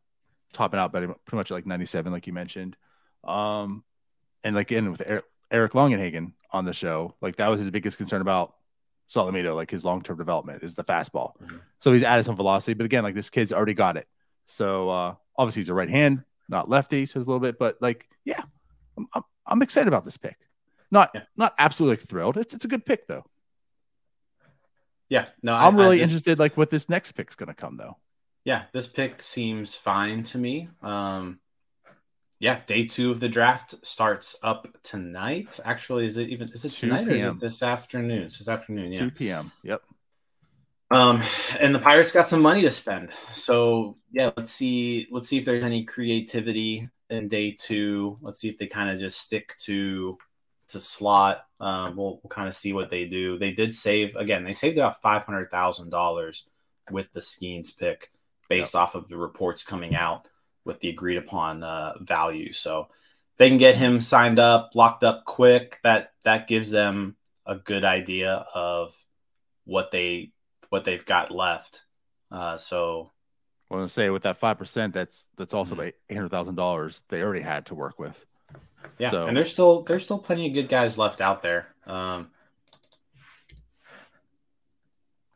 topping 0.54 0.80
out 0.80 0.92
pretty 0.92 1.14
much 1.34 1.52
like 1.52 1.68
97, 1.68 2.12
like 2.12 2.26
you 2.26 2.34
mentioned. 2.34 2.76
Um, 3.24 3.84
and 4.44 4.56
like 4.56 4.72
in 4.72 4.90
with 4.90 5.04
Eric, 5.06 5.26
Eric 5.52 5.74
Longenhagen 5.74 6.34
on 6.52 6.66
the 6.66 6.74
show, 6.74 7.16
like 7.22 7.38
that 7.38 7.50
was 7.50 7.60
his 7.60 7.72
biggest 7.72 7.98
concern 7.98 8.22
about 8.22 8.56
Solometo, 9.10 9.56
like 9.56 9.72
his 9.72 9.84
long 9.84 10.02
term 10.02 10.18
development 10.18 10.64
is 10.64 10.76
the 10.76 10.84
fastball. 10.84 11.34
Mm-hmm. 11.42 11.58
So 11.80 11.92
he's 11.92 12.04
added 12.04 12.26
some 12.26 12.36
velocity, 12.36 12.74
but 12.74 12.86
again, 12.86 13.04
like 13.04 13.16
this 13.16 13.30
kid's 13.30 13.52
already 13.52 13.74
got 13.74 13.98
it. 13.98 14.08
So 14.46 14.90
uh, 14.90 15.16
obviously 15.38 15.62
he's 15.62 15.70
a 15.70 15.74
right 15.74 15.90
hand, 15.90 16.24
not 16.48 16.70
lefty, 16.70 17.06
so 17.06 17.20
it's 17.20 17.28
a 17.28 17.30
little 17.30 17.40
bit, 17.40 17.58
but 17.58 17.78
like, 17.82 18.08
yeah, 18.24 18.42
I'm, 18.98 19.08
I'm, 19.14 19.24
I'm 19.46 19.62
excited 19.62 19.88
about 19.88 20.06
this 20.06 20.18
pick. 20.18 20.38
Not 20.92 21.12
yeah. 21.14 21.22
not 21.36 21.54
absolutely 21.58 21.98
like, 21.98 22.08
thrilled. 22.08 22.38
It's 22.38 22.54
it's 22.54 22.66
a 22.66 22.68
good 22.68 22.86
pick 22.86 23.08
though. 23.08 23.26
Yeah, 25.08 25.28
no, 25.42 25.54
I'm 25.54 25.78
I, 25.78 25.82
really 25.82 25.98
I 25.98 26.00
just, 26.02 26.12
interested, 26.12 26.40
like 26.40 26.58
what 26.58 26.70
this 26.70 26.90
next 26.90 27.14
pick's 27.14 27.36
going 27.36 27.48
to 27.48 27.54
come 27.56 27.78
though. 27.78 27.98
Yeah, 28.44 28.64
this 28.74 28.88
pick 28.88 29.22
seems 29.22 29.76
fine 29.76 30.24
to 30.24 30.38
me. 30.38 30.70
Um, 30.82 31.40
yeah, 32.40 32.62
day 32.66 32.86
two 32.86 33.12
of 33.12 33.20
the 33.20 33.28
draft 33.28 33.76
starts 33.86 34.36
up 34.42 34.68
tonight. 34.82 35.60
Actually, 35.66 36.06
is 36.06 36.16
it 36.16 36.30
even 36.30 36.48
is 36.50 36.64
it 36.64 36.72
tonight 36.72 37.08
or 37.08 37.12
is 37.12 37.26
it 37.26 37.40
this 37.40 37.62
afternoon? 37.62 38.24
It's 38.24 38.38
this 38.38 38.48
afternoon. 38.48 38.94
Yeah, 38.94 39.00
two 39.00 39.12
p.m. 39.12 39.52
Yep. 39.64 39.84
Um, 40.92 41.22
and 41.60 41.76
the 41.76 41.80
Pirates 41.80 42.12
got 42.12 42.30
some 42.30 42.42
money 42.42 42.62
to 42.64 42.72
spend. 42.72 43.10
So 43.34 43.98
yeah, 44.12 44.32
let's 44.38 44.52
see. 44.52 45.08
Let's 45.12 45.28
see 45.28 45.38
if 45.38 45.46
there's 45.46 45.64
any 45.64 45.84
creativity 45.84 46.90
in 47.10 47.28
day 47.28 47.52
two. 47.52 48.18
Let's 48.22 48.40
see 48.40 48.50
if 48.50 48.58
they 48.58 48.68
kind 48.68 48.90
of 48.90 49.00
just 49.00 49.20
stick 49.20 49.56
to 49.66 50.18
to 50.70 50.80
slot. 50.80 51.46
Um, 51.60 51.98
we'll, 51.98 52.22
we'll 52.24 52.30
kind 52.30 52.48
of 52.48 52.56
see 52.56 52.72
what 52.72 52.90
they 52.90 53.06
do. 53.06 53.38
They 53.38 53.52
did 53.52 53.74
save 53.74 54.16
again. 54.16 54.46
They 54.46 54.54
saved 54.54 54.78
about 54.78 55.02
five 55.02 55.26
hundred 55.26 55.52
thousand 55.52 55.90
dollars 55.90 56.48
with 56.90 57.12
the 57.12 57.20
Skenes 57.20 57.78
pick, 57.78 58.12
based 58.48 58.76
yep. 58.76 58.84
off 58.84 58.96
of 58.96 59.10
the 59.10 59.18
reports 59.18 59.64
coming 59.64 59.94
out 59.94 60.26
with 60.70 60.80
the 60.80 60.90
agreed 60.90 61.18
upon 61.18 61.64
uh, 61.64 61.94
value. 62.00 62.54
So 62.54 62.88
they 63.38 63.50
can 63.50 63.58
get 63.58 63.76
him 63.76 64.00
signed 64.00 64.40
up, 64.40 64.72
locked 64.76 65.04
up 65.04 65.26
quick. 65.26 65.80
That 65.84 66.14
that 66.24 66.48
gives 66.48 66.70
them 66.70 67.16
a 67.46 67.56
good 67.56 67.84
idea 67.84 68.46
of 68.54 68.96
what 69.66 69.92
they 69.92 70.32
what 70.70 70.86
they've 70.86 71.06
got 71.06 71.32
left. 71.32 71.82
Uh, 72.32 72.56
so 72.58 73.12
I 73.70 73.76
want 73.76 73.88
to 73.88 73.94
say 73.94 74.10
with 74.10 74.24
that 74.24 74.38
five 74.38 74.58
percent, 74.60 74.94
that's 74.94 75.26
that's 75.38 75.56
also 75.56 75.74
mm-hmm. 75.74 75.90
eight 76.10 76.16
hundred 76.16 76.30
thousand 76.30 76.56
dollars 76.56 77.02
they 77.10 77.22
already 77.22 77.44
had 77.44 77.66
to 77.66 77.76
work 77.76 77.98
with. 77.98 78.24
Yeah, 79.00 79.12
so. 79.12 79.28
and 79.28 79.36
there's 79.36 79.52
still 79.52 79.82
there's 79.82 80.04
still 80.04 80.20
plenty 80.20 80.48
of 80.48 80.54
good 80.54 80.70
guys 80.70 80.98
left 80.98 81.20
out 81.20 81.42
there. 81.42 81.68
Um, 81.88 82.28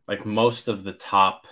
like 0.07 0.25
most 0.25 0.67
of 0.67 0.83
the 0.83 0.93
top, 0.93 1.47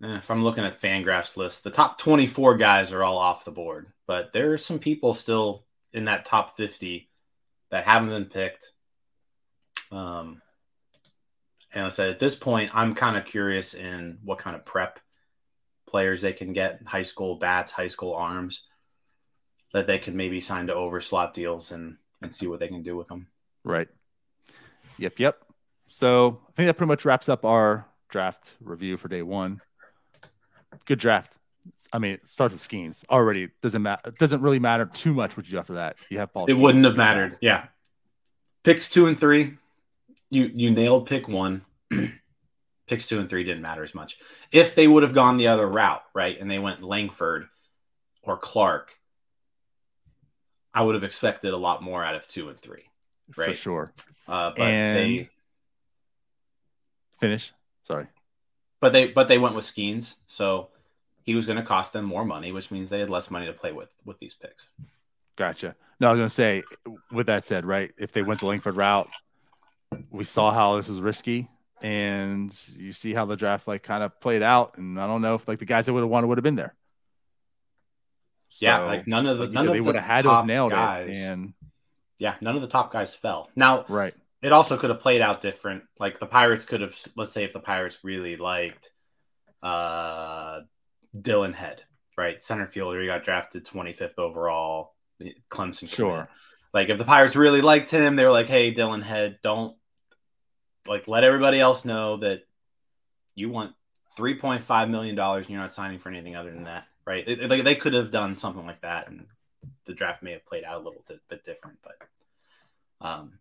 if 0.00 0.30
I'm 0.30 0.44
looking 0.44 0.64
at 0.64 0.80
Fangraphs 0.80 1.36
list, 1.36 1.64
the 1.64 1.70
top 1.70 1.98
24 1.98 2.56
guys 2.56 2.92
are 2.92 3.02
all 3.02 3.18
off 3.18 3.44
the 3.44 3.50
board, 3.50 3.88
but 4.06 4.32
there 4.32 4.52
are 4.52 4.58
some 4.58 4.78
people 4.78 5.12
still 5.12 5.64
in 5.92 6.04
that 6.04 6.24
top 6.24 6.56
50 6.56 7.08
that 7.70 7.84
haven't 7.84 8.10
been 8.10 8.26
picked. 8.26 8.72
Um, 9.90 10.40
and 11.72 11.86
I 11.86 11.88
said 11.88 12.10
at 12.10 12.18
this 12.18 12.34
point, 12.34 12.70
I'm 12.74 12.94
kind 12.94 13.16
of 13.16 13.24
curious 13.24 13.74
in 13.74 14.18
what 14.24 14.38
kind 14.38 14.56
of 14.56 14.64
prep 14.64 15.00
players 15.86 16.22
they 16.22 16.32
can 16.32 16.52
get 16.52 16.80
high 16.86 17.02
school 17.02 17.36
bats, 17.36 17.72
high 17.72 17.88
school 17.88 18.14
arms 18.14 18.66
that 19.72 19.86
they 19.86 19.98
could 19.98 20.14
maybe 20.14 20.40
sign 20.40 20.68
to 20.68 20.74
over 20.74 21.00
slot 21.00 21.34
deals 21.34 21.72
and 21.72 21.96
and 22.20 22.34
see 22.34 22.46
what 22.46 22.60
they 22.60 22.68
can 22.68 22.82
do 22.82 22.96
with 22.96 23.08
them. 23.08 23.28
Right. 23.64 23.88
Yep. 24.98 25.18
Yep. 25.18 25.44
So 25.88 26.40
I 26.48 26.52
think 26.52 26.66
that 26.66 26.74
pretty 26.74 26.88
much 26.88 27.04
wraps 27.04 27.28
up 27.28 27.44
our 27.44 27.86
draft 28.08 28.50
review 28.60 28.96
for 28.96 29.08
day 29.08 29.22
one. 29.22 29.60
Good 30.84 30.98
draft. 30.98 31.34
I 31.92 31.98
mean, 31.98 32.12
it 32.12 32.26
starts 32.26 32.52
with 32.52 32.66
Skenes 32.66 33.04
already. 33.08 33.48
Doesn't 33.62 33.82
matter. 33.82 34.10
Doesn't 34.18 34.42
really 34.42 34.58
matter 34.58 34.86
too 34.86 35.14
much 35.14 35.36
what 35.36 35.46
you 35.46 35.52
do 35.52 35.58
after 35.58 35.74
that. 35.74 35.96
You 36.10 36.18
have 36.18 36.32
Paul. 36.32 36.46
It 36.46 36.52
Skenes 36.52 36.60
wouldn't 36.60 36.84
have 36.84 36.96
mattered. 36.96 37.28
Draft. 37.30 37.42
Yeah. 37.42 37.64
Picks 38.62 38.90
two 38.90 39.06
and 39.06 39.18
three. 39.18 39.54
You 40.30 40.50
you 40.54 40.70
nailed 40.70 41.06
pick 41.06 41.28
one. 41.28 41.62
Picks 42.86 43.08
two 43.08 43.20
and 43.20 43.28
three 43.28 43.44
didn't 43.44 43.62
matter 43.62 43.82
as 43.82 43.94
much. 43.94 44.18
If 44.50 44.74
they 44.74 44.86
would 44.86 45.02
have 45.02 45.14
gone 45.14 45.36
the 45.36 45.48
other 45.48 45.66
route, 45.66 46.02
right, 46.14 46.38
and 46.40 46.50
they 46.50 46.58
went 46.58 46.82
Langford 46.82 47.48
or 48.22 48.36
Clark, 48.36 48.98
I 50.72 50.82
would 50.82 50.94
have 50.94 51.04
expected 51.04 51.52
a 51.52 51.56
lot 51.56 51.82
more 51.82 52.04
out 52.04 52.14
of 52.14 52.26
two 52.28 52.48
and 52.48 52.58
three. 52.58 52.84
Right? 53.36 53.50
For 53.50 53.54
sure. 53.54 53.92
Uh, 54.26 54.52
but 54.56 54.62
and... 54.62 54.96
they 54.96 55.28
finish. 57.20 57.52
Sorry. 57.84 58.06
But 58.80 58.92
they 58.92 59.08
but 59.08 59.28
they 59.28 59.38
went 59.38 59.54
with 59.54 59.64
Skenes, 59.64 60.16
so 60.26 60.68
he 61.22 61.34
was 61.34 61.46
going 61.46 61.58
to 61.58 61.64
cost 61.64 61.92
them 61.92 62.04
more 62.04 62.24
money, 62.24 62.52
which 62.52 62.70
means 62.70 62.90
they 62.90 63.00
had 63.00 63.10
less 63.10 63.30
money 63.30 63.46
to 63.46 63.52
play 63.52 63.72
with 63.72 63.90
with 64.04 64.18
these 64.18 64.34
picks. 64.34 64.68
Gotcha. 65.36 65.74
No, 66.00 66.08
I 66.08 66.12
was 66.12 66.18
gonna 66.18 66.30
say. 66.30 66.62
With 67.10 67.26
that 67.26 67.44
said, 67.44 67.64
right, 67.64 67.90
if 67.98 68.12
they 68.12 68.22
went 68.22 68.40
the 68.40 68.46
Langford 68.46 68.76
route, 68.76 69.08
we 70.10 70.24
saw 70.24 70.52
how 70.52 70.76
this 70.76 70.88
was 70.88 71.00
risky, 71.00 71.48
and 71.82 72.56
you 72.76 72.92
see 72.92 73.14
how 73.14 73.24
the 73.24 73.36
draft 73.36 73.66
like 73.66 73.82
kind 73.82 74.02
of 74.02 74.18
played 74.20 74.42
out. 74.42 74.78
And 74.78 75.00
I 75.00 75.06
don't 75.06 75.22
know 75.22 75.34
if 75.34 75.48
like 75.48 75.58
the 75.58 75.64
guys 75.64 75.86
that 75.86 75.92
would 75.92 76.00
have 76.00 76.08
wanted 76.08 76.28
would 76.28 76.38
have 76.38 76.44
been 76.44 76.54
there. 76.56 76.74
yeah, 78.60 78.78
like 78.80 79.06
none 79.06 79.26
of 79.26 79.38
the 79.38 79.44
like 79.44 79.52
none 79.52 79.64
said, 79.66 79.70
of 79.70 79.74
they 79.74 79.80
would 79.80 79.94
have 79.96 80.04
had 80.04 80.22
to 80.22 80.30
have 80.30 80.46
nailed 80.46 80.70
guys. 80.70 81.16
it. 81.16 81.16
And 81.16 81.54
yeah, 82.18 82.34
none 82.40 82.56
of 82.56 82.62
the 82.62 82.68
top 82.68 82.92
guys 82.92 83.14
fell. 83.14 83.50
Now 83.56 83.84
right, 83.88 84.14
it 84.42 84.52
also 84.52 84.76
could 84.76 84.90
have 84.90 85.00
played 85.00 85.20
out 85.20 85.40
different. 85.40 85.84
Like 85.98 86.18
the 86.20 86.26
Pirates 86.26 86.64
could 86.64 86.80
have, 86.80 86.96
let's 87.16 87.32
say, 87.32 87.44
if 87.44 87.52
the 87.52 87.60
Pirates 87.60 87.98
really 88.02 88.36
liked 88.36 88.90
uh, 89.62 90.60
Dillon 91.20 91.52
Head, 91.52 91.82
right, 92.16 92.40
center 92.40 92.66
fielder, 92.66 93.00
he 93.00 93.06
got 93.06 93.24
drafted 93.24 93.64
25th 93.66 94.18
overall, 94.18 94.94
Clemson. 95.50 95.88
Sure. 95.88 96.10
commit. 96.12 96.28
Like 96.74 96.88
if 96.90 96.98
the 96.98 97.04
Pirates 97.04 97.34
really 97.34 97.60
liked 97.62 97.90
him, 97.90 98.14
they 98.16 98.24
were 98.24 98.30
like, 98.30 98.46
"Hey, 98.48 98.70
Dillon 98.70 99.00
Head, 99.02 99.38
don't 99.42 99.76
like 100.86 101.08
let 101.08 101.24
everybody 101.24 101.58
else 101.58 101.84
know 101.84 102.18
that 102.18 102.42
you 103.34 103.48
want 103.48 103.72
3.5 104.16 104.90
million 104.90 105.16
dollars 105.16 105.46
and 105.46 105.50
you're 105.52 105.60
not 105.60 105.72
signing 105.72 105.98
for 105.98 106.10
anything 106.10 106.36
other 106.36 106.52
than 106.52 106.64
that." 106.64 106.84
Right? 107.06 107.26
It- 107.26 107.40
it- 107.40 107.50
like 107.50 107.64
they 107.64 107.74
could 107.74 107.94
have 107.94 108.10
done 108.10 108.34
something 108.34 108.66
like 108.66 108.82
that, 108.82 109.08
and 109.08 109.26
the 109.86 109.94
draft 109.94 110.22
may 110.22 110.32
have 110.32 110.44
played 110.44 110.62
out 110.62 110.76
a 110.76 110.84
little 110.84 111.02
bit, 111.08 111.20
bit 111.28 111.42
different, 111.42 111.78
but 111.82 111.96
um, 113.00 113.38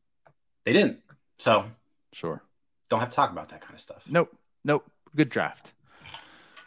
they 0.68 0.74
didn't. 0.74 1.00
So 1.40 1.64
sure. 2.12 2.44
don't 2.90 3.00
have 3.00 3.10
to 3.10 3.16
talk 3.16 3.32
about 3.32 3.48
that 3.50 3.62
kind 3.62 3.74
of 3.74 3.80
stuff. 3.80 4.06
Nope. 4.10 4.36
Nope. 4.66 4.84
Good 5.16 5.30
draft. 5.30 5.72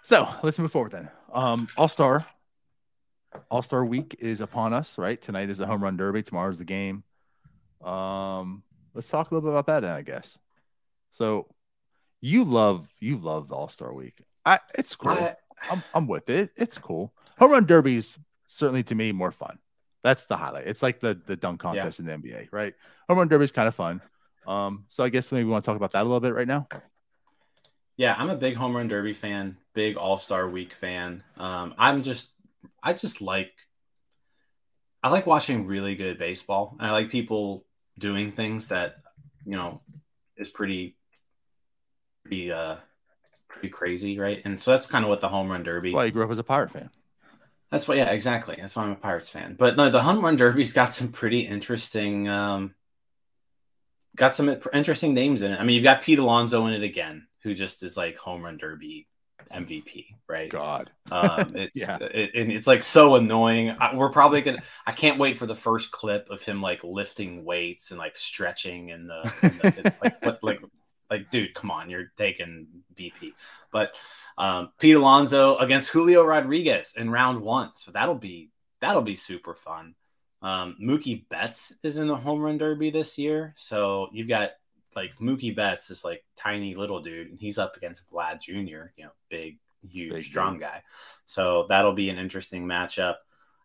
So 0.01 0.27
let's 0.43 0.59
move 0.59 0.73
forward 0.73 0.93
then. 0.93 1.11
Um, 1.35 1.69
All 1.77 1.87
Star. 1.87 2.25
All 3.51 3.61
Star 3.61 3.85
Week 3.85 4.17
is 4.19 4.41
upon 4.41 4.73
us, 4.73 4.97
right? 4.97 5.21
Tonight 5.21 5.51
is 5.51 5.59
the 5.59 5.67
home 5.67 5.83
run 5.83 5.99
derby. 5.99 6.23
Tomorrow's 6.23 6.57
the 6.57 6.65
game. 6.65 7.05
Um, 7.85 8.63
let's 8.95 9.09
talk 9.11 9.31
a 9.31 9.35
little 9.35 9.51
bit 9.51 9.55
about 9.55 9.67
that 9.67 9.81
then, 9.81 9.95
I 9.95 10.01
guess. 10.01 10.39
So 11.11 11.47
you 12.23 12.45
love 12.45 12.89
you 13.01 13.19
love 13.19 13.49
the 13.49 13.55
All 13.55 13.69
Star 13.69 13.93
Week. 13.93 14.19
I 14.47 14.61
it's 14.79 14.97
cool. 14.97 15.11
I- 15.11 15.37
I'm 15.71 15.83
I'm 15.93 16.07
with 16.07 16.31
it. 16.31 16.53
It's 16.57 16.79
cool. 16.79 17.13
Home 17.39 17.51
run 17.53 17.67
derbies 17.67 18.19
certainly 18.47 18.83
to 18.85 18.95
me 18.95 19.13
more 19.13 19.31
fun. 19.31 19.59
That's 20.03 20.27
the 20.27 20.37
highlight. 20.37 20.67
It's 20.67 20.83
like 20.83 21.01
the 21.01 21.21
the 21.27 21.37
dunk 21.37 21.61
contest 21.61 22.01
in 22.01 22.07
the 22.07 22.13
NBA, 22.13 22.49
right? 22.53 22.75
Home 23.09 23.19
run 23.19 23.29
derby 23.29 23.45
is 23.45 23.53
kind 23.53 23.69
of 23.69 23.75
fun. 23.75 24.01
Um, 24.47 24.87
so 24.89 25.05
I 25.05 25.09
guess 25.11 25.31
maybe 25.31 25.45
we 25.45 25.51
want 25.51 25.65
to 25.65 25.67
talk 25.69 25.77
about 25.77 25.93
that 25.93 26.03
a 26.03 26.05
little 26.05 26.21
bit 26.21 26.35
right 26.35 26.49
now. 26.49 26.67
yeah, 27.97 28.15
I'm 28.17 28.31
a 28.31 28.37
big 28.37 28.57
home 28.57 28.75
run 28.75 28.89
derby 28.89 29.13
fan, 29.13 29.59
big 29.75 29.97
All 29.97 30.19
Star 30.19 30.49
Week 30.49 30.73
fan. 30.73 31.23
Um, 31.37 31.75
I'm 31.79 32.03
just, 32.03 32.31
I 32.83 32.95
just 32.95 33.21
like, 33.21 33.53
I 35.03 35.11
like 35.11 35.27
watching 35.27 35.67
really 35.67 35.95
good 35.95 36.19
baseball. 36.19 36.77
And 36.79 36.89
I 36.89 36.93
like 36.93 37.11
people 37.11 37.67
doing 37.99 38.33
things 38.33 38.69
that, 38.69 38.97
you 39.45 39.57
know, 39.57 39.83
is 40.37 40.49
pretty, 40.49 40.97
pretty, 42.25 42.51
uh, 42.51 42.77
pretty 43.49 43.69
crazy, 43.69 44.19
right? 44.19 44.41
And 44.45 44.59
so 44.59 44.71
that's 44.71 44.87
kind 44.87 45.05
of 45.05 45.11
what 45.11 45.21
the 45.21 45.29
home 45.29 45.51
run 45.51 45.63
derby. 45.63 45.93
Why 45.93 46.07
you 46.07 46.11
grew 46.11 46.25
up 46.25 46.31
as 46.31 46.39
a 46.39 46.45
Pirate 46.45 46.71
fan. 46.71 46.91
That's 47.71 47.87
what, 47.87 47.97
yeah, 47.97 48.11
exactly. 48.11 48.57
That's 48.59 48.75
why 48.75 48.83
I'm 48.85 48.93
a 48.93 48.97
Pirates 48.97 49.29
fan. 49.29 49.55
But 49.59 49.77
no, 49.77 49.91
the 49.91 50.03
home 50.03 50.25
run 50.25 50.37
derby's 50.37 50.73
got 50.73 50.93
some 50.93 51.09
pretty 51.13 51.41
interesting, 51.41 52.29
um, 52.29 52.75
got 54.17 54.35
some 54.35 54.55
interesting 54.73 55.15
names 55.15 55.43
in 55.43 55.53
it. 55.53 55.61
I 55.61 55.65
mean, 55.65 55.77
you've 55.77 55.85
got 55.85 56.03
Pete 56.03 56.19
Alonso 56.19 56.67
in 56.67 56.75
it 56.75 56.83
again, 56.83 57.29
who 57.43 57.55
just 57.55 57.83
is 57.83 57.97
like 57.97 58.17
home 58.19 58.43
run 58.43 58.59
derby 58.59 59.07
MVP, 59.55 60.07
right? 60.29 60.51
God. 60.51 60.91
Um, 61.11 61.53
it's 61.55 61.77
Yeah. 61.77 61.99
it, 62.01 62.31
and 62.35 62.53
it's 62.53 62.67
like 62.67 62.83
so 62.83 63.15
annoying. 63.15 63.71
I, 63.71 63.95
we're 63.95 64.11
probably 64.11 64.43
gonna. 64.43 64.63
I 64.87 64.93
can't 64.93 65.19
wait 65.19 65.39
for 65.39 65.47
the 65.47 65.55
first 65.55 65.91
clip 65.91 66.29
of 66.31 66.43
him 66.43 66.61
like 66.61 66.83
lifting 66.85 67.45
weights 67.45 67.91
and 67.91 67.99
like 67.99 68.17
stretching 68.17 68.91
and 68.91 69.09
the, 69.09 69.33
in 69.43 69.59
the 69.59 69.95
like, 70.03 70.43
like 70.43 70.61
like 71.11 71.31
dude, 71.31 71.55
come 71.55 71.71
on, 71.71 71.91
you're 71.91 72.13
taking 72.17 72.67
BP. 72.95 73.35
But 73.73 73.95
um, 74.39 74.71
Pete 74.79 74.97
Alonso 74.97 75.57
against 75.57 75.91
Julio 75.91 76.25
Rodriguez 76.25 76.95
in 76.97 77.11
round 77.11 77.41
one, 77.43 77.71
so 77.75 77.91
that'll 77.91 78.15
be 78.15 78.51
that'll 78.81 79.03
be 79.03 79.17
super 79.17 79.55
fun. 79.55 79.95
Um, 80.43 80.77
Mookie 80.81 81.29
Betts 81.29 81.75
is 81.83 81.99
in 81.99 82.07
the 82.07 82.17
home 82.17 82.41
run 82.41 82.57
derby 82.57 82.91
this 82.91 83.19
year, 83.19 83.53
so 83.57 84.09
you've 84.13 84.29
got 84.29 84.53
like 84.97 85.11
Mookie 85.21 85.55
Betts, 85.55 85.89
this 85.89 86.05
like 86.05 86.25
tiny 86.37 86.75
little 86.75 87.01
dude, 87.01 87.31
and 87.31 87.41
he's 87.41 87.59
up 87.59 87.77
against 87.77 88.11
Vlad 88.11 88.41
Jr., 88.41 88.91
you 88.97 89.05
know, 89.05 89.11
big, 89.29 89.59
huge, 89.89 90.13
Big 90.13 90.23
strong 90.23 90.59
guy. 90.59 90.83
So 91.27 91.67
that'll 91.69 91.93
be 91.93 92.09
an 92.09 92.19
interesting 92.19 92.65
matchup. 92.67 93.17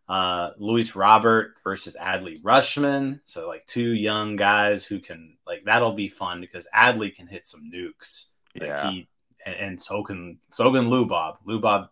Uh, 0.08 0.51
Luis 0.60 0.95
Robert 0.95 1.56
versus 1.64 1.97
Adley 1.99 2.39
Rutschman. 2.41 3.22
So 3.26 3.47
like 3.47 3.66
two 3.66 3.93
young 3.93 4.36
guys 4.36 4.86
who 4.86 4.99
can 4.99 5.38
like 5.47 5.66
that'll 5.66 5.93
be 5.93 6.10
fun 6.10 6.41
because 6.41 6.68
Adley 6.76 7.14
can 7.14 7.26
hit 7.26 7.45
some 7.45 7.72
nukes. 7.74 8.26
Like 8.53 8.70
Yeah. 8.70 8.91
he 8.91 9.08
and, 9.45 9.56
and 9.56 9.82
so 9.82 10.03
can 10.03 10.38
so 10.51 10.72
can 10.72 10.89
Lubob. 10.89 11.38
Lubob 11.47 11.89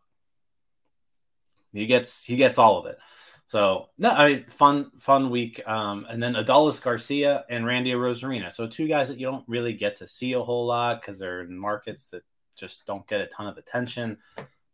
he 1.71 1.87
gets 1.87 2.23
he 2.23 2.35
gets 2.35 2.59
all 2.59 2.77
of 2.77 2.85
it. 2.85 2.99
So 3.47 3.89
no, 3.97 4.11
I 4.11 4.27
mean, 4.33 4.45
fun 4.47 4.91
fun 4.99 5.31
week. 5.31 5.61
Um, 5.67 6.05
and 6.07 6.21
then 6.21 6.33
Adolis 6.33 6.79
Garcia 6.81 7.45
and 7.49 7.65
Randy 7.65 7.91
Arozarena. 7.93 8.51
So 8.51 8.67
two 8.67 8.87
guys 8.87 9.07
that 9.09 9.19
you 9.19 9.25
don't 9.25 9.47
really 9.47 9.73
get 9.73 9.95
to 9.97 10.07
see 10.07 10.33
a 10.33 10.41
whole 10.41 10.67
lot 10.67 11.01
because 11.01 11.17
they're 11.17 11.41
in 11.41 11.57
markets 11.57 12.09
that 12.09 12.21
just 12.55 12.85
don't 12.85 13.07
get 13.07 13.21
a 13.21 13.27
ton 13.27 13.47
of 13.47 13.57
attention. 13.57 14.17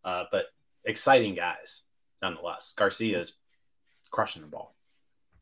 Uh, 0.03 0.25
but 0.29 0.47
exciting 0.83 1.35
guys 1.35 1.83
nonetheless. 2.21 2.73
Garcia 2.75 3.19
is 3.21 3.33
crushing 4.11 4.41
the 4.41 4.47
ball. 4.47 4.75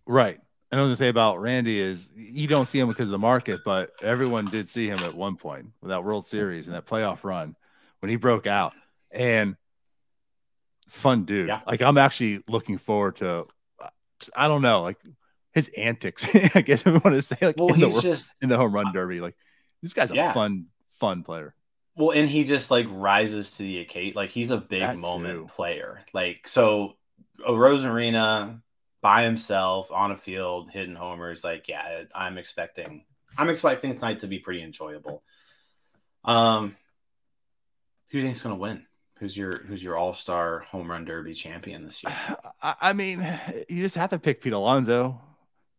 Right. 0.05 0.39
And 0.71 0.79
I 0.79 0.83
was 0.83 0.89
gonna 0.89 0.95
say 0.97 1.09
about 1.09 1.39
Randy 1.41 1.79
is 1.79 2.09
you 2.15 2.47
don't 2.47 2.65
see 2.67 2.79
him 2.79 2.87
because 2.89 3.07
of 3.07 3.11
the 3.13 3.17
market, 3.17 3.61
but 3.63 3.91
everyone 4.01 4.45
did 4.45 4.67
see 4.69 4.87
him 4.87 4.99
at 4.99 5.13
one 5.15 5.37
point 5.37 5.67
with 5.81 5.89
that 5.89 6.03
World 6.03 6.27
Series 6.27 6.67
and 6.67 6.75
that 6.75 6.85
playoff 6.85 7.23
run 7.23 7.55
when 7.99 8.09
he 8.09 8.15
broke 8.17 8.47
out. 8.47 8.73
And 9.11 9.55
fun 10.89 11.23
dude. 11.25 11.47
Yeah. 11.47 11.61
Like 11.65 11.81
I'm 11.81 11.97
actually 11.97 12.43
looking 12.47 12.77
forward 12.77 13.17
to 13.17 13.45
I 14.35 14.47
don't 14.47 14.61
know, 14.61 14.81
like 14.81 14.97
his 15.53 15.69
antics, 15.77 16.25
I 16.55 16.61
guess 16.61 16.83
we 16.83 16.91
want 16.91 17.15
to 17.15 17.21
say 17.21 17.37
like 17.41 17.55
Well, 17.57 17.73
in, 17.73 17.79
the, 17.79 18.01
just 18.01 18.33
in 18.41 18.49
the 18.49 18.57
home 18.57 18.73
run 18.73 18.91
derby. 18.93 19.21
Like 19.21 19.35
this 19.81 19.93
guy's 19.93 20.11
a 20.11 20.15
Yeah. 20.15 20.33
fun, 20.33 20.65
fun 20.99 21.23
player. 21.23 21.55
Well, 21.97 22.11
and 22.11 22.29
he 22.29 22.43
just 22.43 22.69
like 22.69 22.85
rises 22.89 23.51
to 23.57 23.63
the 23.63 23.79
occasion. 23.79 24.13
Like 24.15 24.29
he's 24.29 24.51
a 24.51 24.57
big 24.57 24.81
That 24.81 24.97
moment 24.97 25.33
too. 25.33 25.47
player. 25.53 26.01
Like 26.13 26.47
so, 26.47 26.95
Arozarena 27.45 28.61
by 29.01 29.23
himself 29.23 29.91
on 29.91 30.11
a 30.11 30.15
field 30.15 30.69
hitting 30.71 30.95
homers. 30.95 31.43
Like 31.43 31.67
yeah, 31.67 32.03
I'm 32.13 32.37
expecting. 32.37 33.03
I'm 33.37 33.49
expecting 33.49 33.93
tonight 33.95 34.19
to 34.19 34.27
be 34.27 34.39
pretty 34.39 34.61
enjoyable. 34.61 35.23
Um, 36.23 36.75
who 38.11 38.13
do 38.13 38.17
you 38.19 38.23
think's 38.23 38.41
gonna 38.41 38.55
win? 38.55 38.85
Who's 39.19 39.35
your 39.35 39.57
Who's 39.65 39.83
your 39.83 39.97
All 39.97 40.13
Star 40.13 40.59
Home 40.71 40.89
Run 40.89 41.03
Derby 41.05 41.33
champion 41.33 41.83
this 41.83 42.03
year? 42.03 42.13
I, 42.61 42.75
I 42.81 42.93
mean, 42.93 43.19
you 43.69 43.81
just 43.81 43.95
have 43.95 44.11
to 44.11 44.19
pick 44.19 44.41
Pete 44.41 44.53
Alonso. 44.53 45.19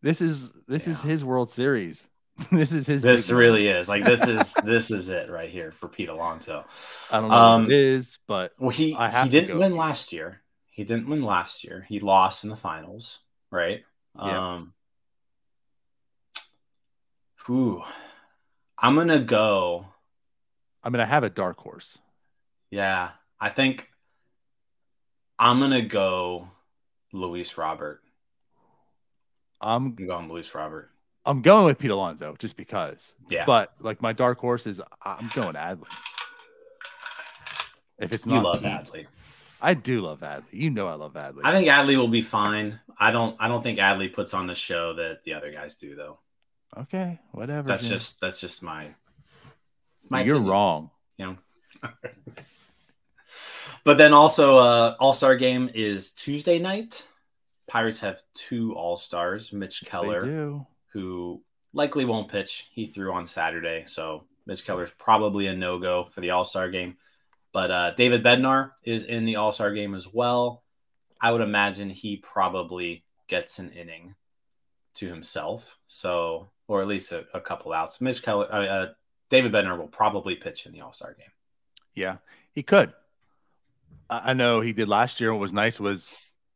This 0.01 0.21
is 0.21 0.51
this 0.67 0.87
is 0.87 1.01
his 1.01 1.23
World 1.25 1.51
Series. 1.51 2.07
this 2.51 2.71
is 2.71 2.87
his. 2.87 3.01
This 3.01 3.27
big 3.27 3.35
really 3.35 3.67
is 3.67 3.89
like 3.89 4.03
this 4.03 4.27
is 4.27 4.53
this 4.63 4.91
is 4.91 5.09
it 5.09 5.29
right 5.29 5.49
here 5.49 5.71
for 5.71 5.87
Pete 5.87 6.09
Alonso. 6.09 6.65
I 7.11 7.19
don't 7.19 7.29
know 7.29 7.35
um, 7.35 7.63
what 7.63 7.71
it 7.71 7.77
is, 7.77 8.17
but 8.27 8.53
Well, 8.59 8.69
he 8.69 8.95
I 8.95 9.09
have 9.09 9.25
he 9.25 9.31
didn't 9.31 9.57
win 9.57 9.71
Pete. 9.71 9.79
last 9.79 10.13
year. 10.13 10.41
He 10.69 10.83
didn't 10.83 11.07
win 11.07 11.21
last 11.21 11.63
year. 11.63 11.85
He 11.87 11.99
lost 11.99 12.43
in 12.43 12.49
the 12.49 12.55
finals, 12.55 13.19
right? 13.51 13.83
Yeah. 14.15 14.55
Um 14.55 14.73
Ooh. 17.49 17.83
I'm 18.77 18.95
gonna 18.95 19.19
go. 19.19 19.87
I 20.83 20.89
mean, 20.89 21.01
I 21.01 21.05
have 21.05 21.23
a 21.23 21.29
dark 21.29 21.57
horse. 21.57 21.97
Yeah, 22.69 23.09
I 23.39 23.49
think 23.49 23.89
I'm 25.37 25.59
gonna 25.59 25.81
go 25.81 26.49
Luis 27.11 27.57
Robert. 27.57 28.01
I'm 29.59 29.95
I'm 29.97 30.07
going 30.07 30.29
Luis 30.29 30.53
Robert. 30.53 30.91
I'm 31.25 31.41
going 31.41 31.65
with 31.65 31.77
Pete 31.77 31.91
Alonso 31.91 32.35
just 32.39 32.55
because. 32.57 33.13
Yeah, 33.29 33.45
But 33.45 33.73
like 33.79 34.01
my 34.01 34.13
dark 34.13 34.39
horse 34.39 34.65
is 34.67 34.81
I'm 35.03 35.29
going 35.35 35.55
Adley. 35.55 35.85
If 37.99 38.13
it's 38.13 38.25
not 38.25 38.35
you 38.35 38.41
love 38.41 38.61
Pete- 38.61 38.67
Adley. 38.71 39.05
I 39.61 39.73
do 39.73 40.01
love 40.01 40.21
Adley. 40.21 40.43
You 40.51 40.69
know 40.69 40.87
I 40.87 40.93
love 40.93 41.13
Adley. 41.13 41.41
I 41.43 41.51
think 41.51 41.67
Adley 41.67 41.97
will 41.97 42.07
be 42.07 42.21
fine. 42.21 42.79
I 42.97 43.11
don't. 43.11 43.35
I 43.39 43.47
don't 43.49 43.61
think 43.61 43.77
Adley 43.79 44.11
puts 44.11 44.33
on 44.33 44.47
the 44.47 44.55
show 44.55 44.93
that 44.93 45.23
the 45.25 45.33
other 45.33 45.51
guys 45.51 45.75
do, 45.75 45.95
though. 45.95 46.19
okay, 46.77 47.19
whatever. 47.31 47.67
That's 47.67 47.87
just. 47.87 48.21
That's 48.21 48.39
just 48.39 48.63
my. 48.63 48.85
It's 49.97 50.09
my 50.09 50.21
you're 50.21 50.35
opinion. 50.37 50.51
wrong. 50.51 50.91
you 51.17 51.25
know. 51.83 51.89
but 53.83 53.97
then 53.97 54.13
also, 54.13 54.57
uh, 54.57 54.95
All 54.99 55.11
Star 55.13 55.35
game 55.35 55.69
is 55.73 56.11
Tuesday 56.11 56.59
night. 56.59 57.05
Pirates 57.67 57.99
have 57.99 58.21
two 58.33 58.73
All 58.75 58.95
Stars. 58.97 59.51
Mitch 59.51 59.81
Yes, 59.83 59.91
they 59.91 59.97
Keller, 59.97 60.21
do. 60.21 60.65
Who 60.89 61.41
likely 61.73 62.05
won't 62.05 62.31
pitch. 62.31 62.67
He 62.71 62.87
threw 62.87 63.13
on 63.13 63.25
Saturday, 63.25 63.85
so 63.87 64.25
Mitch 64.45 64.65
Keller's 64.65 64.91
probably 64.97 65.47
a 65.47 65.55
no 65.55 65.79
go 65.79 66.05
for 66.05 66.21
the 66.21 66.31
All 66.31 66.45
Star 66.45 66.69
game. 66.69 66.97
But 67.51 67.71
uh, 67.71 67.91
David 67.95 68.23
Bednar 68.23 68.71
is 68.83 69.03
in 69.03 69.25
the 69.25 69.37
All 69.37 69.51
Star 69.51 69.71
game 69.73 69.95
as 69.95 70.07
well. 70.11 70.63
I 71.21 71.31
would 71.31 71.41
imagine 71.41 71.89
he 71.89 72.17
probably 72.17 73.03
gets 73.27 73.59
an 73.59 73.71
inning 73.71 74.15
to 74.95 75.07
himself. 75.07 75.77
So, 75.87 76.49
or 76.67 76.81
at 76.81 76.87
least 76.87 77.11
a, 77.11 77.25
a 77.33 77.41
couple 77.41 77.73
outs. 77.73 77.99
Mitch 78.01 78.23
Keller, 78.23 78.51
uh, 78.51 78.65
uh, 78.65 78.87
David 79.29 79.51
Bednar 79.51 79.77
will 79.77 79.87
probably 79.87 80.35
pitch 80.35 80.65
in 80.65 80.71
the 80.71 80.81
All 80.81 80.93
Star 80.93 81.13
game. 81.13 81.31
Yeah, 81.93 82.17
he 82.53 82.63
could. 82.63 82.93
I, 84.09 84.33
know 84.33 84.61
he 84.61 84.73
did 84.73 84.89
last 84.89 85.21
year. 85.21 85.31
What 85.31 85.39
was 85.39 85.53
nice 85.53 85.79
was, 85.79 86.15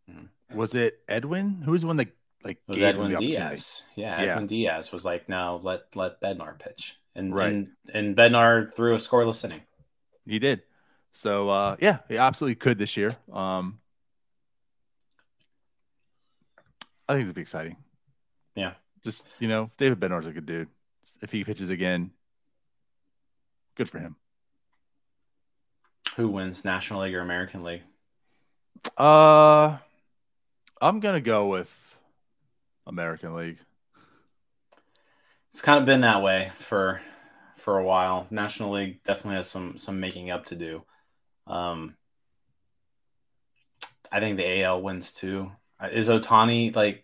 Mhm. 0.09 0.27
was 0.55 0.73
it 0.73 0.99
Edwin? 1.07 1.61
Who 1.63 1.71
was 1.71 1.81
the 1.81 1.87
one 1.87 1.97
that 1.97 2.09
like 2.43 2.57
was 2.67 2.77
Edwin? 2.77 3.15
Diaz. 3.15 3.83
Yeah, 3.95 4.21
Yeah. 4.21 4.31
Edwin 4.31 4.47
Diaz 4.47 4.91
was 4.91 5.05
like, 5.05 5.29
no, 5.29 5.59
let 5.63 5.95
let 5.95 6.19
Bednar 6.21 6.57
pitch, 6.59 6.97
and 7.15 7.33
Right. 7.33 7.49
and, 7.53 7.67
and 7.93 8.15
Bednar 8.15 8.73
threw 8.73 8.93
a 8.95 8.97
scoreless 8.97 9.43
inning. 9.45 9.61
He 10.25 10.39
did. 10.39 10.61
So 11.11 11.49
uh, 11.49 11.75
yeah, 11.79 11.99
he 12.09 12.17
absolutely 12.17 12.55
could 12.55 12.77
this 12.77 12.97
year. 12.97 13.15
Um, 13.31 13.79
I 17.07 17.13
think 17.13 17.23
it'd 17.23 17.35
be 17.35 17.41
exciting. 17.41 17.75
Yeah. 18.55 18.73
Just 19.03 19.25
you 19.39 19.47
know, 19.47 19.69
David 19.77 19.99
Bednar's 19.99 20.25
a 20.25 20.31
good 20.31 20.45
dude. 20.45 20.69
If 21.21 21.31
he 21.31 21.43
pitches 21.43 21.69
again, 21.69 22.11
good 23.75 23.89
for 23.89 23.99
him. 23.99 24.15
Who 26.15 26.29
wins 26.29 26.63
National 26.63 27.01
League 27.01 27.13
or 27.15 27.19
American 27.19 27.63
League? 27.63 27.81
Uh, 28.97 29.77
I'm 30.81 30.99
gonna 30.99 31.21
go 31.21 31.47
with 31.47 31.69
American 32.85 33.35
League. 33.35 33.59
It's 35.51 35.61
kind 35.61 35.79
of 35.79 35.85
been 35.85 36.01
that 36.01 36.21
way 36.23 36.51
for 36.57 37.01
for 37.57 37.77
a 37.77 37.83
while. 37.83 38.27
National 38.29 38.71
League 38.71 39.03
definitely 39.03 39.35
has 39.37 39.49
some 39.49 39.77
some 39.77 39.99
making 39.99 40.31
up 40.31 40.45
to 40.47 40.55
do. 40.55 40.83
Um, 41.47 41.95
I 44.11 44.19
think 44.19 44.37
the 44.37 44.63
AL 44.63 44.81
wins 44.81 45.11
too. 45.11 45.51
Uh, 45.79 45.89
Is 45.91 46.07
Ohtani 46.09 46.75
like 46.75 47.03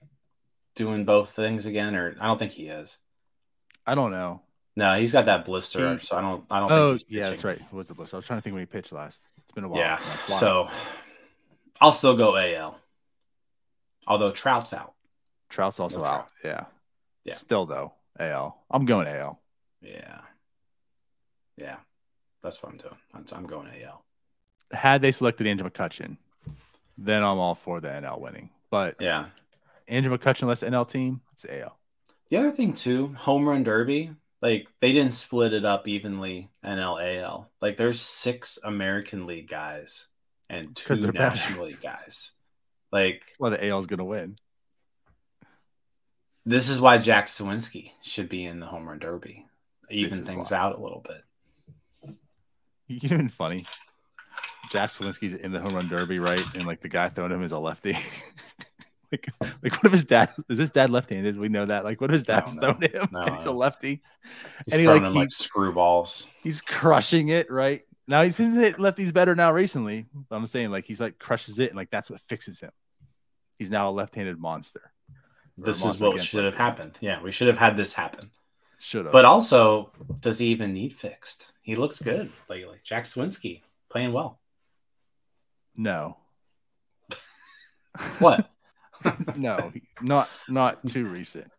doing 0.76 1.06
both 1.06 1.32
things 1.32 1.66
again, 1.66 1.96
or 1.96 2.16
I 2.20 2.28
don't 2.28 2.38
think 2.38 2.52
he 2.54 2.68
is. 2.68 2.98
I 3.86 3.96
don't 3.96 4.12
know. 4.12 4.42
No, 4.76 4.98
he's 4.98 5.12
got 5.12 5.26
that 5.26 5.46
blister, 5.46 5.94
He- 5.96 6.06
so 6.06 6.16
I 6.18 6.22
don't. 6.22 6.46
I 6.50 6.60
don't. 6.60 6.72
Oh 6.72 6.98
yeah, 7.08 7.30
that's 7.30 7.44
right. 7.44 7.60
What 7.64 7.74
was 7.74 7.88
the 7.88 7.94
blister? 7.94 8.16
I 8.16 8.20
was 8.20 8.26
trying 8.26 8.40
to 8.40 8.42
think 8.44 8.54
when 8.54 8.62
he 8.62 8.66
pitched 8.66 8.92
last. 8.92 9.22
It's 9.44 9.54
been 9.54 9.64
a 9.64 9.68
while. 9.68 9.80
Yeah. 9.80 10.00
So 10.40 10.70
I'll 11.82 11.92
still 11.92 12.16
go 12.16 12.36
AL. 12.38 12.80
Although 14.08 14.32
Trout's 14.32 14.74
out. 14.74 14.94
Trout's 15.50 15.80
also 15.80 16.00
No 16.00 16.06
out. 16.06 16.28
Trout. 16.28 16.32
Yeah. 16.44 16.66
Yeah. 17.26 17.34
Still 17.34 17.66
though, 17.66 17.94
AL. 18.20 18.58
I'm 18.72 18.86
going 18.86 19.08
AL. 19.08 19.40
Yeah. 19.82 20.22
Yeah. 21.58 21.78
That's 22.42 22.62
what 22.62 22.72
I'm 22.72 22.78
doing. 22.78 22.96
I'm, 23.34 23.46
going 23.46 23.68
AL. 23.84 24.06
Had 24.72 25.02
they 25.02 25.12
selected 25.12 25.46
Andrew 25.48 25.70
McCutcheon, 25.70 26.18
then 26.98 27.24
I'm 27.24 27.38
all 27.38 27.56
for 27.56 27.82
the 27.82 27.90
NL 27.90 28.20
winning. 28.20 28.50
But 28.70 28.96
Yeah. 29.00 29.26
Andrew 29.88 30.16
McCutcheon 30.16 30.48
less 30.48 30.62
NL 30.62 30.88
team, 30.90 31.22
it's 31.34 31.46
AL. 31.50 31.78
The 32.30 32.38
other 32.38 32.52
thing 32.52 32.74
too, 32.74 33.14
home 33.18 33.50
run 33.50 33.64
derby, 33.64 34.12
like 34.42 34.68
they 34.80 34.92
didn't 34.94 35.16
split 35.16 35.54
it 35.54 35.66
up 35.66 35.88
evenly 35.88 36.50
NL 36.64 37.22
AL. 37.22 37.50
Like 37.62 37.76
there's 37.78 38.00
six 38.00 38.60
American 38.64 39.26
League 39.26 39.50
guys 39.50 40.06
and 40.50 40.76
two 40.76 40.96
they're 40.96 41.12
better. 41.12 41.36
National 41.36 41.66
League 41.66 41.82
guys. 41.82 42.32
Like 42.92 43.24
Well, 43.40 43.52
the 43.52 43.68
AL 43.68 43.80
is 43.80 43.88
going 43.88 43.98
to 43.98 44.06
win. 44.06 44.36
This 46.46 46.70
is 46.70 46.80
why 46.82 46.98
Jack 46.98 47.26
Suwinski 47.28 47.92
should 48.02 48.30
be 48.30 48.46
in 48.46 48.60
the 48.60 48.66
home 48.66 48.88
run 48.88 49.00
derby. 49.00 49.46
Even 49.90 50.26
things 50.26 50.52
why. 50.52 50.58
out 50.58 50.80
a 50.80 50.82
little 50.82 51.04
bit. 51.06 52.16
You're 52.88 53.22
what's 53.22 53.34
funny. 53.34 53.66
Jack 54.72 54.90
Suwinski's 54.90 55.36
in 55.36 55.52
the 55.52 55.60
home 55.60 55.76
run 55.76 55.88
derby, 55.88 56.20
right? 56.20 56.44
And 56.56 56.66
like 56.66 56.82
the 56.82 56.90
guy 56.90 57.10
throwing 57.10 57.32
him 57.32 57.44
is 57.44 57.52
a 57.52 57.60
lefty. 57.60 57.94
like, 59.12 59.28
like 59.62 59.74
what 59.74 59.86
if 59.86 59.92
his 59.92 60.04
dad 60.06 60.32
is 60.48 60.58
his 60.58 60.72
dad 60.72 60.90
left-handed? 60.90 61.38
We 61.38 61.50
know 61.50 61.66
that. 61.66 61.84
Like, 61.84 62.02
what 62.02 62.10
if 62.12 62.14
his 62.14 62.24
dad's 62.24 62.54
throwing 62.54 62.82
him? 62.82 63.10
No, 63.12 63.26
he's 63.36 63.46
a 63.46 63.52
lefty. 63.52 64.02
He's 64.66 64.74
And 64.74 64.82
he, 64.82 64.88
like, 64.88 65.04
him 65.04 65.14
he- 65.14 65.20
like 65.20 65.30
screwballs. 65.30 66.26
He's 66.44 66.62
crushing 66.62 67.30
it, 67.30 67.52
right? 67.52 67.84
Now 68.08 68.24
he's 68.24 68.38
been 68.38 68.54
hit 68.54 68.78
lefties 68.78 69.14
better 69.14 69.36
now 69.36 69.52
recently. 69.52 70.06
But 70.30 70.36
I'm 70.36 70.48
saying 70.48 70.72
like 70.72 70.86
he's 70.86 71.00
like 71.00 71.20
crushes 71.20 71.60
it 71.60 71.70
and 71.70 71.78
like 71.78 71.92
that's 71.92 72.10
what 72.10 72.22
fixes 72.22 72.60
him. 72.60 72.72
He's 73.60 73.70
now 73.70 73.90
a 73.90 73.92
left-handed 73.92 74.40
monster. 74.40 74.92
This 75.62 75.84
is 75.84 76.00
what 76.00 76.22
should 76.22 76.46
have 76.46 76.56
happened. 76.56 76.98
Yeah, 77.02 77.22
we 77.22 77.32
should 77.32 77.48
have 77.48 77.58
had 77.58 77.76
this 77.78 77.94
happen. 77.94 78.32
Should 78.80 79.06
have. 79.06 79.12
But 79.12 79.26
also, 79.26 79.92
does 80.20 80.40
he 80.40 80.48
even 80.48 80.74
need 80.74 80.94
fixed? 80.94 81.52
He 81.62 81.76
looks 81.76 82.00
good 82.02 82.32
lately. 82.50 82.78
Jack 82.84 83.04
Suwinski 83.04 83.62
playing 83.90 84.14
well. 84.14 84.40
no, 85.76 86.18
What? 88.20 88.50
no, 89.36 89.72
not 90.02 90.30
not 90.48 90.86
too 90.88 91.06
recent. 91.06 91.50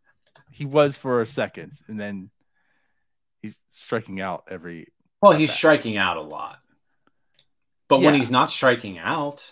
He 0.50 0.64
was 0.66 0.96
for 0.96 1.22
a 1.22 1.26
second, 1.26 1.72
and 1.88 1.98
then 1.98 2.30
he's 3.40 3.58
striking 3.70 4.20
out 4.20 4.44
every. 4.50 4.88
well, 5.22 5.32
he's 5.32 5.48
Okay. 5.50 5.56
striking 5.56 5.96
out 5.96 6.16
a 6.16 6.22
lot. 6.22 6.58
But 7.88 8.00
when 8.02 8.14
he's 8.14 8.30
not 8.30 8.50
striking 8.50 8.98
out, 8.98 9.50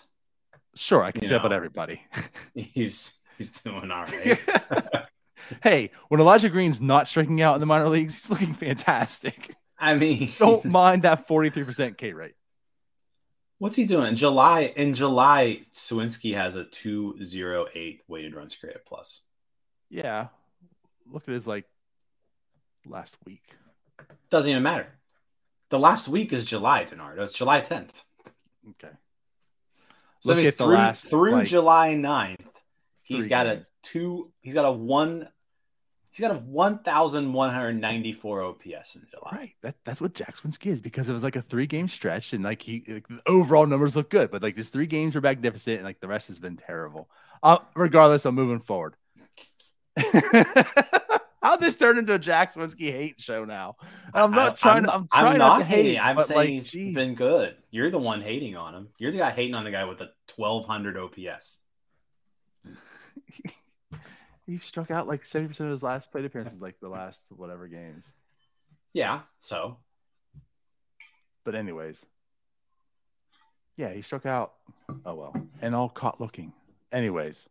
Sure, 0.75 1.03
I 1.03 1.11
can 1.11 1.25
say 1.25 1.35
about 1.35 1.51
everybody. 1.51 2.01
he's 2.53 3.11
he's 3.39 3.49
doing 3.49 3.89
all 3.89 4.05
right. 4.05 4.39
hey, 5.63 5.89
when 6.09 6.19
Elijah 6.21 6.49
Green's 6.49 6.79
not 6.79 7.07
striking 7.07 7.41
out 7.41 7.55
in 7.55 7.59
the 7.59 7.65
minor 7.65 7.89
leagues, 7.89 8.13
he's 8.13 8.29
looking 8.29 8.53
fantastic. 8.53 9.55
I 9.79 9.95
mean, 9.95 10.31
Don't 10.37 10.65
mind 10.65 11.01
that 11.03 11.27
43% 11.27 11.97
K 11.97 12.13
rate. 12.13 12.35
what's 13.57 13.75
he 13.75 13.85
doing? 13.85 14.09
In 14.09 14.15
July 14.15 14.71
in 14.75 14.93
July, 14.93 15.61
Suwinski 15.73 16.35
has 16.35 16.55
a 16.55 16.65
two 16.65 17.17
zero 17.23 17.65
eight 17.73 18.01
weighted 18.07 18.35
runs 18.35 18.55
created 18.55 18.85
plus. 18.85 19.21
Yeah. 19.89 20.27
Look 21.11 21.23
at 21.27 21.33
his 21.33 21.47
like 21.47 21.65
last 22.85 23.17
week. 23.25 23.43
Doesn't 24.29 24.51
even 24.51 24.63
matter. 24.63 24.87
The 25.69 25.79
last 25.79 26.07
week 26.07 26.33
is 26.33 26.45
July, 26.45 26.85
DiNardo. 26.85 27.19
It's 27.19 27.33
July 27.33 27.61
10th. 27.61 27.91
Okay. 28.71 28.93
So 30.19 30.33
Look 30.33 30.45
at 30.45 30.57
the 30.57 30.63
through, 30.65 30.73
last, 30.75 31.07
through 31.09 31.31
like, 31.31 31.47
July 31.47 31.89
9th, 31.91 32.45
he's 33.09 33.23
three 33.23 33.29
got 33.29 33.45
games. 33.45 33.67
a 33.67 33.87
two. 33.87 34.31
He's 34.41 34.53
got 34.53 34.65
a 34.65 34.71
one. 34.71 35.27
He's 36.11 36.21
got 36.21 36.31
a 36.31 36.39
one 36.39 36.79
thousand 36.79 37.33
one 37.33 37.51
hundred 37.53 37.73
ninety 37.79 38.13
four 38.13 38.41
OPS 38.41 38.95
in 38.95 39.05
July. 39.11 39.29
Right. 39.31 39.51
That, 39.61 39.75
that's 39.85 40.01
what 40.01 40.13
Jack 40.13 40.37
Suwinski 40.37 40.67
is 40.67 40.79
because 40.81 41.07
it 41.09 41.13
was 41.13 41.21
like 41.23 41.35
a 41.35 41.41
three 41.43 41.67
game 41.67 41.87
stretch 41.87 42.33
and 42.33 42.43
like 42.43 42.61
he 42.61 42.83
like, 42.87 43.07
the 43.07 43.21
overall 43.27 43.65
numbers 43.67 43.95
look 43.95 44.09
good, 44.09 44.31
but 44.31 44.41
like 44.41 44.55
these 44.55 44.69
three 44.69 44.87
games 44.87 45.13
were 45.13 45.21
magnificent 45.21 45.75
and 45.77 45.85
like 45.85 45.99
the 45.99 46.07
rest 46.07 46.27
has 46.27 46.39
been 46.39 46.57
terrible. 46.57 47.09
Uh, 47.43 47.59
regardless, 47.75 48.25
I'm 48.25 48.35
moving 48.35 48.59
forward. 48.59 48.95
How'd 51.41 51.61
this 51.61 51.77
turn 51.77 51.97
into 51.97 52.13
a 52.15 52.19
Jack 52.19 52.53
Suwinski 52.53 52.91
hate 52.91 53.19
show 53.21 53.45
now? 53.45 53.75
And 54.13 54.23
I'm 54.23 54.31
not 54.31 54.53
I- 54.53 54.55
trying. 54.55 54.83
to 54.83 54.93
I'm, 54.93 55.07
trying 55.07 55.37
not, 55.37 55.59
to 55.59 55.63
hate. 55.63 55.83
hating. 55.85 55.99
I'm 55.99 56.15
but, 56.17 56.27
saying 56.27 56.37
like, 56.37 56.49
he's 56.49 56.69
geez. 56.71 56.93
been 56.93 57.15
good. 57.15 57.55
You're 57.71 57.89
the 57.89 57.97
one 57.97 58.21
hating 58.21 58.57
on 58.57 58.75
him. 58.75 58.89
You're 58.97 59.11
the 59.11 59.19
guy 59.19 59.31
hating 59.31 59.55
on 59.55 59.63
the 59.63 59.71
guy 59.71 59.85
with 59.85 60.01
a 60.01 60.09
twelve 60.27 60.65
hundred 60.65 60.97
OPS. 60.97 61.59
he 64.45 64.57
struck 64.59 64.91
out 64.91 65.07
like 65.07 65.21
70% 65.21 65.59
of 65.59 65.71
his 65.71 65.83
last 65.83 66.11
plate 66.11 66.25
appearances, 66.25 66.61
like 66.61 66.79
the 66.79 66.89
last 66.89 67.21
whatever 67.29 67.67
games. 67.67 68.11
Yeah. 68.93 69.21
So 69.39 69.77
But 71.45 71.55
anyways, 71.55 72.03
yeah, 73.77 73.93
he 73.93 74.01
struck 74.01 74.25
out. 74.25 74.53
Oh 75.05 75.15
well, 75.15 75.35
and 75.61 75.75
all 75.75 75.89
caught 75.89 76.19
looking. 76.19 76.51
Anyways, 76.91 77.47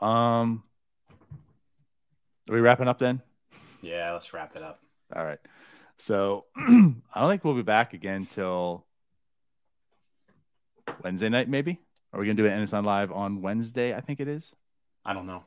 um, 0.00 0.64
are 2.48 2.54
we 2.54 2.60
wrapping 2.60 2.88
up 2.88 2.98
then? 2.98 3.22
yeah, 3.80 4.12
let's 4.12 4.32
wrap 4.32 4.56
it 4.56 4.62
up. 4.62 4.80
All 5.14 5.24
right. 5.24 5.38
So 5.96 6.46
I 6.56 6.70
don't 7.20 7.30
think 7.30 7.44
we'll 7.44 7.54
be 7.54 7.62
back 7.62 7.92
again 7.94 8.26
till 8.26 8.84
Wednesday 11.02 11.28
night. 11.28 11.48
Maybe 11.48 11.78
are 12.12 12.20
we 12.20 12.26
gonna 12.26 12.34
do 12.34 12.46
an 12.46 12.52
Ensign 12.52 12.84
live 12.84 13.12
on 13.12 13.40
Wednesday? 13.40 13.94
I 13.94 14.00
think 14.00 14.20
it 14.20 14.28
is 14.28 14.52
I 15.04 15.12
don't 15.12 15.26
know. 15.26 15.44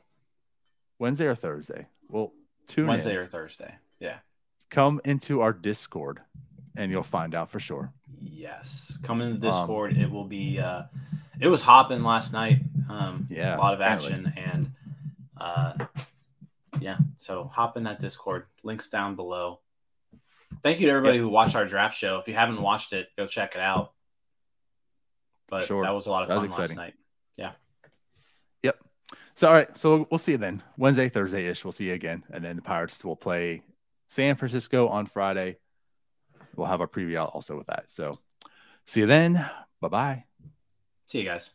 Wednesday 0.98 1.26
or 1.26 1.34
Thursday. 1.34 1.86
Well, 2.08 2.32
tune 2.66 2.86
Wednesday 2.86 3.12
in. 3.12 3.18
or 3.18 3.26
Thursday. 3.26 3.74
Yeah. 4.00 4.18
Come 4.70 5.00
into 5.04 5.40
our 5.40 5.52
Discord, 5.52 6.20
and 6.76 6.92
you'll 6.92 7.02
find 7.02 7.34
out 7.34 7.50
for 7.50 7.60
sure. 7.60 7.92
Yes. 8.20 8.98
Come 9.02 9.20
into 9.20 9.38
the 9.38 9.50
Um, 9.50 9.60
Discord. 9.66 9.96
it 9.98 10.10
will 10.10 10.24
be. 10.24 10.58
uh 10.60 10.84
It 11.40 11.48
was 11.48 11.62
hopping 11.62 12.02
last 12.02 12.32
night. 12.32 12.60
Um, 12.88 13.26
Yeah, 13.30 13.56
a 13.56 13.58
lot 13.58 13.74
of 13.74 13.80
apparently. 13.80 14.12
action 14.12 14.32
and 14.36 14.72
uh 15.40 15.86
yeah 16.80 16.98
so 17.16 17.44
hop 17.52 17.76
in 17.76 17.84
that 17.84 17.98
discord 18.00 18.46
links 18.64 18.88
down 18.88 19.14
below 19.14 19.60
thank 20.64 20.80
you 20.80 20.86
to 20.86 20.92
everybody 20.92 21.18
who 21.18 21.28
watched 21.28 21.54
our 21.54 21.64
draft 21.64 21.96
show 21.96 22.18
if 22.18 22.26
you 22.28 22.34
haven't 22.34 22.60
watched 22.60 22.92
it 22.92 23.08
go 23.16 23.24
check 23.26 23.54
it 23.54 23.60
out 23.60 23.92
but 25.48 25.64
Sure. 25.64 25.84
that 25.84 25.90
was 25.94 26.06
a 26.06 26.10
lot 26.10 26.22
of 26.22 26.28
That 26.28 26.40
fun 26.40 26.50
last 26.50 26.76
night 26.76 26.94
Yep. 27.36 27.56
So 29.38 29.46
all 29.46 29.54
right, 29.54 29.78
so 29.78 30.04
we'll 30.10 30.18
see 30.18 30.32
you 30.32 30.38
then 30.38 30.64
Wednesday, 30.76 31.08
Thursday 31.08 31.46
ish. 31.46 31.64
We'll 31.64 31.70
see 31.70 31.84
you 31.84 31.92
again, 31.92 32.24
and 32.32 32.44
then 32.44 32.56
the 32.56 32.62
Pirates 32.62 33.04
will 33.04 33.14
play 33.14 33.62
San 34.08 34.34
Francisco 34.34 34.88
on 34.88 35.06
Friday. 35.06 35.58
We'll 36.56 36.66
have 36.66 36.80
our 36.80 36.88
preview 36.88 37.18
out 37.18 37.30
also 37.34 37.56
with 37.56 37.68
that. 37.68 37.88
So 37.88 38.18
see 38.84 38.98
you 38.98 39.06
then. 39.06 39.34
Bye 39.80 39.88
bye. 39.88 40.24
See 41.06 41.20
you 41.20 41.24
guys. 41.24 41.50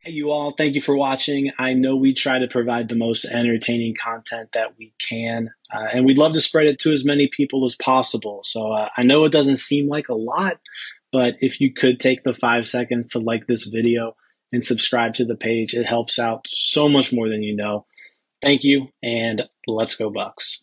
Hey, 0.00 0.10
you 0.10 0.32
all, 0.32 0.50
thank 0.50 0.74
you 0.74 0.80
for 0.80 0.96
watching. 0.96 1.52
I 1.56 1.74
know 1.74 1.94
we 1.94 2.14
try 2.14 2.40
to 2.40 2.48
provide 2.48 2.88
the 2.88 2.96
most 2.96 3.24
entertaining 3.24 3.94
content 3.94 4.50
that 4.54 4.76
we 4.76 4.92
can, 4.98 5.52
uh, 5.72 5.86
and 5.92 6.04
we'd 6.04 6.18
love 6.18 6.32
to 6.32 6.40
spread 6.40 6.66
it 6.66 6.80
to 6.80 6.90
as 6.90 7.04
many 7.04 7.28
people 7.28 7.64
as 7.64 7.76
possible. 7.76 8.40
So 8.42 8.72
uh, 8.72 8.88
I 8.96 9.04
know 9.04 9.24
it 9.24 9.30
doesn't 9.30 9.58
seem 9.58 9.86
like 9.86 10.08
a 10.08 10.14
lot, 10.14 10.58
but 11.12 11.36
if 11.38 11.60
you 11.60 11.72
could 11.72 12.00
take 12.00 12.24
the 12.24 12.32
five 12.32 12.66
seconds 12.66 13.06
to 13.10 13.20
like 13.20 13.46
this 13.46 13.66
video, 13.66 14.16
and 14.52 14.64
subscribe 14.64 15.14
to 15.14 15.24
the 15.24 15.36
page. 15.36 15.74
It 15.74 15.86
helps 15.86 16.18
out 16.18 16.46
so 16.48 16.88
much 16.88 17.12
more 17.12 17.28
than 17.28 17.42
you 17.42 17.56
know. 17.56 17.86
Thank 18.40 18.64
you, 18.64 18.88
and 19.02 19.42
let's 19.66 19.94
go, 19.94 20.10
Bucs. 20.10 20.58